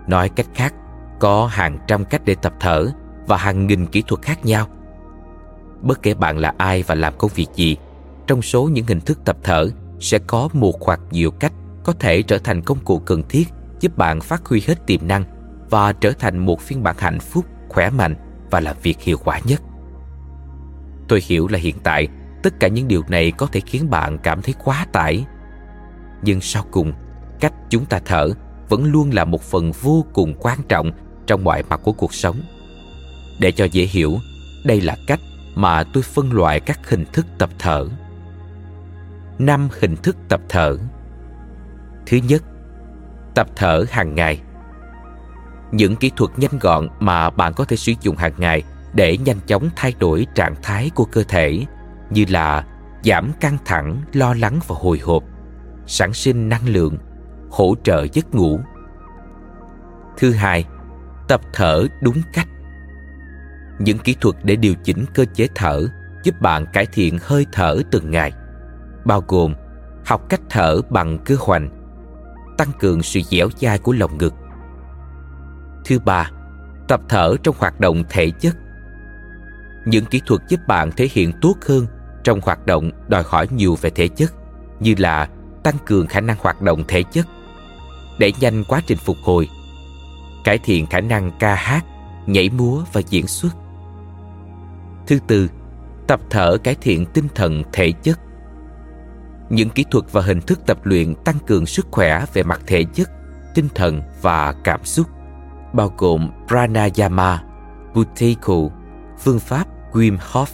Nói 0.08 0.30
cách 0.30 0.48
khác, 0.56 0.74
có 1.20 1.46
hàng 1.46 1.78
trăm 1.88 2.06
cách 2.06 2.22
để 2.26 2.36
tập 2.36 2.54
thở 2.60 2.88
và 3.30 3.38
hàng 3.38 3.68
nghìn 3.68 3.86
kỹ 3.86 4.04
thuật 4.08 4.22
khác 4.22 4.46
nhau. 4.46 4.68
Bất 5.82 6.02
kể 6.02 6.14
bạn 6.14 6.38
là 6.38 6.54
ai 6.58 6.84
và 6.84 6.96
làm 6.96 7.14
công 7.18 7.32
việc 7.36 7.48
gì, 7.56 7.78
trong 8.28 8.42
số 8.42 8.64
những 8.64 8.86
hình 8.88 9.02
thức 9.02 9.20
tập 9.26 9.38
thở 9.44 9.70
sẽ 10.00 10.20
có 10.28 10.50
một 10.54 10.82
hoặc 10.82 11.00
nhiều 11.12 11.32
cách 11.32 11.54
có 11.84 11.94
thể 11.94 12.22
trở 12.22 12.38
thành 12.38 12.62
công 12.62 12.80
cụ 12.80 13.00
cần 13.00 13.24
thiết 13.30 13.48
giúp 13.80 13.98
bạn 13.98 14.22
phát 14.22 14.46
huy 14.46 14.62
hết 14.68 14.86
tiềm 14.86 15.08
năng 15.08 15.24
và 15.70 15.94
trở 15.94 16.12
thành 16.12 16.38
một 16.38 16.62
phiên 16.62 16.84
bản 16.84 16.96
hạnh 17.00 17.20
phúc, 17.20 17.46
khỏe 17.70 17.90
mạnh 17.90 18.16
và 18.52 18.60
làm 18.60 18.76
việc 18.84 19.02
hiệu 19.02 19.18
quả 19.24 19.40
nhất. 19.44 19.62
Tôi 21.08 21.22
hiểu 21.24 21.48
là 21.48 21.60
hiện 21.60 21.76
tại 21.84 22.08
tất 22.44 22.60
cả 22.60 22.68
những 22.68 22.88
điều 22.88 23.04
này 23.08 23.32
có 23.32 23.46
thể 23.46 23.60
khiến 23.60 23.90
bạn 23.90 24.18
cảm 24.18 24.42
thấy 24.42 24.54
quá 24.64 24.86
tải. 24.92 25.26
Nhưng 26.22 26.42
sau 26.42 26.64
cùng, 26.72 26.94
cách 27.40 27.54
chúng 27.70 27.86
ta 27.86 28.00
thở 28.06 28.30
vẫn 28.70 28.84
luôn 28.84 29.12
là 29.14 29.26
một 29.26 29.42
phần 29.42 29.72
vô 29.72 30.06
cùng 30.14 30.34
quan 30.40 30.60
trọng 30.70 30.92
trong 31.28 31.44
mọi 31.44 31.64
mặt 31.70 31.80
của 31.84 31.94
cuộc 31.94 32.14
sống. 32.14 32.42
Để 33.40 33.52
cho 33.52 33.66
dễ 33.66 33.84
hiểu, 33.84 34.20
đây 34.64 34.82
là 34.82 34.96
cách 35.08 35.20
mà 35.56 35.84
tôi 35.84 36.04
phân 36.04 36.34
loại 36.34 36.60
các 36.60 36.90
hình 36.90 37.06
thức 37.14 37.26
tập 37.38 37.50
thở. 37.60 37.88
Năm 39.40 39.70
hình 39.80 39.96
thức 39.96 40.18
tập 40.30 40.42
thở. 40.50 40.78
Thứ 42.06 42.18
nhất, 42.18 42.44
tập 43.36 43.48
thở 43.56 43.86
hàng 43.90 44.16
ngày. 44.16 44.42
Những 45.72 45.96
kỹ 45.96 46.12
thuật 46.16 46.32
nhanh 46.40 46.60
gọn 46.60 46.88
mà 47.00 47.30
bạn 47.30 47.54
có 47.54 47.66
thể 47.66 47.76
sử 47.76 47.94
dụng 48.02 48.16
hàng 48.16 48.34
ngày 48.38 48.64
để 48.94 49.18
nhanh 49.18 49.40
chóng 49.48 49.70
thay 49.76 49.94
đổi 50.00 50.28
trạng 50.36 50.56
thái 50.62 50.92
của 50.96 51.06
cơ 51.06 51.24
thể 51.24 51.66
như 52.10 52.26
là 52.30 52.66
giảm 53.04 53.32
căng 53.40 53.58
thẳng, 53.66 54.02
lo 54.14 54.34
lắng 54.34 54.60
và 54.68 54.76
hồi 54.80 55.00
hộp, 55.00 55.24
sản 55.88 56.14
sinh 56.14 56.50
năng 56.50 56.68
lượng, 56.68 56.98
hỗ 57.50 57.76
trợ 57.84 58.08
giấc 58.14 58.36
ngủ. 58.36 58.60
Thứ 60.18 60.32
hai, 60.32 60.66
tập 61.28 61.42
thở 61.54 61.88
đúng 62.02 62.22
cách. 62.34 62.48
Những 63.80 63.98
kỹ 63.98 64.16
thuật 64.22 64.36
để 64.44 64.56
điều 64.56 64.74
chỉnh 64.84 65.06
cơ 65.14 65.26
chế 65.34 65.48
thở 65.56 65.88
giúp 66.24 66.42
bạn 66.42 66.66
cải 66.74 66.86
thiện 66.86 67.18
hơi 67.22 67.46
thở 67.52 67.78
từng 67.92 68.12
ngày, 68.12 68.34
bao 69.06 69.24
gồm 69.28 69.54
học 70.06 70.30
cách 70.30 70.42
thở 70.50 70.82
bằng 70.90 71.18
cơ 71.26 71.36
hoành, 71.40 71.70
tăng 72.58 72.72
cường 72.80 73.04
sự 73.04 73.22
dẻo 73.22 73.50
dai 73.58 73.80
của 73.80 73.92
lồng 73.92 74.18
ngực. 74.18 74.34
Thứ 75.86 76.00
ba, 76.00 76.32
tập 76.88 77.02
thở 77.10 77.36
trong 77.44 77.56
hoạt 77.58 77.80
động 77.80 78.04
thể 78.10 78.32
chất. 78.40 78.56
Những 79.86 80.06
kỹ 80.06 80.22
thuật 80.26 80.42
giúp 80.50 80.60
bạn 80.68 80.92
thể 80.92 81.08
hiện 81.12 81.32
tốt 81.42 81.56
hơn 81.68 81.86
trong 82.24 82.42
hoạt 82.44 82.66
động 82.66 82.92
đòi 83.08 83.24
hỏi 83.26 83.48
nhiều 83.52 83.78
về 83.82 83.90
thể 83.90 84.08
chất 84.08 84.34
như 84.80 84.96
là 84.98 85.30
tăng 85.64 85.76
cường 85.86 86.08
khả 86.08 86.22
năng 86.22 86.38
hoạt 86.40 86.62
động 86.62 86.84
thể 86.88 87.04
chất, 87.04 87.28
đẩy 88.20 88.34
nhanh 88.40 88.64
quá 88.64 88.82
trình 88.88 88.98
phục 88.98 89.18
hồi, 89.24 89.50
cải 90.44 90.58
thiện 90.58 90.86
khả 90.86 91.00
năng 91.02 91.32
ca 91.40 91.56
hát, 91.56 91.86
nhảy 92.26 92.50
múa 92.50 92.84
và 92.94 93.02
diễn 93.10 93.28
xuất. 93.28 93.50
Thứ 95.10 95.20
tư, 95.28 95.50
tập 96.08 96.20
thở 96.30 96.58
cải 96.64 96.76
thiện 96.76 97.06
tinh 97.06 97.28
thần 97.36 97.64
thể 97.74 97.92
chất. 97.92 98.20
Những 99.50 99.70
kỹ 99.70 99.86
thuật 99.92 100.06
và 100.12 100.22
hình 100.22 100.42
thức 100.42 100.60
tập 100.66 100.78
luyện 100.84 101.16
tăng 101.16 101.36
cường 101.48 101.66
sức 101.66 101.88
khỏe 101.92 102.26
về 102.34 102.44
mặt 102.44 102.62
thể 102.68 102.84
chất, 102.84 103.10
tinh 103.56 103.68
thần 103.76 104.02
và 104.22 104.54
cảm 104.64 104.86
xúc, 104.86 105.08
bao 105.74 105.94
gồm 105.98 106.32
pranayama, 106.48 107.44
buteyko, 107.94 108.56
phương 109.20 109.40
pháp 109.40 109.68
Wim 109.94 110.18
Hof. 110.18 110.46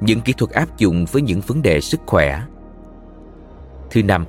Những 0.00 0.20
kỹ 0.20 0.32
thuật 0.32 0.50
áp 0.50 0.78
dụng 0.78 1.04
với 1.12 1.22
những 1.22 1.40
vấn 1.40 1.62
đề 1.62 1.80
sức 1.80 2.00
khỏe. 2.06 2.42
Thứ 3.90 4.02
năm, 4.02 4.26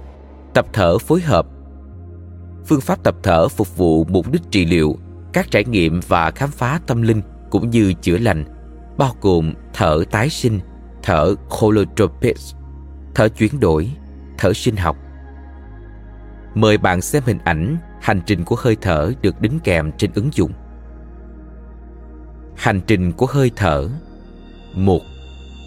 tập 0.54 0.66
thở 0.74 0.98
phối 0.98 1.22
hợp. 1.22 1.46
Phương 2.66 2.82
pháp 2.82 3.04
tập 3.04 3.16
thở 3.24 3.48
phục 3.48 3.78
vụ 3.78 4.06
mục 4.06 4.32
đích 4.32 4.52
trị 4.52 4.66
liệu, 4.66 4.98
các 5.34 5.52
trải 5.52 5.64
nghiệm 5.66 6.00
và 6.08 6.32
khám 6.32 6.50
phá 6.50 6.80
tâm 6.88 7.02
linh 7.02 7.22
cũng 7.50 7.70
như 7.70 7.94
chữa 7.94 8.18
lành, 8.18 8.46
bao 8.98 9.16
gồm 9.22 9.54
thở 9.74 10.04
tái 10.12 10.30
sinh, 10.30 10.60
thở 11.04 11.36
holotropic, 11.50 12.38
thở 13.16 13.30
chuyển 13.30 13.60
đổi, 13.60 13.92
thở 14.38 14.54
sinh 14.54 14.76
học. 14.76 14.98
Mời 16.56 16.78
bạn 16.78 17.02
xem 17.02 17.24
hình 17.26 17.40
ảnh 17.44 17.78
hành 18.02 18.22
trình 18.26 18.46
của 18.46 18.56
hơi 18.60 18.78
thở 18.82 19.14
được 19.22 19.42
đính 19.42 19.60
kèm 19.64 19.92
trên 19.98 20.12
ứng 20.16 20.30
dụng. 20.34 20.52
Hành 22.56 22.82
trình 22.88 23.12
của 23.12 23.26
hơi 23.26 23.52
thở 23.56 23.90
một 24.74 25.02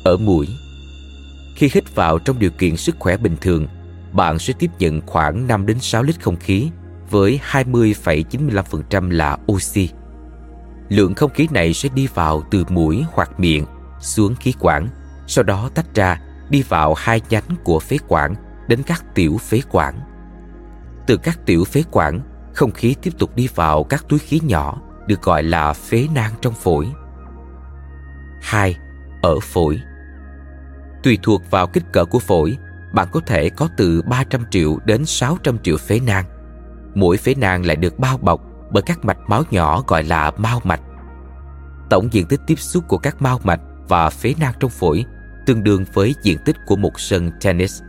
Ở 0.04 0.16
mũi 0.16 0.46
Khi 1.56 1.70
hít 1.72 1.94
vào 1.94 2.18
trong 2.18 2.38
điều 2.38 2.50
kiện 2.50 2.76
sức 2.76 2.96
khỏe 2.98 3.16
bình 3.16 3.36
thường, 3.40 3.66
bạn 4.12 4.38
sẽ 4.38 4.54
tiếp 4.58 4.70
nhận 4.78 5.00
khoảng 5.06 5.46
5 5.46 5.66
đến 5.66 5.76
6 5.80 6.02
lít 6.02 6.20
không 6.20 6.36
khí 6.36 6.70
với 7.10 7.40
20,95% 7.50 9.10
là 9.10 9.38
oxy. 9.52 9.88
Lượng 10.90 11.14
không 11.14 11.30
khí 11.30 11.48
này 11.50 11.74
sẽ 11.74 11.88
đi 11.94 12.08
vào 12.14 12.42
từ 12.50 12.64
mũi 12.68 13.04
hoặc 13.12 13.40
miệng 13.40 13.64
xuống 14.00 14.34
khí 14.34 14.54
quản, 14.60 14.88
sau 15.26 15.44
đó 15.44 15.70
tách 15.74 15.94
ra 15.94 16.20
đi 16.48 16.62
vào 16.62 16.94
hai 16.94 17.20
nhánh 17.30 17.56
của 17.64 17.78
phế 17.78 17.96
quản 18.08 18.34
đến 18.68 18.82
các 18.82 19.04
tiểu 19.14 19.38
phế 19.38 19.60
quản. 19.70 19.94
Từ 21.06 21.16
các 21.16 21.46
tiểu 21.46 21.64
phế 21.64 21.82
quản, 21.90 22.20
không 22.54 22.70
khí 22.70 22.94
tiếp 23.02 23.10
tục 23.18 23.36
đi 23.36 23.48
vào 23.54 23.84
các 23.84 24.04
túi 24.08 24.18
khí 24.18 24.40
nhỏ 24.42 24.80
được 25.06 25.22
gọi 25.22 25.42
là 25.42 25.72
phế 25.72 26.08
nang 26.14 26.32
trong 26.40 26.54
phổi. 26.54 26.88
2. 28.42 28.76
Ở 29.22 29.40
phổi 29.40 29.80
Tùy 31.02 31.18
thuộc 31.22 31.50
vào 31.50 31.66
kích 31.66 31.84
cỡ 31.92 32.04
của 32.04 32.18
phổi, 32.18 32.56
bạn 32.92 33.08
có 33.12 33.20
thể 33.26 33.50
có 33.50 33.68
từ 33.76 34.02
300 34.02 34.44
triệu 34.50 34.78
đến 34.84 35.06
600 35.06 35.58
triệu 35.58 35.76
phế 35.76 36.00
nang. 36.00 36.24
Mỗi 36.94 37.16
phế 37.16 37.34
nang 37.34 37.66
lại 37.66 37.76
được 37.76 37.98
bao 37.98 38.18
bọc 38.18 38.49
bởi 38.70 38.82
các 38.82 39.04
mạch 39.04 39.18
máu 39.28 39.42
nhỏ 39.50 39.82
gọi 39.86 40.02
là 40.02 40.30
mao 40.36 40.60
mạch. 40.64 40.80
Tổng 41.90 42.08
diện 42.12 42.26
tích 42.26 42.40
tiếp 42.46 42.58
xúc 42.58 42.84
của 42.88 42.98
các 42.98 43.22
mao 43.22 43.40
mạch 43.44 43.60
và 43.88 44.10
phế 44.10 44.34
nang 44.40 44.54
trong 44.60 44.70
phổi 44.70 45.04
tương 45.46 45.64
đương 45.64 45.84
với 45.94 46.14
diện 46.22 46.38
tích 46.44 46.56
của 46.66 46.76
một 46.76 47.00
sân 47.00 47.30
tennis. 47.40 47.82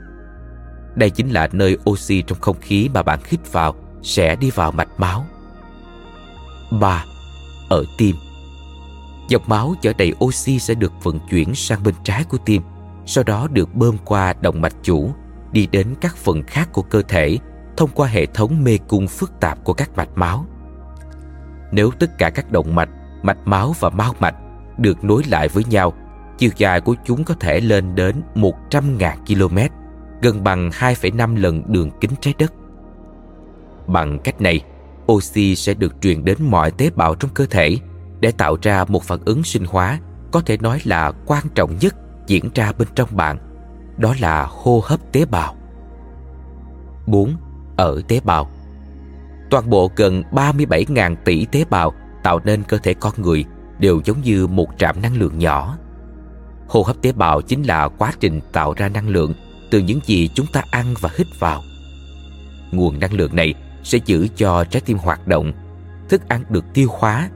Đây 0.96 1.10
chính 1.10 1.30
là 1.30 1.50
nơi 1.52 1.78
oxy 1.90 2.22
trong 2.22 2.40
không 2.42 2.60
khí 2.62 2.90
mà 2.94 3.04
bạn 3.04 3.20
hít 3.26 3.52
vào 3.52 3.76
sẽ 4.02 4.36
đi 4.36 4.52
vào 4.52 4.72
mạch 4.72 4.90
máu. 5.00 5.26
3. 6.72 7.06
Ở 7.70 7.84
tim 7.98 8.16
Dòng 9.28 9.44
máu 9.48 9.76
chở 9.82 9.94
đầy 9.98 10.14
oxy 10.24 10.60
sẽ 10.60 10.74
được 10.74 10.94
vận 11.04 11.20
chuyển 11.30 11.56
sang 11.56 11.84
bên 11.84 11.96
trái 12.04 12.24
của 12.24 12.38
tim, 12.46 12.62
sau 13.06 13.24
đó 13.24 13.48
được 13.52 13.76
bơm 13.76 13.98
qua 14.06 14.34
động 14.42 14.62
mạch 14.62 14.76
chủ, 14.84 15.14
đi 15.52 15.68
đến 15.72 15.96
các 16.02 16.18
phần 16.18 16.44
khác 16.44 16.70
của 16.74 16.82
cơ 16.82 17.02
thể 17.02 17.38
thông 17.78 17.90
qua 17.94 18.08
hệ 18.08 18.26
thống 18.26 18.64
mê 18.64 18.78
cung 18.88 19.08
phức 19.08 19.40
tạp 19.40 19.64
của 19.64 19.74
các 19.74 19.96
mạch 19.96 20.10
máu. 20.16 20.46
Nếu 21.72 21.92
tất 22.00 22.18
cả 22.18 22.30
các 22.30 22.52
động 22.52 22.76
mạch, 22.76 22.90
mạch 23.24 23.38
máu 23.46 23.76
và 23.80 23.90
mao 23.90 24.14
mạch 24.20 24.36
được 24.78 25.04
nối 25.04 25.24
lại 25.30 25.48
với 25.48 25.64
nhau, 25.64 25.94
chiều 26.38 26.52
dài 26.58 26.82
của 26.82 26.96
chúng 27.06 27.24
có 27.24 27.34
thể 27.40 27.60
lên 27.60 27.96
đến 27.96 28.22
100.000 28.36 29.16
km, 29.28 29.58
gần 30.22 30.44
bằng 30.44 30.70
2,5 30.70 31.36
lần 31.36 31.64
đường 31.68 31.90
kính 32.02 32.12
trái 32.22 32.34
đất. 32.38 32.54
Bằng 33.88 34.20
cách 34.20 34.42
này, 34.42 34.62
oxy 35.12 35.56
sẽ 35.56 35.74
được 35.74 36.02
truyền 36.02 36.26
đến 36.26 36.38
mọi 36.42 36.72
tế 36.72 36.90
bào 36.96 37.16
trong 37.16 37.32
cơ 37.34 37.46
thể 37.46 37.78
để 38.20 38.32
tạo 38.32 38.58
ra 38.62 38.86
một 38.88 39.04
phản 39.04 39.20
ứng 39.26 39.44
sinh 39.44 39.66
hóa 39.66 40.00
có 40.32 40.42
thể 40.42 40.58
nói 40.58 40.80
là 40.84 41.12
quan 41.26 41.44
trọng 41.56 41.78
nhất 41.80 41.96
diễn 42.28 42.50
ra 42.56 42.72
bên 42.78 42.88
trong 42.96 43.10
bạn, 43.12 43.38
đó 43.98 44.16
là 44.20 44.48
hô 44.50 44.82
hấp 44.86 45.12
tế 45.12 45.26
bào. 45.26 45.56
4. 47.08 47.36
Ở 47.78 48.02
tế 48.08 48.20
bào 48.24 48.50
Toàn 49.52 49.70
bộ 49.70 49.92
gần 49.96 50.24
37.000 50.32 51.16
tỷ 51.26 51.46
tế 51.46 51.66
bào 51.70 51.94
tạo 52.24 52.40
nên 52.44 52.64
cơ 52.64 52.78
thể 52.78 52.94
con 52.94 53.14
người 53.18 53.46
đều 53.80 54.02
giống 54.06 54.22
như 54.22 54.48
một 54.48 54.68
trạm 54.78 55.02
năng 55.02 55.18
lượng 55.18 55.40
nhỏ. 55.40 55.78
Hô 56.68 56.84
hấp 56.84 57.02
tế 57.02 57.12
bào 57.12 57.42
chính 57.42 57.64
là 57.64 57.88
quá 57.88 58.14
trình 58.20 58.42
tạo 58.52 58.74
ra 58.74 58.90
năng 58.90 59.10
lượng 59.10 59.34
từ 59.72 59.80
những 59.80 60.00
gì 60.06 60.30
chúng 60.36 60.46
ta 60.54 60.64
ăn 60.72 60.94
và 61.00 61.10
hít 61.18 61.28
vào. 61.40 61.62
Nguồn 62.72 63.00
năng 63.00 63.14
lượng 63.14 63.36
này 63.36 63.54
sẽ 63.84 63.98
giữ 64.06 64.28
cho 64.36 64.64
trái 64.64 64.82
tim 64.86 64.98
hoạt 64.98 65.28
động, 65.28 65.54
thức 66.10 66.28
ăn 66.28 66.44
được 66.50 66.66
tiêu 66.74 66.88
hóa, 66.92 67.30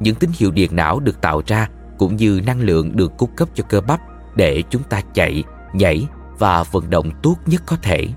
những 0.00 0.14
tín 0.14 0.30
hiệu 0.38 0.50
điện 0.50 0.76
não 0.76 1.00
được 1.00 1.20
tạo 1.20 1.42
ra 1.46 1.68
cũng 1.98 2.16
như 2.16 2.40
năng 2.46 2.60
lượng 2.60 2.96
được 2.96 3.12
cung 3.18 3.36
cấp 3.36 3.48
cho 3.54 3.64
cơ 3.68 3.80
bắp 3.80 4.00
để 4.36 4.62
chúng 4.70 4.82
ta 4.82 5.00
chạy, 5.14 5.44
nhảy 5.72 6.06
và 6.38 6.62
vận 6.62 6.90
động 6.90 7.10
tốt 7.22 7.36
nhất 7.46 7.62
có 7.66 7.76
thể. 7.82 8.08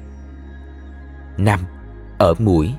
5. 1.38 1.60
Ở 2.18 2.34
mũi 2.40 2.74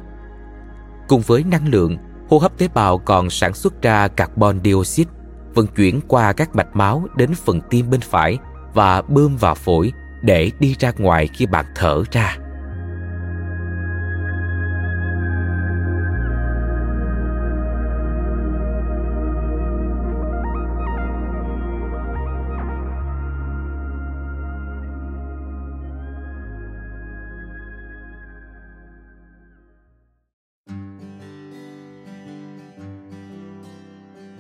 Cùng 1.08 1.20
với 1.20 1.44
năng 1.44 1.68
lượng, 1.68 1.96
hô 2.28 2.38
hấp 2.38 2.58
tế 2.58 2.68
bào 2.74 2.98
còn 2.98 3.30
sản 3.30 3.54
xuất 3.54 3.82
ra 3.82 4.08
carbon 4.08 4.60
dioxide 4.64 5.10
vận 5.54 5.66
chuyển 5.66 6.00
qua 6.08 6.32
các 6.32 6.56
mạch 6.56 6.76
máu 6.76 7.06
đến 7.16 7.34
phần 7.34 7.60
tim 7.70 7.90
bên 7.90 8.00
phải 8.00 8.38
và 8.74 9.02
bơm 9.02 9.36
vào 9.36 9.54
phổi 9.54 9.92
để 10.22 10.50
đi 10.60 10.76
ra 10.78 10.92
ngoài 10.98 11.28
khi 11.34 11.46
bạn 11.46 11.64
thở 11.74 12.02
ra. 12.12 12.36